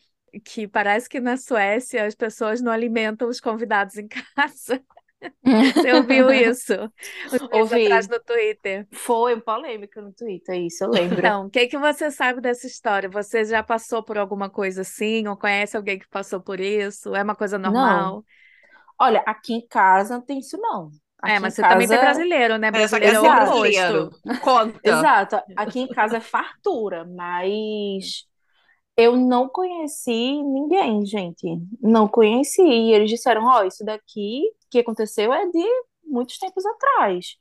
que 0.45 0.69
parece 0.69 1.09
que 1.09 1.19
na 1.19 1.37
Suécia 1.37 2.07
as 2.07 2.15
pessoas 2.15 2.61
não 2.61 2.71
alimentam 2.71 3.29
os 3.29 3.41
convidados 3.41 3.97
em 3.97 4.07
casa. 4.37 4.81
Você 5.75 5.93
ouviu 5.93 6.31
isso? 6.31 6.73
Ouvi. 7.53 7.85
atrás 7.87 8.09
no 8.09 8.21
Twitter. 8.21 8.87
foi 8.93 9.35
um 9.35 9.41
polêmica 9.41 10.01
no 10.01 10.13
Twitter, 10.13 10.55
isso 10.57 10.85
eu 10.85 10.91
lembro. 10.91 11.19
Então, 11.19 11.47
o 11.47 11.51
que 11.51 11.67
que 11.67 11.79
você 11.79 12.11
sabe 12.11 12.41
dessa 12.41 12.67
história? 12.67 13.09
Você 13.09 13.45
já 13.45 13.63
passou 13.63 14.03
por 14.03 14.17
alguma 14.19 14.49
coisa 14.49 14.83
assim? 14.83 15.27
Ou 15.27 15.37
conhece 15.37 15.77
alguém 15.77 15.99
que 15.99 16.09
passou 16.09 16.41
por 16.41 16.61
isso? 16.61 17.15
É 17.15 17.23
uma 17.23 17.35
coisa 17.35 17.59
normal? 17.59 18.25
Olha, 19.01 19.23
aqui 19.27 19.55
em 19.55 19.67
casa 19.67 20.15
não 20.15 20.23
tem 20.25 20.39
isso 20.39 20.57
não. 20.59 20.91
É, 21.25 21.33
Aqui 21.33 21.41
mas 21.41 21.53
em 21.55 21.57
você 21.57 21.63
também 21.63 21.89
tem 21.89 21.97
casa- 21.97 22.11
brasileiro, 22.13 22.59
né? 22.59 22.71
É, 22.75 22.89
só 22.89 22.99
que 23.01 23.07
Brasileiro 23.11 23.11
é 23.11 23.15
é 23.17 23.21
o 23.21 23.35
brasileiro. 23.35 24.11
Conta. 24.41 24.81
Exato. 24.85 25.41
Aqui 25.57 25.81
em 25.81 25.89
casa 25.89 26.19
é 26.19 26.21
fartura, 26.21 27.05
mas 27.05 28.25
eu 28.97 29.17
não 29.17 29.49
conheci 29.49 30.43
ninguém, 30.43 31.05
gente. 31.07 31.47
Não 31.81 32.07
conheci. 32.09 32.63
E 32.63 32.93
eles 32.93 33.11
disseram, 33.11 33.45
ó, 33.47 33.65
isso 33.65 33.85
daqui 33.85 34.43
que 34.71 34.79
aconteceu 34.81 35.33
é 35.33 35.47
de 35.47 35.65
muitos 36.05 36.39
tempos 36.39 36.65
atrás. 36.67 37.37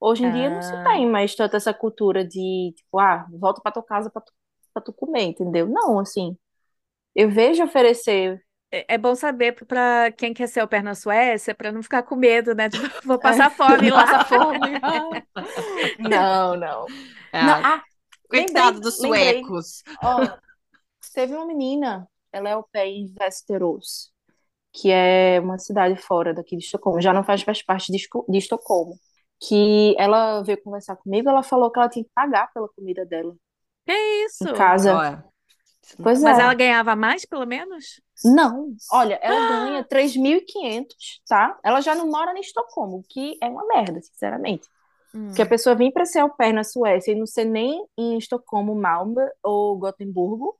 Hoje 0.00 0.24
em 0.24 0.32
dia 0.32 0.48
não 0.50 0.62
se 0.62 0.72
Ah. 0.72 0.84
tem 0.84 1.06
mais 1.08 1.34
tanta 1.34 1.56
essa 1.58 1.74
cultura 1.74 2.24
de, 2.24 2.72
tipo, 2.76 2.98
ah, 2.98 3.26
volta 3.30 3.60
pra 3.60 3.72
tua 3.72 3.82
casa 3.84 4.10
pra 4.10 4.22
tu, 4.22 4.32
pra 4.72 4.82
tu 4.82 4.92
comer, 4.92 5.22
entendeu? 5.24 5.66
Não, 5.68 5.98
assim, 5.98 6.36
eu 7.14 7.28
vejo 7.30 7.62
oferecer 7.64 8.42
É 8.72 8.94
é 8.94 8.98
bom 8.98 9.16
saber 9.16 9.52
para 9.66 10.12
quem 10.12 10.32
quer 10.32 10.46
ser 10.46 10.60
au 10.60 10.68
pair 10.68 10.82
na 10.84 10.94
Suécia, 10.94 11.52
para 11.54 11.72
não 11.72 11.82
ficar 11.82 12.04
com 12.04 12.14
medo, 12.14 12.54
né? 12.54 12.70
Tipo, 12.70 12.86
vou 13.04 13.18
passar 13.18 13.50
fome 13.50 13.90
lá. 13.90 14.04
Passa 14.06 14.24
fome. 14.26 14.60
Não, 15.98 16.56
não. 16.56 16.86
É. 17.32 17.42
Não, 17.42 17.54
ah, 17.64 17.82
Coitado 18.28 18.76
lembrei- 18.76 18.80
dos 18.80 19.00
lembrei. 19.00 19.32
suecos. 19.42 19.82
Ó, 20.02 20.38
teve 21.12 21.34
uma 21.34 21.46
menina, 21.46 22.08
ela 22.32 22.48
é 22.48 22.52
au 22.52 22.62
pair 22.72 22.94
em 22.96 23.12
Västerås, 23.12 24.12
que 24.72 24.90
é 24.90 25.40
uma 25.40 25.58
cidade 25.58 25.96
fora 26.00 26.32
daqui 26.34 26.56
de 26.56 26.64
Estocolmo, 26.64 27.00
já 27.00 27.12
não 27.12 27.24
faz 27.24 27.44
mais 27.44 27.62
parte 27.62 27.92
de, 27.92 27.98
Estocolmo. 28.38 28.94
Que 29.42 29.94
ela 29.98 30.42
veio 30.42 30.62
conversar 30.62 30.96
comigo, 30.96 31.28
ela 31.28 31.42
falou 31.42 31.70
que 31.70 31.78
ela 31.78 31.88
tinha 31.88 32.04
que 32.04 32.10
pagar 32.14 32.52
pela 32.52 32.68
comida 32.68 33.06
dela 33.06 33.34
Que 33.86 33.92
isso? 34.26 34.46
em 34.48 34.54
casa. 34.54 34.94
Olha. 34.94 35.24
Pois 36.02 36.22
Mas 36.22 36.38
é. 36.38 36.42
ela 36.42 36.54
ganhava 36.54 36.94
mais, 36.94 37.24
pelo 37.24 37.46
menos? 37.46 38.00
Não, 38.24 38.74
olha, 38.92 39.18
ela 39.22 39.48
ganha 39.48 39.84
3.500, 39.84 41.22
tá? 41.26 41.58
Ela 41.64 41.80
já 41.80 41.94
não 41.94 42.06
mora 42.08 42.36
em 42.36 42.40
Estocolmo, 42.40 42.98
o 42.98 43.02
que 43.02 43.38
é 43.42 43.48
uma 43.48 43.66
merda, 43.66 44.00
sinceramente. 44.02 44.68
Hum. 45.14 45.28
Porque 45.28 45.42
a 45.42 45.46
pessoa 45.46 45.74
vem 45.74 45.90
para 45.90 46.04
ser 46.04 46.20
au 46.20 46.30
pair 46.36 46.52
na 46.52 46.62
Suécia 46.62 47.12
e 47.12 47.18
não 47.18 47.26
ser 47.26 47.44
nem 47.44 47.84
em 47.96 48.18
Estocolmo, 48.18 48.74
Malmö 48.74 49.26
ou 49.42 49.76
Gotemburgo, 49.78 50.56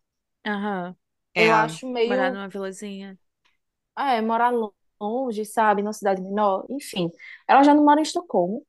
Aham. 0.46 0.96
É. 1.34 1.46
eu 1.46 1.54
acho 1.54 1.88
meio. 1.88 2.08
Morar 2.08 2.32
numa 2.32 2.48
vilazinha. 2.48 3.16
Ah, 4.02 4.14
é, 4.14 4.20
morar 4.22 4.50
longe, 5.00 5.44
sabe, 5.44 5.82
numa 5.82 5.92
cidade 5.92 6.22
menor, 6.22 6.64
enfim. 6.70 7.10
Ela 7.46 7.62
já 7.62 7.74
não 7.74 7.84
mora 7.84 8.00
em 8.00 8.02
Estocolmo. 8.02 8.64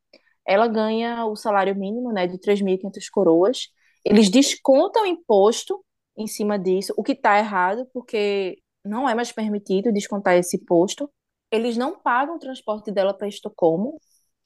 Ela 0.46 0.68
ganha 0.68 1.26
o 1.26 1.36
salário 1.36 1.76
mínimo, 1.76 2.12
né, 2.12 2.28
de 2.28 2.38
3.500 2.40 3.10
coroas. 3.10 3.70
Eles 4.04 4.30
descontam 4.30 5.06
imposto 5.06 5.84
em 6.18 6.28
cima 6.28 6.60
disso, 6.60 6.94
o 6.98 7.04
que 7.04 7.16
tá 7.16 7.38
errado, 7.40 7.88
porque 7.94 8.62
não 8.84 9.08
é 9.08 9.16
mais 9.16 9.32
permitido 9.32 9.92
descontar 9.94 10.36
esse 10.36 10.58
imposto. 10.58 11.10
Eles 11.52 11.78
não 11.78 11.98
pagam 12.00 12.36
o 12.36 12.40
transporte 12.40 12.92
dela 12.92 13.14
para 13.14 13.28
Estocolmo, 13.28 13.98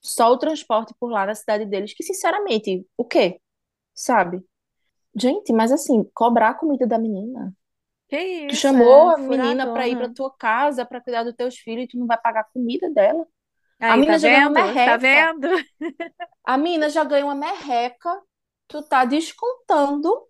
só 0.01 0.31
o 0.31 0.37
transporte 0.37 0.93
por 0.99 1.09
lá 1.11 1.25
na 1.25 1.33
cidade 1.35 1.65
deles, 1.65 1.93
que 1.95 2.03
sinceramente, 2.03 2.85
o 2.97 3.03
quê? 3.05 3.39
Sabe? 3.95 4.41
Gente, 5.15 5.53
mas 5.53 5.71
assim, 5.71 6.03
cobrar 6.13 6.49
a 6.51 6.53
comida 6.55 6.87
da 6.87 6.99
menina. 6.99 7.53
Que 8.15 8.35
Tu 8.47 8.55
isso, 8.55 8.75
chamou 8.79 9.09
é 9.09 9.11
a 9.11 9.17
menina 9.17 9.67
pra 9.67 9.87
ir 9.87 9.97
pra 9.97 10.07
furadona. 10.07 10.13
tua 10.13 10.31
casa 10.37 10.85
pra 10.85 11.01
cuidar 11.01 11.23
dos 11.23 11.35
teus 11.35 11.57
filhos 11.57 11.85
e 11.85 11.87
tu 11.87 11.97
não 11.97 12.07
vai 12.07 12.19
pagar 12.21 12.41
a 12.41 12.43
comida 12.45 12.89
dela? 12.91 13.27
Aí, 13.79 13.93
A 13.93 13.97
menina 13.97 14.17
tá 14.17 14.17
já 14.19 14.29
ganhou 14.29 14.51
vendo? 14.51 14.79
Tá 14.83 14.97
merreca. 14.97 14.97
vendo? 14.97 15.47
A 16.43 16.57
menina 16.57 16.89
já 16.89 17.03
ganhou 17.03 17.27
uma 17.29 17.35
merreca, 17.35 18.19
tu 18.67 18.81
tá 18.81 19.05
descontando 19.05 20.27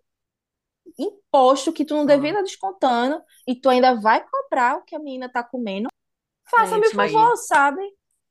imposto 0.98 1.72
que 1.72 1.84
tu 1.84 1.94
não 1.94 2.06
devia 2.06 2.30
estar 2.30 2.42
descontando 2.42 3.22
e 3.46 3.54
tu 3.60 3.68
ainda 3.68 3.94
vai 4.00 4.24
cobrar 4.26 4.76
o 4.78 4.82
que 4.84 4.94
a 4.94 4.98
menina 4.98 5.28
tá 5.30 5.42
comendo. 5.42 5.88
Faça-me 6.50 6.90
favor, 6.92 7.36
sabe? 7.38 7.82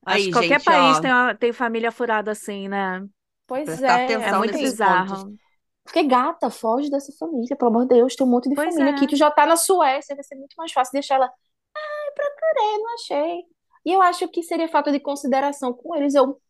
Acho 0.05 0.15
Aí, 0.17 0.31
que 0.31 0.31
qualquer 0.31 0.61
gente, 0.61 0.69
país 0.69 0.99
ó, 0.99 0.99
tem, 0.99 1.11
uma- 1.11 1.35
tem 1.35 1.51
família 1.53 1.91
furada 1.91 2.31
assim, 2.31 2.67
né? 2.67 3.07
Pois 3.47 3.81
Prestar 3.81 3.99
é, 4.09 4.13
É 4.29 4.33
muito 4.33 4.57
bizarro. 4.59 5.23
pontos. 5.23 5.25
Porque 5.85 6.01
gata, 6.03 6.49
foge 6.49 6.89
dessa 6.89 7.13
família, 7.17 7.55
pelo 7.55 7.69
amor 7.69 7.83
de 7.83 7.95
Deus, 7.95 8.15
tem 8.15 8.25
um 8.25 8.29
monte 8.29 8.49
de 8.49 8.55
Pois 8.55 8.73
família 8.73 8.91
é. 8.91 8.95
aqui, 8.95 9.07
tu 9.07 9.15
já 9.15 9.29
tá 9.29 9.45
na 9.45 9.55
Suécia, 9.55 10.15
vai 10.15 10.23
ser 10.23 10.35
muito 10.35 10.55
mais 10.57 10.71
fácil 10.71 10.91
deixar 10.93 11.15
ela. 11.15 11.25
Ai, 11.27 12.11
procurei, 12.15 12.77
não 12.79 12.93
achei. 12.95 13.43
E 13.85 13.93
eu 13.93 14.01
acho 14.01 14.27
que 14.27 14.41
seria 14.41 14.67
falta 14.67 14.91
de 14.91 14.99
consideração 14.99 15.71
com 15.71 15.95
eles. 15.95 16.15
Eu, 16.15 16.41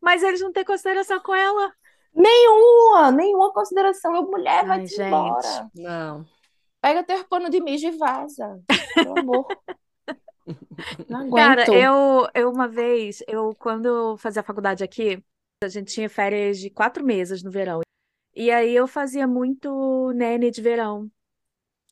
Mas 0.00 0.22
eles 0.22 0.40
não 0.40 0.52
têm 0.52 0.64
consideração 0.64 1.18
com 1.20 1.34
ela. 1.34 1.72
nenhuma, 2.14 3.10
nenhuma 3.10 3.52
consideração. 3.52 4.14
Eu, 4.14 4.22
mulher, 4.22 4.64
vai 4.66 4.78
Ai, 4.78 4.86
te 4.86 4.94
gente. 4.94 5.08
embora. 5.08 5.70
Não. 5.74 6.24
Pega 6.80 7.02
teu 7.02 7.24
pano 7.24 7.50
de 7.50 7.60
mijo 7.60 7.88
e 7.88 7.90
vaza. 7.90 8.60
Pelo 8.94 9.18
amor. 9.18 9.46
Cara, 11.34 11.64
eu, 11.72 12.28
eu 12.34 12.50
uma 12.50 12.68
vez, 12.68 13.22
eu 13.26 13.54
quando 13.58 13.86
eu 13.86 14.16
fazia 14.16 14.42
faculdade 14.42 14.82
aqui, 14.84 15.22
a 15.62 15.68
gente 15.68 15.92
tinha 15.92 16.08
férias 16.08 16.58
de 16.58 16.70
quatro 16.70 17.04
meses 17.04 17.42
no 17.42 17.50
verão. 17.50 17.80
E 18.34 18.50
aí 18.50 18.74
eu 18.74 18.86
fazia 18.86 19.26
muito 19.26 20.12
nene 20.14 20.50
de 20.50 20.62
verão, 20.62 21.10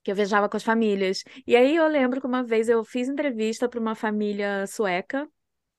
que 0.03 0.11
eu 0.11 0.17
viajava 0.17 0.49
com 0.49 0.57
as 0.57 0.63
famílias. 0.65 1.23
E 1.47 1.57
aí 1.57 1.77
eu 1.77 1.87
lembro 1.89 2.21
que 2.21 2.27
uma 2.27 2.43
vez 2.45 2.69
eu 2.69 2.85
fiz 2.85 3.09
entrevista 3.09 3.69
para 3.69 3.81
uma 3.81 3.95
família 3.95 4.67
sueca. 4.67 5.29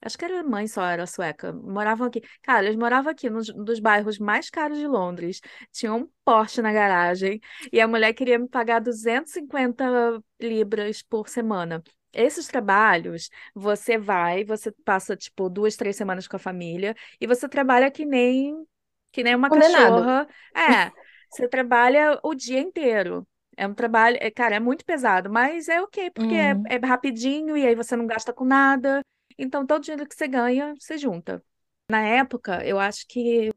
Acho 0.04 0.18
que 0.18 0.26
era 0.26 0.44
mãe 0.44 0.68
só 0.68 0.84
era 0.84 1.06
sueca. 1.06 1.54
Moravam 1.54 2.08
aqui. 2.08 2.22
Cara, 2.42 2.66
eles 2.66 2.76
moravam 2.76 3.12
aqui 3.12 3.30
nos 3.30 3.48
dos 3.54 3.80
bairros 3.80 4.18
mais 4.20 4.50
caros 4.50 4.78
de 4.80 4.88
Londres. 4.88 5.42
Tinha 5.72 5.94
um 5.94 6.10
Porsche 6.26 6.62
na 6.62 6.74
garagem. 6.74 7.40
E 7.72 7.80
a 7.80 7.88
mulher 7.88 8.14
queria 8.14 8.40
me 8.40 8.48
pagar 8.48 8.80
250 8.80 10.22
libras 10.40 11.04
por 11.04 11.30
semana. 11.30 11.84
Esses 12.14 12.48
trabalhos, 12.48 13.30
você 13.56 13.98
vai, 13.98 14.44
você 14.44 14.72
passa, 14.84 15.16
tipo, 15.16 15.50
duas, 15.50 15.76
três 15.78 15.96
semanas 15.96 16.28
com 16.28 16.36
a 16.36 16.40
família. 16.40 16.96
E 17.20 17.28
você 17.28 17.48
trabalha 17.48 17.90
que 17.92 18.06
nem, 18.06 18.56
que 19.12 19.24
nem 19.24 19.36
uma 19.36 19.50
Condenado. 19.50 19.52
cachorra. 19.52 20.28
É, 20.56 20.92
você 21.30 21.48
trabalha 21.48 22.20
o 22.24 22.34
dia 22.36 22.60
inteiro. 22.60 23.28
É 23.58 23.68
um 23.68 23.74
trabalho, 23.74 24.18
é, 24.22 24.32
cara, 24.32 24.56
é 24.56 24.60
muito 24.60 24.86
pesado, 24.86 25.30
mas 25.30 25.68
é 25.70 25.82
ok, 25.82 26.10
porque 26.12 26.34
é, 26.36 26.56
Uhum. 26.56 26.66
é 26.66 26.78
rapidinho 26.86 27.58
e 27.58 27.66
aí 27.68 27.76
você 27.76 27.96
não 27.96 28.08
gasta 28.08 28.34
com 28.34 28.46
nada. 28.46 29.02
Então, 29.38 29.66
todo 29.66 29.84
dinheiro 29.84 30.08
que 30.08 30.16
você 30.16 30.28
ganha, 30.28 30.74
você 30.80 30.98
junta. 30.98 31.44
Na 31.90 32.02
época, 32.02 32.66
eu 32.66 32.80
acho 32.80 33.06
que 33.08 33.52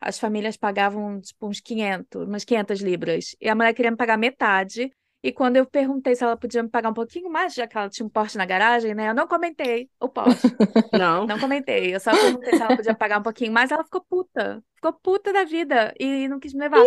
as 0.00 0.18
famílias 0.18 0.56
pagavam, 0.56 1.20
tipo, 1.20 1.48
uns 1.48 1.60
500, 1.60 2.26
umas 2.28 2.44
500 2.44 2.80
libras. 2.80 3.36
E 3.40 3.48
a 3.48 3.54
mulher 3.54 3.74
queria 3.74 3.90
me 3.90 3.96
pagar 3.96 4.18
metade. 4.18 4.90
E 5.24 5.32
quando 5.32 5.56
eu 5.56 5.64
perguntei 5.64 6.14
se 6.14 6.22
ela 6.22 6.36
podia 6.36 6.62
me 6.62 6.68
pagar 6.68 6.90
um 6.90 6.94
pouquinho 6.94 7.30
mais, 7.30 7.54
já 7.54 7.66
que 7.66 7.78
ela 7.78 7.88
tinha 7.88 8.04
um 8.04 8.10
Porsche 8.10 8.36
na 8.36 8.44
garagem, 8.44 8.94
né? 8.94 9.08
Eu 9.08 9.14
não 9.14 9.26
comentei 9.26 9.88
o 9.98 10.06
Porsche. 10.06 10.48
Não. 10.92 11.26
Não 11.26 11.38
comentei. 11.38 11.94
Eu 11.94 11.98
só 11.98 12.10
perguntei 12.10 12.54
se 12.54 12.62
ela 12.62 12.76
podia 12.76 12.94
pagar 12.94 13.20
um 13.20 13.22
pouquinho 13.22 13.50
mais. 13.50 13.70
Ela 13.70 13.82
ficou 13.82 14.02
puta. 14.02 14.62
Ficou 14.74 14.92
puta 14.92 15.32
da 15.32 15.44
vida. 15.44 15.94
E 15.98 16.28
não 16.28 16.38
quis 16.38 16.52
me 16.52 16.60
levar. 16.60 16.84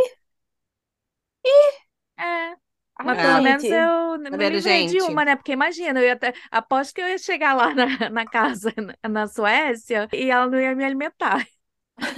É. 2.19 2.51
Ai, 2.99 3.05
Mas 3.05 3.17
pelo 3.17 3.41
menos 3.41 3.63
eu 3.63 4.19
me 4.19 4.29
Tá 4.29 4.49
livrei 4.49 4.85
de 4.85 5.01
uma, 5.01 5.25
né? 5.25 5.35
Porque 5.35 5.53
imagina, 5.53 5.99
eu 5.99 6.05
ia 6.05 6.13
até, 6.13 6.31
aposto 6.51 6.93
que 6.93 7.01
eu 7.01 7.07
ia 7.07 7.17
chegar 7.17 7.55
lá 7.55 7.73
na, 7.73 8.09
na 8.11 8.25
casa 8.25 8.71
na, 8.77 9.09
na 9.09 9.27
Suécia 9.27 10.07
e 10.13 10.29
ela 10.29 10.45
não 10.47 10.61
ia 10.61 10.75
me 10.75 10.85
alimentar. 10.85 11.43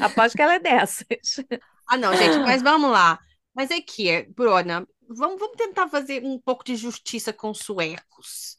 Aposto 0.02 0.36
que 0.36 0.42
ela 0.42 0.56
é 0.56 0.60
dessas. 0.60 1.46
Ah, 1.88 1.96
não, 1.96 2.14
gente, 2.14 2.40
mas 2.40 2.62
vamos 2.62 2.92
lá. 2.92 3.18
Mas 3.56 3.72
é 3.72 3.80
que, 3.82 4.28
Bruna, 4.36 4.86
vamos, 5.10 5.40
vamos 5.40 5.58
tentar 5.58 5.90
fazer 5.90 6.24
um 6.26 6.40
pouco 6.40 6.64
de 6.64 6.76
justiça 6.76 7.34
com 7.34 7.52
os 7.52 7.60
suecos. 7.60 8.58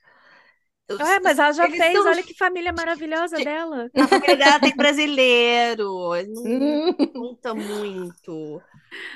É, 0.99 1.19
mas 1.21 1.39
ela 1.39 1.53
já 1.53 1.69
eles 1.69 1.77
fez, 1.77 2.05
são- 2.05 2.05
olha 2.05 2.23
que 2.23 2.35
família 2.37 2.73
maravilhosa 2.73 3.41
dela. 3.41 3.91
Na 3.95 4.07
família 4.07 4.37
dela 4.37 4.61
tem 4.61 4.77
brasileiro. 4.77 6.11
Não 6.29 6.45
Hum. 6.45 6.95
conta 7.15 7.55
muito. 7.55 8.63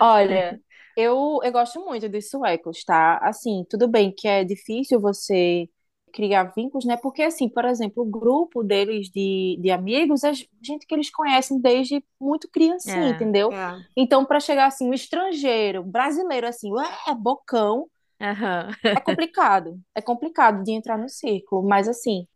Olha, 0.01 0.61
eu, 0.97 1.41
eu 1.43 1.53
gosto 1.53 1.81
muito 1.85 2.09
dos 2.09 2.29
suecos, 2.31 2.85
tá? 2.85 3.19
Assim, 3.23 3.65
tudo 3.71 3.89
bem 3.89 4.13
que 4.15 4.29
é 4.29 4.45
difícil 4.45 5.01
você 5.01 5.69
criar 6.15 6.53
vínculos, 6.57 6.87
né? 6.87 6.97
Porque, 6.97 7.23
assim, 7.23 7.49
por 7.51 7.67
exemplo, 7.67 8.05
o 8.05 8.07
grupo 8.11 8.65
deles 8.65 9.11
de, 9.11 9.59
de 9.61 9.71
amigos 9.73 10.25
é 10.25 10.33
gente 10.63 10.87
que 10.87 10.95
eles 10.95 11.11
conhecem 11.11 11.61
desde 11.61 12.05
muito 12.21 12.49
criancinha, 12.51 13.11
É. 13.11 13.13
entendeu? 13.13 13.55
É. 13.55 13.85
Então, 13.97 14.25
para 14.25 14.41
chegar 14.41 14.67
assim, 14.69 14.89
um 14.91 14.95
estrangeiro, 14.95 15.85
brasileiro, 15.85 16.49
assim, 16.49 16.73
ué, 16.73 16.87
bocão, 17.19 17.89
Aham. 18.21 18.71
é 18.95 19.01
complicado. 19.01 19.81
É 19.95 20.01
complicado 20.03 20.63
de 20.65 20.73
entrar 20.73 20.99
no 20.99 21.09
círculo, 21.09 21.63
mas 21.67 21.89
assim, 21.89 22.27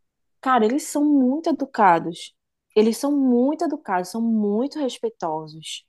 cara, 0.40 0.64
eles 0.64 0.84
são 0.84 1.04
muito 1.04 1.50
educados. 1.50 2.34
Eles 2.76 2.96
são 2.96 3.12
muito 3.16 3.64
educados, 3.64 4.10
são 4.10 4.20
muito 4.22 4.78
respeitosos. 4.78 5.84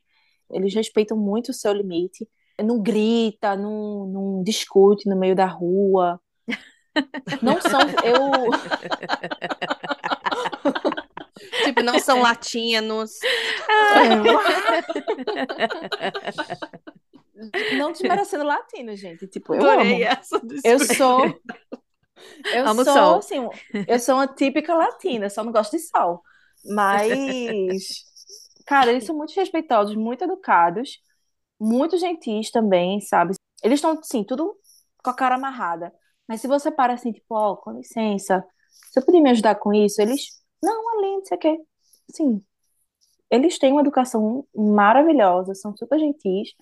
Eles 0.51 0.73
respeitam 0.75 1.17
muito 1.17 1.49
o 1.49 1.53
seu 1.53 1.73
limite. 1.73 2.27
Não 2.63 2.81
grita, 2.81 3.55
não, 3.55 4.07
não 4.07 4.43
discute 4.43 5.09
no 5.09 5.17
meio 5.17 5.35
da 5.35 5.45
rua. 5.47 6.19
Não 7.41 7.59
são. 7.61 7.79
Eu. 8.03 8.49
Tipo, 11.63 11.81
não 11.83 11.99
são 11.99 12.21
latinos. 12.21 13.11
Não 17.77 17.91
desmerecendo 17.91 18.43
latino, 18.43 18.95
gente. 18.95 19.27
Tipo, 19.27 19.55
eu 19.55 19.69
Adorei 19.69 20.03
amo. 20.03 20.11
essa 20.11 20.39
do 20.39 20.55
Eu 20.63 20.79
sou. 20.79 21.25
Eu 22.53 22.67
Amo 22.67 22.83
sou, 22.83 22.93
sol. 22.93 23.17
assim, 23.17 23.47
eu 23.87 23.99
sou 23.99 24.15
uma 24.15 24.27
típica 24.27 24.73
latina, 24.73 25.29
só 25.29 25.43
não 25.43 25.53
gosto 25.53 25.71
de 25.71 25.79
sol. 25.79 26.21
Mas, 26.65 28.03
cara, 28.67 28.91
eles 28.91 29.05
são 29.05 29.15
muito 29.15 29.33
respeitosos, 29.33 29.95
muito 29.95 30.25
educados, 30.25 30.99
muito 31.59 31.97
gentis 31.97 32.51
também, 32.51 32.99
sabe? 32.99 33.35
Eles 33.63 33.77
estão, 33.77 33.97
assim, 33.97 34.23
tudo 34.23 34.53
com 35.01 35.09
a 35.09 35.15
cara 35.15 35.35
amarrada. 35.35 35.93
Mas 36.29 36.41
se 36.41 36.47
você 36.47 36.69
para 36.69 36.93
assim, 36.93 37.11
tipo, 37.11 37.33
ó, 37.33 37.55
com 37.55 37.71
licença, 37.71 38.45
você 38.91 39.01
podia 39.01 39.19
me 39.19 39.31
ajudar 39.31 39.55
com 39.55 39.73
isso? 39.73 39.99
Eles, 39.99 40.39
não, 40.61 40.89
além, 40.91 41.17
não 41.17 41.25
sei 41.25 41.37
o 41.37 41.39
quê. 41.39 41.57
Assim, 42.07 42.45
eles 43.31 43.57
têm 43.57 43.71
uma 43.71 43.81
educação 43.81 44.45
maravilhosa, 44.55 45.55
são 45.55 45.75
super 45.75 45.97
gentis. 45.97 46.53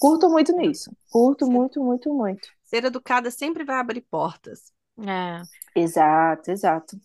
Curto 0.00 0.30
muito 0.30 0.56
nisso. 0.56 0.90
Curto 1.10 1.44
Sim. 1.44 1.52
muito, 1.52 1.84
muito, 1.84 2.14
muito. 2.14 2.48
Ser 2.64 2.86
educada 2.86 3.30
sempre 3.30 3.64
vai 3.64 3.76
abrir 3.76 4.00
portas. 4.00 4.72
É. 5.06 5.42
Exato, 5.78 6.50
exato. 6.50 6.96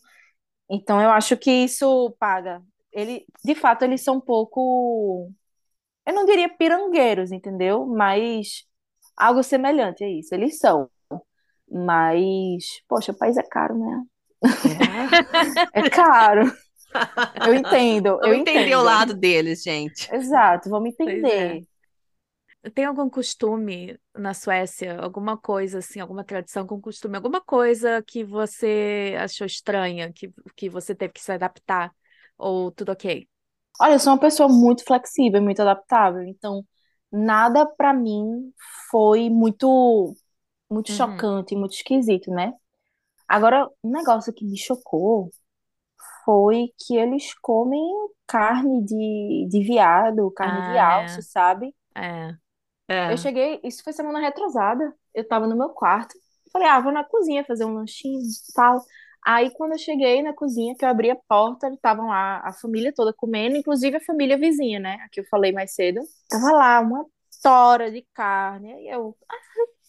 Então 0.70 1.02
eu 1.02 1.10
acho 1.10 1.36
que 1.36 1.52
isso 1.52 2.16
paga. 2.18 2.64
Ele, 2.90 3.26
de 3.44 3.54
fato, 3.54 3.84
eles 3.84 4.02
são 4.02 4.16
um 4.16 4.22
pouco, 4.22 5.30
eu 6.06 6.14
não 6.14 6.24
diria 6.26 6.48
pirangueiros, 6.48 7.34
entendeu? 7.34 7.86
Mas 7.86 8.66
algo 9.18 9.44
semelhante 9.44 10.06
a 10.06 10.10
isso. 10.10 10.34
Eles 10.34 10.58
são. 10.58 10.90
Mas, 11.70 12.82
poxa, 12.88 13.12
o 13.12 13.18
país 13.18 13.38
é 13.38 13.44
caro, 13.44 13.78
né? 13.78 14.04
É 15.74 15.84
caro. 15.90 16.52
Eu 17.46 17.54
entendo, 17.54 18.08
eu 18.08 18.20
Vamos 18.22 18.38
entender 18.40 18.76
entendo. 18.76 18.80
o 18.80 18.84
lado 18.84 19.14
deles, 19.14 19.64
gente. 19.64 20.10
Exato, 20.12 20.70
vamos 20.70 20.90
é. 20.90 21.02
entender. 21.04 21.68
Tem 22.74 22.86
algum 22.86 23.10
costume 23.10 23.98
na 24.14 24.34
Suécia, 24.34 25.00
alguma 25.00 25.38
coisa 25.38 25.80
assim, 25.80 26.00
alguma 26.00 26.24
tradição 26.24 26.68
com 26.68 26.82
costume, 26.82 27.16
alguma 27.16 27.40
coisa 27.40 28.02
que 28.02 28.24
você 28.24 29.16
achou 29.20 29.48
estranha, 29.48 30.12
que, 30.12 30.34
que 30.56 30.70
você 30.70 30.94
teve 30.94 31.14
que 31.14 31.22
se 31.22 31.32
adaptar, 31.32 31.94
ou 32.38 32.72
tudo 32.72 32.92
ok? 32.92 33.28
Olha, 33.80 33.94
eu 33.94 34.00
sou 34.00 34.14
uma 34.14 34.20
pessoa 34.20 34.50
muito 34.50 34.84
flexível, 34.84 35.42
muito 35.42 35.62
adaptável, 35.62 36.24
então 36.24 36.66
nada 37.12 37.66
pra 37.66 37.94
mim 37.94 38.52
foi 38.90 39.30
muito 39.30 40.14
muito 40.70 40.90
Uhum. 40.90 40.92
chocante, 40.92 41.56
muito 41.56 41.74
esquisito, 41.76 42.32
né? 42.32 42.54
Agora, 43.28 43.70
um 43.84 43.92
negócio 43.92 44.34
que 44.34 44.46
me 44.46 44.58
chocou 44.58 45.32
foi 46.26 46.74
que 46.80 46.98
eles 46.98 47.34
comem 47.42 47.82
carne 48.28 48.84
de, 48.86 49.48
de 49.50 49.64
veado, 49.66 50.32
carne 50.32 50.62
de 50.64 50.78
Ah, 50.80 50.80
alce, 50.80 51.22
sabe? 51.24 51.74
É. 51.96 52.38
É. 52.88 53.08
Eu 53.08 53.18
cheguei, 53.18 53.60
isso 53.64 53.84
foi 53.84 53.94
semana 53.94 54.20
retrasada. 54.20 54.94
Eu 55.14 55.28
tava 55.28 55.48
no 55.48 55.56
meu 55.58 55.70
quarto. 55.70 56.16
Falei, 56.52 56.68
ah, 56.68 56.80
vou 56.80 56.92
na 56.92 57.04
cozinha 57.04 57.44
fazer 57.46 57.66
um 57.66 57.74
lanchinho 57.74 58.20
e 58.22 58.54
tal. 58.54 58.82
Aí, 59.26 59.50
quando 59.52 59.74
eu 59.74 59.78
cheguei 59.80 60.22
na 60.22 60.34
cozinha, 60.34 60.76
que 60.76 60.86
eu 60.86 60.90
abri 60.90 61.10
a 61.12 61.16
porta, 61.28 61.68
estavam 61.70 62.08
lá 62.08 62.40
a 62.46 62.54
família 62.54 62.94
toda 62.96 63.14
comendo, 63.14 63.58
inclusive 63.58 63.98
a 63.98 64.02
família 64.06 64.38
vizinha, 64.38 64.80
né? 64.80 64.96
A 65.06 65.10
que 65.10 65.20
eu 65.22 65.26
falei 65.30 65.52
mais 65.52 65.74
cedo. 65.74 66.02
Tava 66.30 66.52
lá 66.52 66.80
uma 66.82 67.06
tora 67.42 67.92
de 67.92 68.06
carne. 68.14 68.74
Aí 68.74 68.88
eu, 68.90 69.18
ah, 69.30 69.36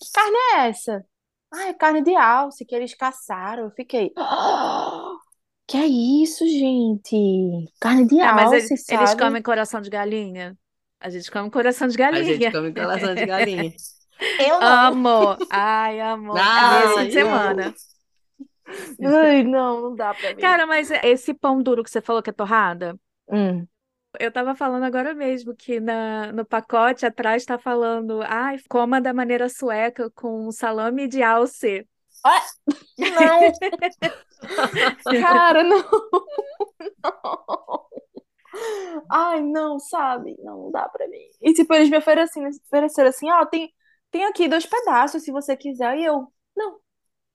que 0.01 0.11
carne 0.13 0.37
é 0.55 0.69
essa? 0.69 1.05
Ah, 1.53 1.69
é 1.69 1.75
carne 1.75 2.03
de 2.03 2.15
alce 2.17 2.65
que 2.65 2.75
eles 2.75 2.95
caçaram. 2.95 3.65
Eu 3.65 3.71
fiquei, 3.71 4.13
"Ah, 4.17 5.17
que 5.67 5.77
é 5.77 5.87
isso, 5.87 6.47
gente? 6.47 7.17
Carne 7.81 8.07
de 8.07 8.21
Ah, 8.21 8.33
mas 8.33 8.51
alce, 8.51 8.53
eles, 8.53 8.85
eles 8.89 9.11
sabe? 9.11 9.21
comem 9.21 9.43
coração 9.43 9.81
de 9.81 9.91
galinha? 9.91 10.57
A 11.01 11.09
gente 11.11 11.31
come 11.31 11.51
coração 11.51 11.87
de 11.89 11.97
A 12.11 12.23
gente 12.23 12.41
galinha. 12.41 12.51
come 12.51 12.73
coração 12.75 13.15
de 13.15 13.25
galinha. 13.25 13.73
Eu 14.39 14.61
não. 14.61 14.89
Amo! 14.89 15.37
Ai, 15.51 16.01
amo! 16.01 16.33
Esse 16.85 16.95
fim 16.95 17.07
de 17.07 17.13
eu 17.15 17.29
semana. 17.29 17.75
Ai, 19.05 19.43
não, 19.45 19.81
não 19.83 19.97
dá 19.97 20.15
pra 20.15 20.35
mim. 20.35 20.43
Cara, 20.43 20.67
mas 20.67 20.91
esse 20.91 21.33
pão 21.35 21.63
duro 21.63 21.83
que 21.85 21.91
você 21.91 22.01
falou 22.01 22.23
que 22.23 22.31
é 22.31 22.33
torrada, 22.33 22.99
Hum. 23.31 23.67
Eu 24.19 24.33
tava 24.33 24.55
falando 24.55 24.85
agora 24.85 25.15
mesmo 25.15 25.55
que 25.55 25.81
na, 25.81 26.33
no 26.33 26.45
pacote 26.45 27.07
atrás 27.07 27.45
tá 27.45 27.59
falando, 27.59 28.21
ai, 28.23 28.59
coma 28.69 29.01
da 29.01 29.13
maneira 29.15 29.49
sueca 29.49 30.11
com 30.11 30.51
salame 30.53 31.09
de 31.09 31.23
alce. 31.23 31.87
Não! 32.99 33.53
Cara, 35.21 35.63
não! 35.63 35.85
Não! 37.03 37.89
Ai, 39.11 39.43
não, 39.43 39.79
sabe? 39.79 40.37
Não, 40.41 40.65
não 40.65 40.71
dá 40.71 40.89
pra 40.89 41.07
mim. 41.09 41.19
E 41.41 41.53
tipo, 41.53 41.73
eles 41.75 41.91
me 41.91 41.99
ofereceram, 41.99 42.49
ofereceram 42.67 43.09
assim, 43.09 43.31
ó, 43.31 43.45
tem, 43.47 43.73
tem 44.11 44.25
aqui 44.25 44.49
dois 44.49 44.67
pedaços 44.67 45.23
se 45.23 45.33
você 45.33 45.57
quiser. 45.57 45.99
E 45.99 46.05
eu, 46.05 46.33
não, 46.57 46.81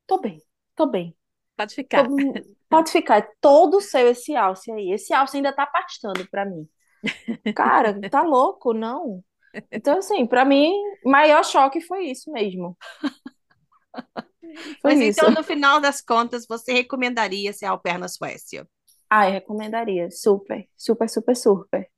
tô 0.07 0.19
bem, 0.19 0.41
tô 0.75 0.88
bem. 0.88 1.15
Pode 1.56 1.76
ficar. 1.76 2.08
Tô- 2.08 2.43
pode 2.70 2.91
ficar, 2.91 3.18
é 3.20 3.28
todo 3.41 3.80
seu 3.82 4.10
esse 4.10 4.36
alce 4.36 4.72
aí. 4.72 4.91
Esse 4.91 5.14
alce 5.14 5.38
ainda 5.38 5.54
tá 5.54 5.66
pastando 5.66 6.28
pra 6.30 6.45
mim. 6.45 6.68
Cara, 7.56 8.04
tá 8.10 8.22
louco, 8.24 8.74
não? 8.74 9.24
Então, 9.72 9.97
assim, 9.99 10.26
pra 10.28 10.45
mim, 10.45 10.72
maior 11.06 11.43
choque 11.43 11.82
foi 11.82 12.06
isso 12.08 12.32
mesmo. 12.32 12.78
Foi 14.82 14.93
Mas 14.93 14.99
isso. 14.99 15.26
então, 15.26 15.32
no 15.32 15.43
final 15.43 15.80
das 15.80 16.01
contas, 16.01 16.45
você 16.47 16.74
recomendaria 16.74 17.54
ser 17.54 17.66
au 17.66 17.80
pair 17.80 17.97
na 17.97 18.08
Suécia? 18.08 18.68
Ai, 19.10 19.32
recomendaria. 19.32 20.10
Super, 20.12 20.68
super, 20.78 21.08
super, 21.10 21.36
super. 21.36 21.89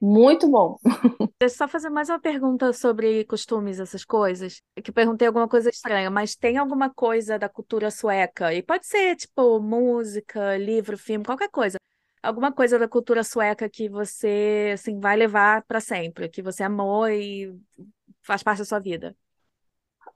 Muito 0.00 0.48
bom. 0.48 0.76
Deixa 1.40 1.54
eu 1.54 1.58
só 1.58 1.68
fazer 1.68 1.90
mais 1.90 2.08
uma 2.08 2.20
pergunta 2.20 2.72
sobre 2.72 3.24
costumes, 3.24 3.80
essas 3.80 4.04
coisas. 4.04 4.60
Que 4.82 4.92
perguntei 4.92 5.26
alguma 5.28 5.48
coisa 5.48 5.70
estranha, 5.70 6.10
mas 6.10 6.36
tem 6.36 6.56
alguma 6.58 6.90
coisa 6.92 7.38
da 7.38 7.48
cultura 7.48 7.90
sueca? 7.90 8.54
E 8.54 8.62
pode 8.62 8.86
ser, 8.86 9.16
tipo, 9.16 9.60
música, 9.60 10.56
livro, 10.56 10.98
filme, 10.98 11.24
qualquer 11.24 11.48
coisa. 11.50 11.78
Alguma 12.22 12.52
coisa 12.52 12.78
da 12.78 12.88
cultura 12.88 13.22
sueca 13.24 13.68
que 13.70 13.88
você, 13.88 14.72
assim, 14.74 14.98
vai 15.00 15.16
levar 15.16 15.64
para 15.66 15.80
sempre, 15.80 16.28
que 16.28 16.42
você 16.42 16.64
amou 16.64 17.08
e 17.08 17.56
faz 18.22 18.42
parte 18.42 18.58
da 18.58 18.64
sua 18.64 18.80
vida. 18.80 19.16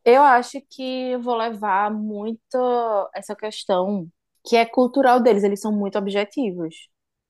Eu 0.05 0.22
acho 0.22 0.61
que 0.70 1.16
vou 1.18 1.37
levar 1.37 1.91
muito 1.93 2.59
essa 3.14 3.35
questão 3.37 4.09
que 4.45 4.57
é 4.57 4.66
cultural 4.66 5.20
deles. 5.20 5.45
Eles 5.45 5.61
são 5.61 5.72
muito 5.72 5.99
objetivos, 5.99 6.89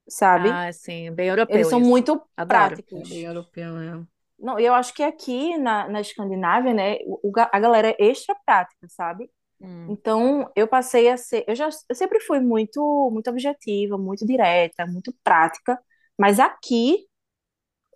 sabe? 0.09 0.61
Ah, 0.61 0.73
sim, 0.73 1.11
bem 1.15 1.29
europeu 1.29 1.61
Eles 1.61 1.69
são 1.69 1.81
isso. 1.81 1.81
muito 1.81 2.23
Adoro. 2.37 2.83
práticos. 2.87 3.09
Bem 3.09 3.25
europeu, 3.25 3.75
né? 3.75 4.07
Não, 4.39 4.59
eu 4.59 4.75
acho 4.75 4.93
que 4.95 5.03
aqui 5.03 5.57
na, 5.59 5.89
na 5.89 6.01
Escandinávia, 6.01 6.75
né, 6.75 6.97
o- 7.07 7.33
a 7.53 7.61
galera 7.61 7.91
é 7.91 7.97
extra 8.07 8.35
prática, 8.45 8.87
sabe? 8.89 9.31
Hum. 9.61 9.97
Então, 9.97 10.51
eu 10.57 10.69
passei 10.69 11.09
a 11.11 11.17
ser, 11.17 11.45
eu 11.49 11.55
já, 11.57 11.69
eu 11.91 11.97
sempre 11.97 12.21
fui 12.21 12.41
muito, 12.41 13.11
muito 13.13 13.31
objetiva, 13.31 13.99
muito 13.99 14.27
direta, 14.27 14.87
muito 14.87 15.15
prática, 15.25 15.79
mas 16.19 16.41
aqui 16.41 17.07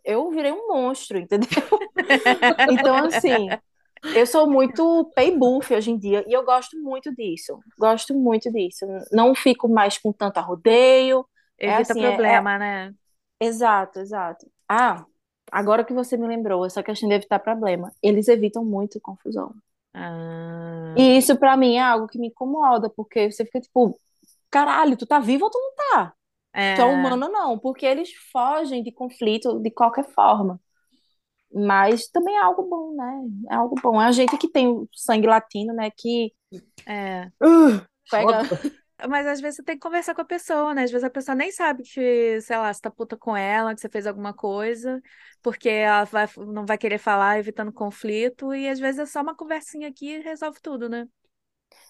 eu 0.04 0.30
virei 0.30 0.52
um 0.52 0.68
monstro, 0.68 1.18
entendeu? 1.18 1.48
Então, 2.66 3.02
assim, 3.04 3.58
Eu 4.12 4.26
sou 4.26 4.50
muito 4.50 5.12
pay 5.16 5.36
buff 5.38 5.74
hoje 5.74 5.90
em 5.92 5.98
dia 5.98 6.24
e 6.28 6.32
eu 6.34 6.44
gosto 6.44 6.78
muito 6.82 7.14
disso. 7.14 7.62
Gosto 7.78 8.14
muito 8.14 8.50
disso. 8.52 8.86
Não 9.12 9.34
fico 9.34 9.68
mais 9.68 9.98
com 9.98 10.12
tanto 10.12 10.38
arrodeio. 10.38 11.26
É 11.64 11.74
Evita 11.74 11.76
assim, 11.76 12.04
é- 12.06 12.20
problema, 12.20 12.58
né? 12.58 12.94
Exato, 13.40 14.00
exato. 14.00 14.50
Ah, 14.68 15.04
agora 15.52 15.84
que 15.84 15.92
você 15.92 16.16
me 16.16 16.26
lembrou, 16.26 16.64
essa 16.66 16.82
questão 16.82 17.08
de 17.08 17.14
evitar 17.14 17.38
problema. 17.40 17.92
Eles 18.02 18.28
evitam 18.28 18.64
muito 18.64 19.00
confusão. 19.00 19.54
Ah, 19.94 20.96
E 20.96 21.18
isso 21.18 21.38
pra 21.38 21.56
mim 21.56 21.76
é 21.76 21.82
algo 21.82 22.06
que 22.08 22.18
me 22.18 22.28
incomoda, 22.28 22.88
porque 22.90 23.30
você 23.30 23.44
fica 23.44 23.60
tipo, 23.60 23.98
caralho, 24.50 24.96
tu 24.96 25.06
tá 25.06 25.18
vivo 25.20 25.44
ou 25.44 25.50
tu 25.50 25.58
não 25.58 25.74
tá? 25.76 26.14
Tu 26.74 26.82
é 26.82 26.84
é, 26.84 26.86
humano 26.86 27.26
ou 27.26 27.32
não? 27.32 27.58
Porque 27.58 27.86
eles 27.86 28.12
fogem 28.32 28.82
de 28.82 28.92
conflito 28.92 29.60
de 29.60 29.70
qualquer 29.70 30.04
forma. 30.14 30.60
Mas 31.52 32.08
também 32.08 32.36
é 32.36 32.40
algo 32.42 32.62
bom, 32.64 32.94
né? 32.96 33.22
É 33.50 33.54
algo 33.56 33.76
bom. 33.82 34.00
É 34.00 34.06
a 34.06 34.12
gente 34.12 34.36
que 34.38 34.48
tem 34.50 34.68
o 34.68 34.88
sangue 34.92 35.26
latino, 35.26 35.74
né? 35.74 35.90
Que 35.90 36.32
é. 36.86 37.30
uh, 37.40 37.80
pega. 38.10 38.42
Mas 39.08 39.26
às 39.26 39.40
vezes 39.40 39.56
você 39.56 39.62
tem 39.62 39.76
que 39.76 39.80
conversar 39.82 40.14
com 40.14 40.22
a 40.22 40.24
pessoa, 40.24 40.74
né? 40.74 40.84
Às 40.84 40.90
vezes 40.90 41.04
a 41.04 41.10
pessoa 41.10 41.34
nem 41.34 41.52
sabe 41.52 41.82
que, 41.82 42.40
sei 42.40 42.56
lá, 42.56 42.72
você 42.72 42.80
tá 42.80 42.90
puta 42.90 43.16
com 43.16 43.36
ela, 43.36 43.74
que 43.74 43.80
você 43.80 43.88
fez 43.90 44.06
alguma 44.06 44.32
coisa, 44.34 45.02
porque 45.42 45.68
ela 45.68 46.04
vai, 46.04 46.26
não 46.38 46.64
vai 46.64 46.78
querer 46.78 46.98
falar, 46.98 47.38
evitando 47.38 47.72
conflito, 47.72 48.54
e 48.54 48.68
às 48.68 48.78
vezes 48.78 49.00
é 49.00 49.06
só 49.06 49.20
uma 49.22 49.36
conversinha 49.36 49.88
aqui 49.88 50.06
e 50.16 50.20
resolve 50.22 50.60
tudo, 50.62 50.88
né? 50.88 51.06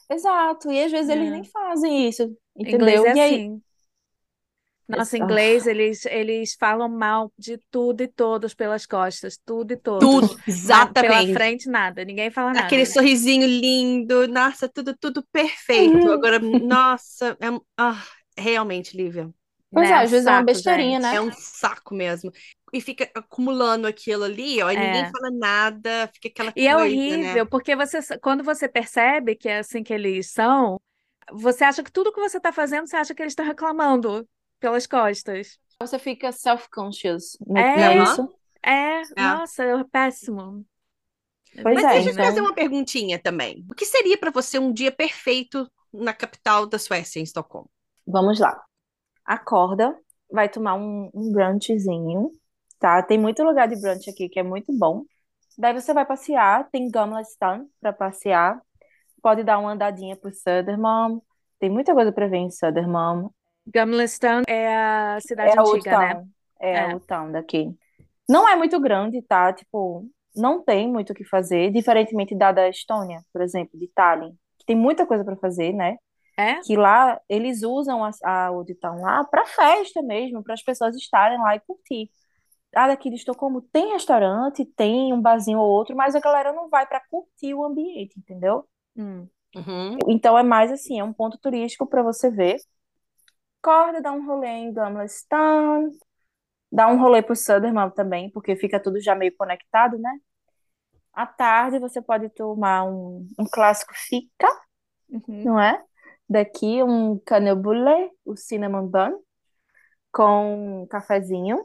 Exato. 0.09 0.71
E 0.71 0.83
às 0.85 0.91
vezes 0.93 1.09
eles 1.11 1.29
É. 1.29 1.31
nem 1.31 1.45
fazem 1.45 2.09
isso, 2.09 2.37
Inglês 2.65 3.03
entendeu? 3.03 3.05
é 3.05 3.11
E 3.13 3.21
aí, 3.21 3.41
assim. 3.41 3.63
Nossa, 4.89 5.19
inglês, 5.19 5.67
eles, 5.67 6.05
eles 6.07 6.55
falam 6.59 6.89
mal 6.89 7.33
de 7.39 7.59
tudo 7.71 8.03
e 8.03 8.09
todos 8.09 8.55
pelas 8.55 8.87
costas, 8.87 9.37
tudo 9.45 9.73
e 9.73 9.77
todos. 9.77 10.11
Tudo, 10.11 10.37
Mas 10.63 10.91
Pela 11.01 11.25
exatamente. 11.25 11.25
frente, 11.25 11.69
nada, 11.69 12.05
ninguém 12.05 12.31
fala 12.31 12.55
nada. 12.55 12.75
Aquele 12.75 12.87
sorrisinho 12.87 13.47
lindo, 13.47 14.27
nossa, 14.29 14.69
tudo, 14.69 14.97
tudo 14.97 15.23
perfeito. 15.31 16.11
Agora, 16.11 16.39
nossa, 16.39 17.37
é, 17.41 17.47
ah, 17.77 18.03
realmente, 18.39 18.97
Lívia, 18.97 19.31
pois 19.75 19.91
Né? 19.91 19.93
é, 19.93 19.95
às 19.95 20.11
vezes 20.11 20.27
é 20.27 20.31
uma 20.31 20.43
besteirinha, 20.43 20.99
né? 20.99 21.17
é 21.17 21.21
um 21.21 21.31
saco 21.33 21.95
mesmo. 21.95 22.33
E 22.73 22.81
fica 22.81 23.11
acumulando 23.15 23.87
aquilo 23.87 24.25
ali, 24.25 24.63
ó, 24.63 24.71
e 24.71 24.77
ninguém 24.77 25.05
É. 25.05 25.11
fala 25.11 25.31
nada, 25.31 26.09
fica 26.15 26.29
aquela 26.29 26.53
E 26.55 26.67
é 26.67 26.77
coisa, 26.77 26.77
horrível, 26.77 27.47
né? 27.47 27.47
porque 27.47 27.77
você, 27.77 28.01
quando 28.19 28.43
você 28.43 28.69
percebe 28.69 29.37
que 29.37 29.49
é 29.49 29.59
assim 29.59 29.83
que 29.83 29.93
eles 29.93 30.31
são, 30.31 30.81
você 31.33 31.65
acha 31.65 31.83
que 31.83 31.93
tudo 31.93 32.13
que 32.13 32.21
você 32.21 32.39
está 32.39 32.53
fazendo, 32.53 32.87
você 32.89 32.97
acha 32.97 33.15
que 33.15 33.23
eles 33.23 33.33
estão 33.33 33.45
reclamando 33.47 34.29
pelas 34.61 34.87
costas. 34.87 35.59
Você 35.81 35.99
fica 35.99 36.33
self-conscious, 36.33 37.37
É. 37.41 37.45
não 37.47 37.57
é? 37.59 38.29
É, 38.63 39.01
É. 39.03 39.05
nossa, 39.17 39.63
é 39.63 39.85
péssimo. 39.85 40.65
Pois 41.63 41.75
Mas 41.75 41.85
é, 41.85 41.89
deixa 41.95 41.99
eu 41.99 42.05
te 42.05 42.11
então- 42.15 42.25
fazer 42.27 42.41
uma 42.41 42.55
perguntinha 42.55 43.19
também. 43.19 43.65
O 43.71 43.75
que 43.75 43.85
seria 43.87 44.19
para 44.19 44.31
você 44.31 44.59
um 44.59 44.73
dia 44.73 44.91
perfeito 44.93 45.71
na 45.93 46.13
capital 46.13 46.67
da 46.67 46.79
Suécia, 46.79 47.21
em 47.21 47.23
Estocolmo? 47.23 47.71
Vamos 48.07 48.39
lá. 48.41 48.61
Acorda, 49.25 49.97
vai 50.31 50.49
tomar 50.49 50.75
um, 50.75 51.11
um 51.15 51.33
brunchzinho, 51.33 52.31
tá? 52.79 53.03
Tem 53.03 53.19
muito 53.19 53.43
lugar 53.43 53.69
de 53.69 53.81
brunch 53.81 54.09
aqui 54.11 54.29
que 54.29 54.39
é 54.39 54.43
muito 54.43 54.73
bom. 54.77 55.05
Daí 55.59 55.73
você 55.73 55.95
vai 55.95 56.05
passear, 56.05 56.69
tem 56.71 56.91
Gamlestan 56.91 57.67
para 57.81 57.93
passear. 57.93 58.61
Pode 59.23 59.43
dar 59.43 59.59
uma 59.59 59.73
andadinha 59.73 60.17
por 60.17 60.33
Södermalm. 60.35 61.21
Tem 61.59 61.71
muita 61.71 61.95
coisa 61.95 62.13
para 62.13 62.29
ver 62.29 62.37
em 62.39 62.51
Södermalm. 62.51 63.29
Gamlestan 63.67 64.43
é 64.47 64.75
a 64.77 65.19
cidade 65.21 65.57
É 65.57 65.61
antiga, 65.61 65.99
né? 65.99 66.25
É 66.61 66.73
É. 66.73 66.81
a 66.81 66.89
Old 66.95 67.07
Town 67.07 67.33
daqui. 67.33 67.75
Não 68.29 68.49
é 68.49 68.57
muito 68.57 68.79
grande, 68.81 69.23
tá? 69.23 69.53
Tipo, 69.53 70.05
não 70.35 70.63
tem 70.63 70.91
muito 70.91 71.11
o 71.11 71.15
que 71.15 71.25
fazer, 71.25 71.71
diferentemente 71.73 72.37
da 72.37 72.53
da 72.53 72.69
Estônia, 72.69 73.21
por 73.33 73.41
exemplo, 73.43 73.79
de 73.79 73.89
Tallinn, 73.89 74.35
que 74.59 74.67
tem 74.67 74.77
muita 74.77 75.07
coisa 75.07 75.25
para 75.25 75.37
fazer, 75.37 75.73
né? 75.73 75.97
É? 76.39 76.61
Que 76.61 76.77
lá 76.77 77.19
eles 77.29 77.63
usam 77.63 78.05
a, 78.05 78.11
a 78.23 78.51
Old 78.51 78.75
Town 78.75 79.01
lá 79.01 79.25
para 79.25 79.47
festa 79.47 80.03
mesmo, 80.03 80.43
para 80.43 80.55
as 80.55 80.63
pessoas 80.63 80.95
estarem 80.95 81.39
lá 81.39 81.57
e 81.57 81.61
curtir. 81.61 82.11
A 82.75 82.89
daqui 82.89 83.09
de 83.09 83.17
Estocolmo 83.17 83.63
tem 83.63 83.93
restaurante, 83.93 84.65
tem 84.77 85.13
um 85.13 85.21
barzinho 85.21 85.59
ou 85.59 85.71
outro, 85.71 85.97
mas 85.97 86.15
a 86.15 86.21
galera 86.21 86.53
não 86.53 86.69
vai 86.69 86.87
para 86.87 87.01
curtir 87.11 87.55
o 87.55 87.65
ambiente, 87.65 88.19
entendeu? 88.19 88.65
Hum. 88.95 89.27
Uhum. 89.55 89.97
Então 90.09 90.37
é 90.37 90.43
mais 90.43 90.71
assim, 90.71 91.01
é 91.01 91.05
um 91.05 91.13
ponto 91.13 91.39
turístico 91.39 91.87
para 91.87 92.03
você 92.03 92.31
ver. 92.31 92.57
Acorda, 93.67 94.01
dá 94.01 94.13
um 94.13 94.25
rolê 94.25 94.47
em 94.47 94.73
Gamlestan, 94.73 95.91
dá 96.71 96.89
um 96.89 97.01
rolê 97.01 97.23
por 97.23 97.37
Södermalm 97.37 97.91
também, 97.91 98.31
porque 98.31 98.55
fica 98.57 98.81
tudo 98.81 99.01
já 99.01 99.15
meio 99.15 99.35
conectado, 99.37 99.99
né? 99.99 100.11
À 101.13 101.27
tarde 101.27 101.79
você 101.81 102.01
pode 102.01 102.29
tomar 102.31 102.85
um, 102.85 103.27
um 103.39 103.45
clássico 103.51 103.93
fika, 103.95 104.47
Uhum. 105.09 105.45
não 105.45 105.61
é? 105.61 105.83
Daqui 106.29 106.83
um 106.83 107.19
canelbule, 107.19 108.11
o 108.25 108.37
cinnamon 108.37 108.87
bun, 108.87 109.21
com 110.13 110.83
um 110.83 110.87
cafezinho. 110.87 111.59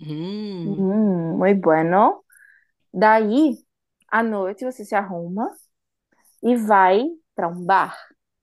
Hum. 0.00 0.76
Hum, 0.76 1.38
muito 1.38 1.60
bueno. 1.60 2.24
Daí, 2.92 3.58
à 4.08 4.22
noite 4.22 4.64
você 4.64 4.84
se 4.84 4.94
arruma 4.94 5.50
e 6.42 6.56
vai 6.56 7.04
para 7.34 7.48
um 7.48 7.64
bar. 7.64 7.96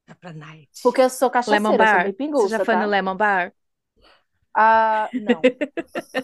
É 0.07 0.13
pra 0.13 0.33
night. 0.33 0.69
Porque 0.83 1.01
eu 1.01 1.09
sou 1.09 1.29
Lemon 1.29 1.33
cachaceira, 1.33 1.61
sou 1.67 1.77
Bar. 1.77 2.15
Você 2.31 2.49
já 2.49 2.65
foi 2.65 2.75
tá? 2.75 2.81
no 2.81 2.87
Lemon 2.87 3.15
Bar? 3.15 3.53
Ah, 4.57 5.09
não. 5.13 5.41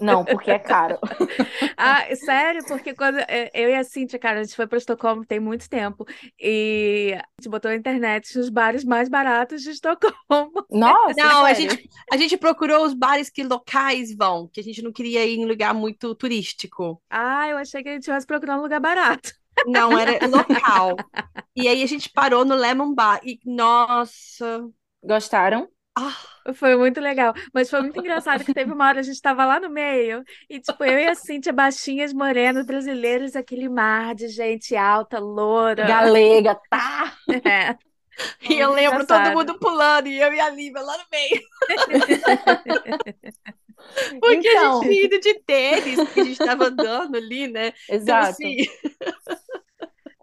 Não, 0.01 0.23
porque 0.23 0.51
é 0.51 0.59
caro. 0.59 0.97
Ah, 1.77 2.05
sério? 2.15 2.63
Porque 2.65 2.93
quando 2.93 3.17
eu 3.53 3.69
e 3.69 3.75
a 3.75 3.83
Cíntia, 3.83 4.19
cara, 4.19 4.39
a 4.39 4.43
gente 4.43 4.55
foi 4.55 4.67
para 4.67 4.77
Estocolmo 4.77 5.25
tem 5.25 5.39
muito 5.39 5.67
tempo 5.67 6.05
e 6.39 7.13
a 7.15 7.23
gente 7.39 7.49
botou 7.49 7.71
na 7.71 7.77
internet 7.77 8.37
os 8.37 8.49
bares 8.49 8.83
mais 8.83 9.09
baratos 9.09 9.63
de 9.63 9.71
Estocolmo. 9.71 10.65
Nossa, 10.69 11.13
Não, 11.15 11.43
a 11.43 11.53
gente, 11.53 11.89
a 12.11 12.17
gente 12.17 12.37
procurou 12.37 12.85
os 12.85 12.93
bares 12.93 13.29
que 13.29 13.43
locais 13.43 14.15
vão, 14.15 14.47
que 14.47 14.59
a 14.59 14.63
gente 14.63 14.81
não 14.81 14.91
queria 14.91 15.25
ir 15.25 15.39
em 15.39 15.45
lugar 15.45 15.73
muito 15.73 16.13
turístico. 16.13 17.01
Ah, 17.09 17.47
eu 17.49 17.57
achei 17.57 17.81
que 17.81 17.89
a 17.89 17.93
gente 17.93 18.03
tivesse 18.03 18.27
procurando 18.27 18.59
um 18.59 18.63
lugar 18.63 18.79
barato. 18.79 19.33
Não, 19.65 19.97
era 19.97 20.25
local. 20.27 20.95
E 21.55 21.67
aí 21.67 21.83
a 21.83 21.87
gente 21.87 22.09
parou 22.09 22.45
no 22.45 22.55
Lemon 22.55 22.93
Bar. 22.93 23.19
E, 23.23 23.39
nossa. 23.45 24.67
Gostaram? 25.03 25.67
Ah, 25.97 26.15
Foi 26.53 26.75
muito 26.77 27.01
legal, 27.01 27.33
mas 27.53 27.69
foi 27.69 27.81
muito 27.81 27.99
engraçado 27.99 28.45
que 28.45 28.53
teve 28.53 28.71
uma 28.71 28.87
hora 28.87 29.01
a 29.01 29.03
gente 29.03 29.15
estava 29.15 29.43
lá 29.45 29.59
no 29.59 29.69
meio 29.69 30.23
e 30.49 30.59
tipo 30.61 30.83
eu 30.85 30.97
e 30.97 31.05
a 31.05 31.13
Cíntia 31.15 31.51
baixinhas, 31.51 32.13
morenas, 32.13 32.65
brasileiras, 32.65 33.35
aquele 33.35 33.67
mar 33.67 34.15
de 34.15 34.29
gente 34.29 34.73
alta, 34.75 35.19
loura. 35.19 35.85
Galega, 35.85 36.57
tá? 36.69 37.13
É. 37.43 37.75
e 38.49 38.57
eu 38.59 38.71
lembro 38.71 39.05
todo 39.05 39.19
engraçado. 39.19 39.27
mundo 39.27 39.59
pulando 39.59 40.07
e 40.07 40.17
eu 40.19 40.33
e 40.33 40.39
a 40.39 40.49
Lívia 40.49 40.81
lá 40.81 40.97
no 40.97 41.03
meio. 41.11 41.41
Porque 44.19 44.47
a 44.47 44.53
Então. 44.53 44.55
gente 44.55 44.81
tinha 44.89 45.03
ido 45.05 45.19
de 45.19 45.33
tênis, 45.43 45.95
porque 46.03 46.19
a 46.19 46.23
gente 46.23 46.41
tava 46.41 46.65
andando 46.67 47.15
ali, 47.17 47.47
né? 47.47 47.73
Então, 47.89 47.95
Exato. 47.95 48.23
assim, 48.23 48.57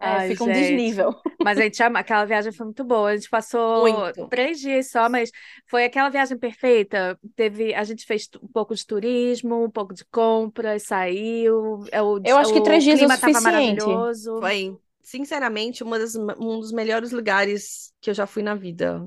É, 0.01 0.05
Ai, 0.07 0.29
fica 0.29 0.43
um 0.43 0.47
gente. 0.47 0.59
desnível. 0.59 1.13
Mas 1.43 1.59
a 1.59 1.63
gente 1.63 1.81
ama, 1.83 1.99
aquela 1.99 2.25
viagem 2.25 2.51
foi 2.51 2.65
muito 2.65 2.83
boa. 2.83 3.09
A 3.11 3.15
gente 3.15 3.29
passou 3.29 3.81
Muito. 3.81 4.27
três 4.29 4.59
dias 4.59 4.89
só, 4.91 5.09
mas 5.09 5.29
foi 5.67 5.85
aquela 5.85 6.09
viagem 6.09 6.37
perfeita. 6.37 7.19
Teve, 7.35 7.73
a 7.73 7.83
gente 7.83 8.05
fez 8.05 8.29
um 8.41 8.47
pouco 8.47 8.73
de 8.75 8.85
turismo, 8.85 9.63
um 9.65 9.69
pouco 9.71 9.93
de 9.93 10.05
compras, 10.05 10.83
saiu. 10.83 11.83
é, 11.91 12.01
O, 12.01 12.21
Eu 12.23 12.37
acho 12.37 12.53
que 12.53 12.59
o 12.59 12.63
três 12.63 12.83
dias 12.83 13.01
é 13.01 13.05
o 13.05 13.09
suficiente. 13.09 13.41
maravilhoso. 13.43 14.39
foi, 14.39 14.77
sinceramente, 15.01 15.83
uma 15.83 15.99
das, 15.99 16.15
um 16.15 16.59
dos 16.59 16.71
melhores 16.71 17.11
lugares 17.11 17.93
que 18.01 18.09
eu 18.09 18.13
já 18.13 18.25
fui 18.27 18.43
na 18.43 18.55
vida. 18.55 19.05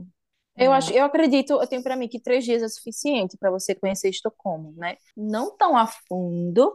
Eu 0.57 0.73
É. 0.73 0.77
acho, 0.77 0.93
eu 0.93 1.05
acredito, 1.05 1.53
eu 1.55 1.67
tenho 1.67 1.83
pra 1.83 1.97
mim 1.97 2.09
que 2.09 2.21
três 2.21 2.45
dias 2.45 2.63
é 2.63 2.69
suficiente 2.69 3.37
para 3.39 3.51
você 3.51 3.75
conhecer 3.75 4.11
Estocolmo, 4.11 4.75
né? 4.77 4.97
Não 5.17 5.57
tão 5.57 5.77
a 5.77 5.87
fundo, 5.87 6.75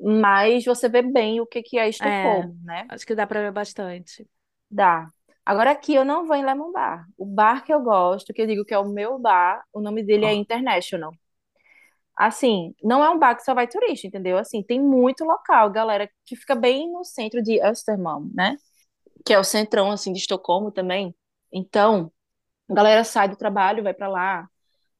mas 0.00 0.64
você 0.64 0.88
vê 0.88 1.02
bem 1.02 1.40
o 1.40 1.46
que 1.46 1.62
que 1.62 1.78
é 1.78 1.88
Estocolmo, 1.88 2.56
né? 2.62 2.86
Acho 2.88 3.06
que 3.06 3.14
dá 3.14 3.26
para 3.26 3.40
ver 3.40 3.52
bastante. 3.52 4.28
Dá. 4.70 5.08
Agora 5.44 5.70
aqui 5.70 5.94
eu 5.94 6.04
não 6.04 6.26
vou 6.26 6.36
em 6.36 6.44
Lemon 6.44 6.72
Bar. 6.72 7.06
O 7.16 7.24
bar 7.24 7.64
que 7.64 7.72
eu 7.72 7.80
gosto, 7.80 8.32
que 8.32 8.42
eu 8.42 8.46
digo 8.46 8.64
que 8.64 8.74
é 8.74 8.78
o 8.78 8.88
meu 8.88 9.18
bar, 9.18 9.62
o 9.72 9.80
nome 9.80 10.02
dele 10.02 10.26
é. 10.26 10.34
International. 10.34 11.12
Assim, 12.16 12.74
não 12.82 13.04
é 13.04 13.10
um 13.10 13.18
bar 13.18 13.36
que 13.36 13.44
só 13.44 13.54
vai 13.54 13.68
turista, 13.68 14.06
entendeu? 14.06 14.38
Assim, 14.38 14.62
tem 14.62 14.80
muito 14.80 15.24
local, 15.24 15.70
galera, 15.70 16.10
que 16.24 16.34
fica 16.34 16.54
bem 16.54 16.90
no 16.90 17.04
centro 17.04 17.42
de 17.42 17.60
Östermalm, 17.62 18.30
né? 18.34 18.56
Que 19.24 19.34
é 19.34 19.38
o 19.38 19.44
centrão, 19.44 19.90
assim, 19.90 20.12
de 20.12 20.18
Estocolmo 20.18 20.72
também. 20.72 21.14
Então, 21.52 22.10
a 22.68 22.74
galera 22.74 23.04
sai 23.04 23.28
do 23.28 23.36
trabalho, 23.36 23.82
vai 23.82 23.92
pra 23.92 24.08
lá. 24.08 24.48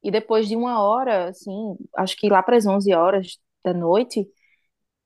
E 0.02 0.10
depois 0.10 0.46
de 0.46 0.54
uma 0.54 0.82
hora, 0.82 1.28
assim, 1.30 1.76
acho 1.96 2.16
que 2.16 2.28
lá 2.28 2.42
para 2.42 2.56
as 2.56 2.66
11 2.66 2.94
horas 2.94 3.38
da 3.64 3.72
noite, 3.72 4.28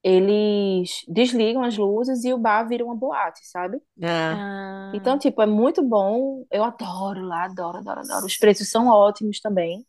eles 0.03 1.05
desligam 1.09 1.63
as 1.65 1.77
luzes 1.77 2.25
e 2.25 2.33
o 2.33 2.39
bar 2.39 2.65
vira 2.69 2.85
uma 2.85 2.97
boate, 2.97 3.41
sabe? 3.47 3.79
É. 4.03 4.37
Ah, 4.37 4.91
Então, 4.93 5.19
tipo, 5.19 5.41
é 5.43 5.47
muito 5.47 5.83
bom. 5.83 6.47
Eu 6.51 6.65
adoro 6.65 7.23
lá, 7.25 7.45
adoro, 7.45 7.79
adoro, 7.79 8.01
adoro. 8.01 8.27
Os 8.27 8.37
preços 8.37 8.69
são 8.71 8.89
ótimos 8.89 9.41
também. 9.41 9.85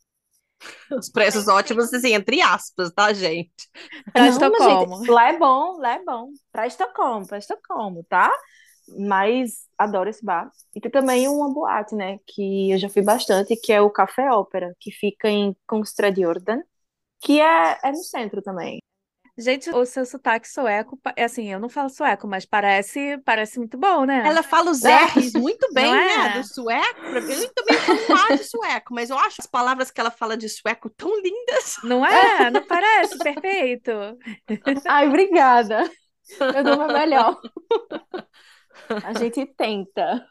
Os 0.91 1.09
preços 1.09 1.47
ótimos, 1.47 1.93
assim, 1.93 2.14
entre 2.14 2.41
aspas, 2.41 2.91
tá, 2.93 3.14
gente? 3.14 3.51
Pra 4.14 4.28
Não, 4.28 4.30
Estocolmo. 4.30 4.99
gente, 4.99 5.09
lá 5.09 5.30
é 5.30 5.38
bom, 5.38 5.78
lá 5.80 5.93
é 5.95 6.03
bom. 6.03 6.30
Pra 6.51 6.68
Estocolmo, 6.68 7.28
pra 7.28 7.38
Estocolmo, 7.38 8.03
tá? 8.09 8.32
Mas 8.88 9.68
adoro 9.78 10.09
esse 10.09 10.24
bar. 10.26 10.51
E 10.76 10.82
tem 10.82 10.91
também 10.91 11.28
uma 11.28 11.53
boate, 11.53 11.95
né? 11.95 12.20
Que 12.28 12.72
eu 12.72 12.78
já 12.78 12.89
fui 12.89 13.01
bastante, 13.01 13.55
que 13.57 13.72
é 13.74 13.82
o 13.82 13.89
Café 13.89 14.30
Ópera, 14.32 14.76
que 14.80 14.91
fica 14.91 15.30
em 15.30 15.55
Kungsträdjorden, 15.68 16.62
que 17.22 17.39
é, 17.41 17.80
é 17.84 17.91
no 17.91 17.97
centro 18.03 18.41
também. 18.41 18.80
Gente, 19.38 19.70
o 19.72 19.86
seu 19.86 20.06
sotaque 20.06 20.48
sueco, 20.48 21.00
é 21.16 21.24
assim, 21.24 21.52
eu 21.52 21.60
não 21.60 21.70
falo 21.70 21.90
sueco, 21.90 22.28
mas 22.28 22.46
parece, 22.46 23.18
parece 23.26 23.58
muito 23.58 23.78
bom, 23.78 24.06
né? 24.06 24.24
Ela 24.28 24.44
fala 24.44 24.72
os 24.72 24.84
É. 24.84 25.06
R's 25.06 25.34
muito 25.34 25.68
bem, 25.74 25.92
né? 25.92 26.28
é? 26.28 26.40
Do 26.40 26.44
sueco. 26.48 27.06
Eu 27.06 27.54
também 27.54 27.78
falo 27.78 28.00
lá 28.10 28.36
de 28.36 28.44
sueco, 28.44 28.94
mas 28.94 29.10
eu 29.10 29.18
acho 29.18 29.38
as 29.40 29.48
palavras 29.48 29.90
que 29.90 30.02
ela 30.02 30.12
fala 30.12 30.36
de 30.36 30.50
sueco 30.50 30.90
tão 30.90 31.10
lindas. 31.22 31.78
Não 31.84 32.06
é? 32.06 32.12
Não 32.52 32.66
parece? 32.66 33.18
Perfeito. 33.18 33.92
Ai, 34.88 35.08
obrigada. 35.08 35.90
Eu 36.40 36.64
dou 36.64 36.78
meu 36.78 36.88
melhor. 36.88 37.40
A 39.04 39.14
gente 39.14 39.46
tenta. 39.56 40.26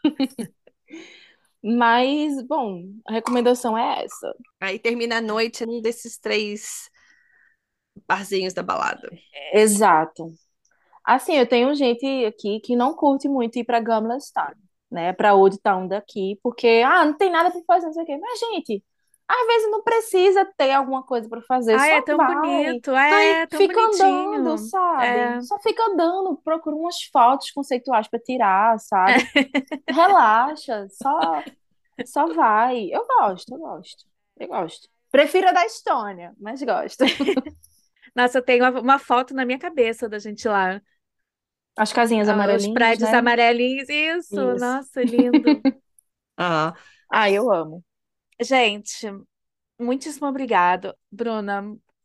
Mas, 1.62 2.42
bom, 2.46 2.84
a 3.06 3.12
recomendação 3.12 3.76
é 3.76 4.04
essa. 4.04 4.34
Aí 4.60 4.78
termina 4.78 5.18
a 5.18 5.20
noite 5.20 5.64
num 5.66 5.80
desses 5.80 6.18
três 6.18 6.89
barzinhos 8.06 8.52
da 8.54 8.62
balada. 8.62 9.10
Exato. 9.52 10.32
Assim, 11.04 11.36
eu 11.36 11.46
tenho 11.46 11.74
gente 11.74 12.06
aqui 12.26 12.60
que 12.60 12.76
não 12.76 12.94
curte 12.94 13.28
muito 13.28 13.58
ir 13.58 13.64
para 13.64 13.80
Gamla 13.80 14.18
Star, 14.20 14.56
né? 14.90 15.12
Para 15.12 15.34
Old 15.34 15.58
Town 15.58 15.88
daqui, 15.88 16.38
porque, 16.42 16.82
ah, 16.86 17.04
não 17.04 17.16
tem 17.16 17.30
nada 17.30 17.50
para 17.50 17.60
fazer, 17.66 17.86
não 17.86 17.92
sei 17.92 18.02
o 18.02 18.06
quê. 18.06 18.18
Mas, 18.18 18.38
gente, 18.38 18.84
às 19.30 19.46
vezes 19.46 19.70
não 19.70 19.82
precisa 19.82 20.44
ter 20.56 20.72
alguma 20.72 21.04
coisa 21.04 21.28
para 21.28 21.40
fazer, 21.42 21.78
só 21.78 21.84
é 21.84 22.02
tão 22.02 22.16
vai. 22.16 22.34
bonito. 22.34 22.90
É, 22.90 23.46
tão 23.46 23.58
Fica 23.60 23.80
bonitinho. 23.80 24.34
andando, 24.34 24.58
sabe? 24.58 25.06
É. 25.06 25.40
Só 25.42 25.58
fica 25.60 25.84
andando, 25.84 26.36
procura 26.42 26.74
umas 26.74 27.00
fotos 27.12 27.50
conceituais 27.52 28.08
para 28.08 28.18
tirar, 28.18 28.76
sabe? 28.80 29.14
Relaxa, 29.88 30.88
só, 30.90 31.44
só 32.04 32.26
vai. 32.34 32.88
Eu 32.92 33.06
gosto, 33.06 33.54
eu 33.54 33.58
gosto. 33.58 34.04
Eu 34.36 34.48
gosto. 34.48 34.88
Prefiro 35.12 35.48
a 35.48 35.52
da 35.52 35.64
Estônia, 35.64 36.34
mas 36.40 36.60
gosto. 36.62 37.04
Nossa, 38.14 38.38
eu 38.38 38.42
tenho 38.42 38.64
uma, 38.80 38.98
foto 38.98 39.34
na 39.34 39.44
minha 39.44 39.58
cabeça 39.58 40.08
da 40.08 40.18
gente 40.18 40.46
lá. 40.48 40.80
As 41.76 41.92
casinhas 41.92 42.28
Ah, 42.28 42.54
Os 42.54 42.66
amarelinhas, 42.66 42.68
prédios 42.68 43.12
né? 43.12 43.12
amarelinhos. 43.12 43.88
Isso, 43.88 44.54
Isso. 44.56 44.56
nossa, 44.56 45.02
lindo. 45.02 45.64
Ah, 46.36 46.74
Ah, 47.08 47.30
eu 47.30 47.50
amo. 47.52 47.84
Gente, 48.40 49.06
muitíssimo 49.78 50.26
obrigado. 50.28 50.96
Bruna, 51.10 51.62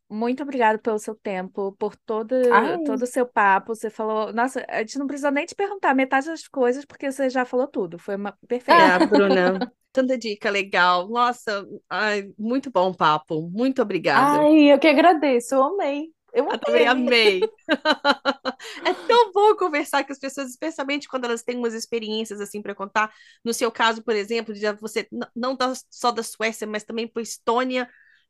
muito 0.08 0.42
obrigado 0.42 0.78
pelo 0.80 0.98
seu 0.98 1.14
tempo, 1.14 1.72
por 1.78 1.96
todo, 1.96 2.34
Ai. 2.50 2.78
todo 2.84 3.02
o 3.02 3.06
seu 3.06 3.26
papo. 3.26 3.74
Você 3.74 3.90
falou. 3.90 4.32
Nossa, 4.32 4.64
a 4.68 4.80
gente 4.80 4.98
não 4.98 5.06
precisou 5.06 5.30
nem 5.30 5.46
te 5.46 5.54
perguntar 5.54 5.94
metade 5.94 6.26
das 6.26 6.46
coisas, 6.48 6.84
porque 6.84 7.10
você 7.10 7.28
já 7.30 7.44
falou 7.44 7.66
tudo. 7.68 7.98
Foi 7.98 8.16
uma... 8.16 8.32
perfeito. 8.48 8.72
é, 8.72 8.98
Bruna. 8.98 9.64
Tanta 9.92 10.18
dica 10.18 10.50
legal. 10.50 11.08
Nossa, 11.08 11.66
ai, 11.88 12.30
muito 12.38 12.70
bom 12.70 12.92
papo. 12.92 13.48
Muito 13.50 13.80
obrigada. 13.82 14.46
Ai, 14.46 14.72
eu 14.72 14.78
que 14.78 14.88
agradeço, 14.88 15.54
eu 15.54 15.62
amei. 15.64 16.12
Eu 16.32 16.46
Eu 16.50 16.58
também 16.58 16.86
amei. 16.86 16.86
amei. 16.86 17.50
É 18.84 18.94
tão 18.94 19.32
bom 19.32 19.56
conversar 19.56 20.04
com 20.04 20.12
as 20.12 20.18
pessoas, 20.18 20.50
especialmente 20.50 21.08
quando 21.08 21.24
elas 21.24 21.42
têm 21.42 21.56
umas 21.58 21.74
experiências 21.74 22.40
assim 22.40 22.62
para 22.62 22.74
contar. 22.74 23.12
No 23.44 23.52
seu 23.54 23.70
caso, 23.70 24.02
por 24.02 24.14
exemplo, 24.14 24.54
de 24.54 24.70
você 24.74 25.08
não 25.34 25.56
da- 25.56 25.72
só 25.90 26.10
da 26.10 26.22
Suécia, 26.22 26.66
mas 26.66 26.84
também 26.84 27.08
para 27.08 27.22
Estônia, 27.22 27.88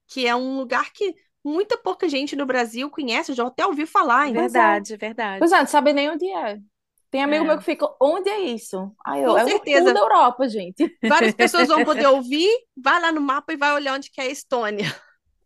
que 0.09 0.27
é 0.27 0.35
um 0.35 0.57
lugar 0.59 0.91
que 0.93 1.15
muita 1.47 1.79
pouca 1.79 2.09
gente 2.09 2.35
no 2.37 2.45
Brasil 2.47 2.91
conhece, 2.91 3.33
eu 3.33 3.37
já 3.37 3.47
até 3.47 3.67
ouvi 3.67 3.87
falar, 3.87 4.27
né? 4.27 4.41
Verdade, 4.43 4.97
verdade. 4.97 5.39
Pois 5.39 5.53
é, 5.53 5.59
não 5.61 5.67
sabe 5.67 5.93
nem 5.93 6.11
onde 6.11 6.27
é. 6.31 6.59
Tem 7.11 7.23
amigo 7.23 7.45
É. 7.45 7.49
meu 7.49 7.59
que 7.59 7.65
fica, 7.65 7.87
onde 8.03 8.29
é 8.29 8.41
isso? 8.41 8.93
Ai, 9.07 9.25
eu, 9.25 9.31
Com 9.33 9.39
é 9.39 9.45
o 9.45 9.49
certeza. 9.49 9.95
da 9.95 10.01
Europa, 10.01 10.49
gente. 10.49 10.99
Várias 11.09 11.33
pessoas 11.35 11.69
vão 11.69 11.85
poder 11.85 12.07
ouvir, 12.09 12.49
vai 12.77 13.01
lá 13.01 13.13
no 13.13 13.21
mapa 13.21 13.53
e 13.53 13.57
vai 13.57 13.73
olhar 13.73 13.95
onde 13.95 14.11
que 14.11 14.21
é 14.21 14.25
a 14.25 14.31
Estônia. 14.31 14.93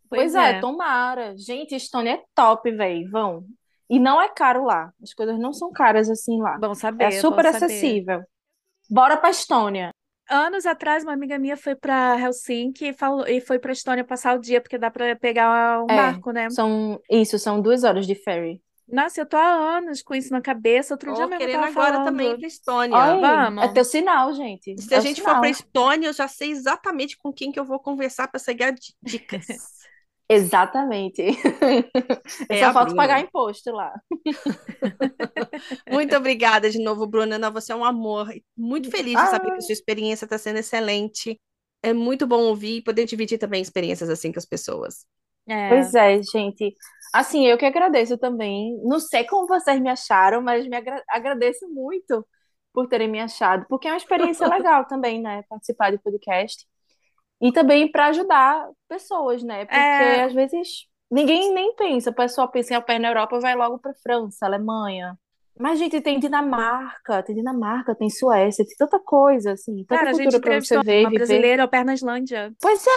Pois 0.08 0.34
é, 0.34 0.58
tomara. 0.60 1.36
Gente, 1.36 1.74
Estônia 1.76 2.14
é 2.14 2.22
top, 2.34 2.70
velho. 2.72 3.08
Vão. 3.10 3.44
E 3.88 3.98
não 4.00 4.20
é 4.20 4.28
caro 4.28 4.64
lá. 4.64 4.92
As 5.02 5.12
coisas 5.14 5.38
não 5.38 5.52
são 5.52 5.70
caras 5.70 6.08
assim 6.10 6.40
lá. 6.40 6.58
Bom 6.58 6.74
saber, 6.74 7.04
É 7.04 7.10
super 7.12 7.44
saber. 7.44 7.56
acessível. 7.56 8.22
Bora 8.88 9.16
pra 9.16 9.30
Estônia. 9.30 9.90
Anos 10.30 10.64
atrás, 10.66 11.02
uma 11.04 11.12
amiga 11.12 11.38
minha 11.38 11.56
foi 11.58 11.74
para 11.76 12.18
Helsinki 12.18 12.86
e, 12.86 12.92
falou, 12.94 13.26
e 13.26 13.40
foi 13.40 13.58
para 13.58 13.72
Estônia 13.72 14.04
passar 14.04 14.36
o 14.36 14.40
dia, 14.40 14.60
porque 14.60 14.78
dá 14.78 14.90
para 14.90 15.14
pegar 15.16 15.82
um 15.84 15.90
É, 15.90 15.92
barco, 15.92 16.30
né? 16.32 16.48
São, 16.48 17.00
isso, 17.10 17.38
são 17.38 17.60
duas 17.60 17.84
horas 17.84 18.06
de 18.06 18.14
ferry. 18.14 18.62
Nossa, 18.88 19.20
eu 19.20 19.26
tô 19.26 19.36
há 19.36 19.76
anos 19.78 20.02
com 20.02 20.14
isso 20.14 20.32
na 20.32 20.40
cabeça. 20.42 20.92
Outro 20.94 21.12
dia 21.12 21.26
Tô 21.26 21.28
mesmo 21.28 21.44
eu 21.44 21.48
querendo 21.48 21.50
tava 21.50 21.66
agora 21.66 21.98
falando. 21.98 22.02
também 22.02 22.32
ir 22.32 22.36
para 22.38 22.46
Estônia. 22.48 22.96
Olha, 22.96 23.18
vamos. 23.18 23.64
é 23.64 23.68
teu 23.68 23.84
sinal, 23.84 24.34
gente. 24.34 24.78
Se 24.78 24.94
É 24.94 24.96
a 24.96 25.00
o 25.00 25.04
gente 25.04 25.22
for 25.22 25.36
sinal. 25.36 25.38
para 25.38 25.50
Estônia, 25.50 26.08
eu 26.08 26.12
já 26.12 26.26
sei 26.28 26.50
exatamente 26.50 27.16
com 27.18 27.32
quem 27.32 27.52
que 27.52 27.60
eu 27.60 27.64
vou 27.64 27.78
conversar 27.80 28.28
para 28.28 28.40
pegar 28.42 28.70
di- 28.72 28.94
dicas. 29.02 29.46
Exatamente. 30.30 31.22
É 32.48 32.58
É 32.58 32.60
só 32.60 32.66
a 32.66 32.72
falta 32.72 32.94
Bruna. 32.94 33.02
pagar 33.02 33.20
imposto 33.20 33.72
lá. 33.72 33.92
Muito 35.90 36.16
obrigada 36.16 36.70
de 36.70 36.78
novo, 36.82 37.06
Bruna. 37.06 37.38
Não, 37.38 37.52
você 37.52 37.72
é 37.72 37.76
um 37.76 37.84
amor. 37.84 38.28
Muito 38.56 38.90
feliz 38.90 39.14
de 39.20 39.26
saber 39.30 39.48
Ah. 39.48 39.52
que 39.52 39.58
a 39.58 39.60
sua 39.60 39.72
experiência 39.72 40.24
está 40.24 40.38
sendo 40.38 40.58
excelente. 40.58 41.40
É 41.82 41.92
muito 41.92 42.26
bom 42.26 42.40
ouvir 42.42 42.76
e 42.78 42.82
poder 42.82 43.06
dividir 43.06 43.38
também 43.38 43.62
experiências 43.62 44.08
assim 44.10 44.32
com 44.32 44.38
as 44.38 44.46
pessoas. 44.46 45.04
É. 45.48 45.68
Pois 45.68 45.94
é, 45.94 46.20
gente. 46.22 46.74
Assim, 47.12 47.46
eu 47.46 47.58
que 47.58 47.64
agradeço 47.66 48.16
também. 48.18 48.78
Não 48.84 49.00
sei 49.00 49.24
como 49.24 49.46
vocês 49.48 49.80
me 49.80 49.88
acharam, 49.90 50.40
mas 50.42 50.66
me 50.68 50.76
agra- 50.76 51.02
agradeço 51.08 51.66
muito 51.68 52.24
por 52.72 52.86
terem 52.86 53.08
me 53.08 53.18
achado, 53.20 53.66
porque 53.68 53.88
é 53.88 53.90
uma 53.90 53.96
experiência 53.96 54.46
legal 54.48 54.86
também, 54.86 55.20
né? 55.20 55.42
Participar 55.48 55.90
de 55.90 55.98
podcast. 55.98 56.66
E 57.40 57.52
também 57.52 57.90
para 57.90 58.06
ajudar 58.08 58.68
pessoas, 58.88 59.42
né? 59.42 59.66
Porque 59.66 60.02
É. 60.02 60.20
às 60.20 60.32
vezes 60.34 60.86
ninguém 61.10 61.52
nem 61.54 61.74
pensa. 61.74 62.10
O 62.10 62.14
pessoal 62.14 62.50
pensa 62.50 62.72
em 62.74 62.76
ao 62.76 62.82
pé 62.82 62.98
na 62.98 63.08
Europa, 63.08 63.40
vai 63.40 63.54
logo 63.56 63.78
para 63.78 63.94
França, 64.02 64.46
Alemanha. 64.46 65.18
Mas, 65.58 65.78
gente, 65.78 66.00
tem 66.00 66.18
Dinamarca, 66.18 67.22
tem 67.22 67.34
Dinamarca, 67.36 67.94
tem 67.94 68.08
Suécia, 68.10 68.64
tem 68.64 68.76
tanta 68.76 68.98
coisa, 68.98 69.52
assim, 69.52 69.84
tanta 69.84 69.98
Cara, 69.98 70.10
a 70.10 70.12
gente 70.14 70.30
cultura 70.32 70.40
para 70.40 70.54
você 70.54 70.78
ver 70.82 71.06
uma 71.06 71.10
viver. 71.10 71.18
brasileira 71.18 71.62
ao 71.62 71.68
pé 71.68 71.84
na 71.84 71.94
Islândia. 71.94 72.54
Pois 72.60 72.86
é, 72.86 72.90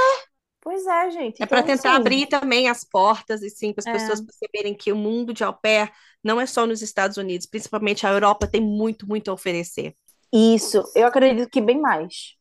pois 0.62 0.86
é, 0.88 1.12
gente. 1.12 1.42
É 1.42 1.46
para 1.46 1.62
Então, 1.62 1.64
tentar 1.64 1.96
assim, 1.96 1.96
abrir 1.96 2.28
também 2.28 2.70
as 2.70 2.84
portas 2.84 3.42
e 3.42 3.50
sim, 3.50 3.74
para 3.74 3.82
as 3.82 3.88
É. 3.88 3.90
pessoas 3.90 4.22
perceberem 4.22 4.76
que 4.76 4.92
o 4.92 4.96
mundo 4.96 5.34
de 5.34 5.44
au 5.44 5.54
pair 5.54 5.92
não 6.24 6.40
é 6.40 6.46
só 6.46 6.66
nos 6.66 6.82
Estados 6.82 7.18
Unidos, 7.18 7.48
principalmente 7.48 8.06
a 8.06 8.12
Europa 8.12 8.48
tem 8.48 8.62
muito, 8.62 9.08
muito 9.08 9.30
a 9.30 9.34
oferecer. 9.34 9.96
Isso, 10.34 10.84
eu 10.96 11.08
acredito 11.08 11.50
que 11.50 11.62
bem 11.62 11.80
mais. 11.80 12.36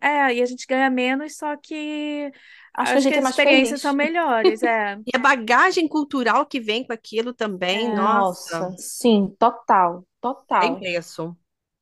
É, 0.00 0.34
e 0.34 0.42
a 0.42 0.46
gente 0.46 0.66
ganha 0.66 0.90
menos, 0.90 1.36
só 1.36 1.56
que 1.56 2.30
Acho 2.74 2.92
que 2.92 2.98
a 2.98 2.98
acho 2.98 3.00
gente 3.00 3.12
que 3.12 3.14
é 3.14 3.18
as 3.18 3.24
mais 3.24 3.38
experiências 3.38 3.68
feliz. 3.68 3.82
são 3.82 3.92
melhores, 3.94 4.62
é. 4.62 4.96
E 5.06 5.16
a 5.16 5.18
bagagem 5.18 5.88
cultural 5.88 6.46
que 6.46 6.60
vem 6.60 6.84
com 6.86 6.92
aquilo 6.92 7.32
também, 7.34 7.86
É. 7.86 7.94
nossa, 7.94 8.70
Nossa, 8.70 8.76
sim, 8.78 9.34
total, 9.38 10.00
tem 10.00 10.06
total. 10.20 10.76
preço. 10.78 11.36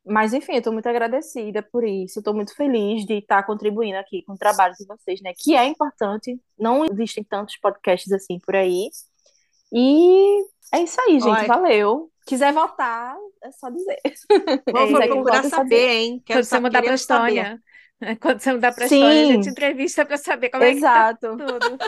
Mas 0.09 0.33
enfim, 0.33 0.53
eu 0.55 0.63
tô 0.63 0.71
muito 0.73 0.89
agradecida 0.89 1.63
por 1.63 1.83
isso. 1.85 2.21
Estou 2.21 2.33
muito 2.33 2.55
feliz 2.55 3.05
de 3.05 3.15
estar 3.15 3.43
contribuindo 3.43 3.99
aqui 3.99 4.23
com 4.23 4.35
o 4.35 4.39
trabalho 4.39 4.73
de 4.79 4.87
vocês, 4.87 5.21
né? 5.21 5.33
Que 5.37 5.57
é 5.57 5.65
importante. 5.67 6.41
Não 6.57 6.85
existem 6.85 7.25
tantos 7.25 7.57
podcasts 7.57 8.13
assim 8.13 8.39
por 8.39 8.55
aí. 8.55 8.89
E 9.73 10.45
é 10.73 10.81
isso 10.83 11.01
aí, 11.01 11.15
gente. 11.21 11.27
Olha. 11.29 11.49
Valeu. 11.49 12.11
Quiser 12.25 12.53
voltar, 12.53 13.17
é 13.43 13.51
só 13.53 13.69
dizer. 13.69 13.99
Vou, 14.73 15.03
É, 15.03 15.07
procurar 15.09 15.41
a 15.41 15.49
saber, 15.49 15.89
hein? 15.91 16.23
Quero 16.25 16.45
você 16.45 16.51
sa- 16.51 16.61
mudar 16.61 16.83
para 16.83 16.83
querendo 16.83 16.99
saber. 16.99 17.61
Quando 18.21 18.41
você 18.41 18.53
mudar 18.53 18.75
para 18.75 18.85
Estônia, 18.85 19.09
a 19.09 19.25
gente 19.25 19.49
entrevista 19.49 20.05
para 20.05 20.17
saber 20.19 20.51
como 20.51 20.65
é 20.65 20.75
que 20.75 20.81
tá 20.81 21.11
Exato. 21.11 21.37
tudo. 21.37 21.79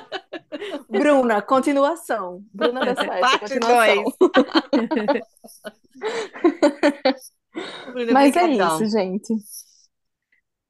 Bruna, 0.88 1.42
continuação. 1.42 2.42
Bruna 2.52 2.80
da 2.80 2.94
Suécia, 3.04 3.20
Parte 3.20 3.40
continuação. 3.40 4.04
Bruna, 7.92 8.12
Mas 8.12 8.36
é 8.36 8.46
isso, 8.46 8.86
gente. 8.86 9.34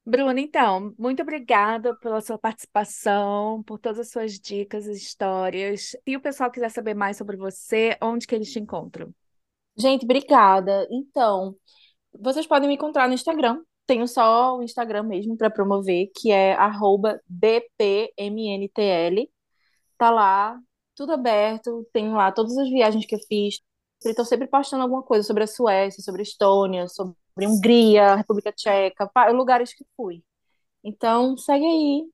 Bruna, 0.05 0.41
então, 0.41 0.95
muito 0.99 1.23
obrigada 1.23 1.95
pela 1.97 2.21
sua 2.23 2.39
participação, 2.39 3.63
por 3.63 3.79
todas 3.79 3.99
as 3.99 4.11
suas 4.11 4.39
dicas 4.41 4.87
e 4.87 4.93
histórias. 4.93 5.91
Se 6.03 6.17
o 6.17 6.21
pessoal 6.21 6.51
quiser 6.51 6.71
saber 6.71 6.95
mais 6.95 7.19
sobre 7.19 7.37
você, 7.37 7.97
onde 8.01 8.27
que 8.27 8.35
eles 8.35 8.51
te 8.51 8.59
encontram? 8.59 9.15
Gente, 9.77 10.05
obrigada. 10.05 10.89
Então, 10.91 11.55
vocês 12.19 12.47
podem 12.47 12.69
me 12.69 12.75
encontrar 12.75 13.07
no 13.07 13.15
Instagram. 13.15 13.61
Tenho 13.89 14.07
só 14.07 14.59
o 14.59 14.63
Instagram 14.63 15.05
mesmo 15.05 15.35
para 15.35 15.49
promover, 15.49 16.11
que 16.15 16.31
é 16.31 16.55
bpmntl. 17.27 19.31
Tá 19.97 20.11
lá, 20.11 20.61
tudo 20.95 21.13
aberto. 21.13 21.89
Tenho 21.91 22.13
lá 22.13 22.31
todas 22.31 22.55
as 22.59 22.69
viagens 22.69 23.07
que 23.07 23.15
eu 23.15 23.19
fiz. 23.27 23.61
Estou 24.05 24.27
sempre 24.27 24.47
postando 24.47 24.83
alguma 24.83 25.03
coisa 25.03 25.27
sobre 25.27 25.45
a 25.45 25.47
Suécia, 25.47 26.03
sobre 26.03 26.21
a 26.21 26.23
Estônia, 26.23 26.87
sobre 26.87 27.17
Hungria, 27.47 28.17
República 28.17 28.53
Tcheca, 28.53 29.11
lugares 29.33 29.73
que 29.73 29.87
fui. 29.97 30.23
Então, 30.85 31.35
segue 31.39 31.65
aí. 31.65 32.11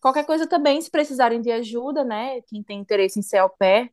Qualquer 0.00 0.24
coisa 0.24 0.46
também, 0.46 0.80
se 0.80 0.88
precisarem 0.88 1.40
de 1.40 1.50
ajuda, 1.50 2.04
né? 2.04 2.40
Quem 2.42 2.62
tem 2.62 2.78
interesse 2.78 3.18
em 3.18 3.22
ser 3.22 3.38
au 3.38 3.50
pair 3.50 3.92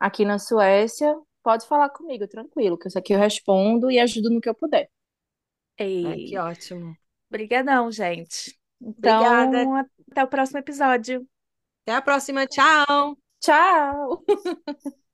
aqui 0.00 0.24
na 0.24 0.40
Suécia, 0.40 1.16
pode 1.44 1.64
falar 1.68 1.90
comigo, 1.90 2.26
tranquilo, 2.26 2.76
que 2.76 2.88
isso 2.88 2.98
aqui 2.98 3.14
eu 3.14 3.20
respondo 3.20 3.88
e 3.88 4.00
ajudo 4.00 4.30
no 4.30 4.40
que 4.40 4.48
eu 4.48 4.54
puder. 4.54 4.90
Ai, 5.78 6.20
que 6.20 6.38
ótimo. 6.38 6.96
brigadão, 7.30 7.90
gente. 7.90 8.58
Obrigada. 8.80 9.62
Então, 9.62 9.76
até 10.10 10.24
o 10.24 10.28
próximo 10.28 10.58
episódio. 10.58 11.26
Até 11.82 11.96
a 11.96 12.02
próxima. 12.02 12.46
Tchau. 12.46 13.16
Tchau! 13.40 14.24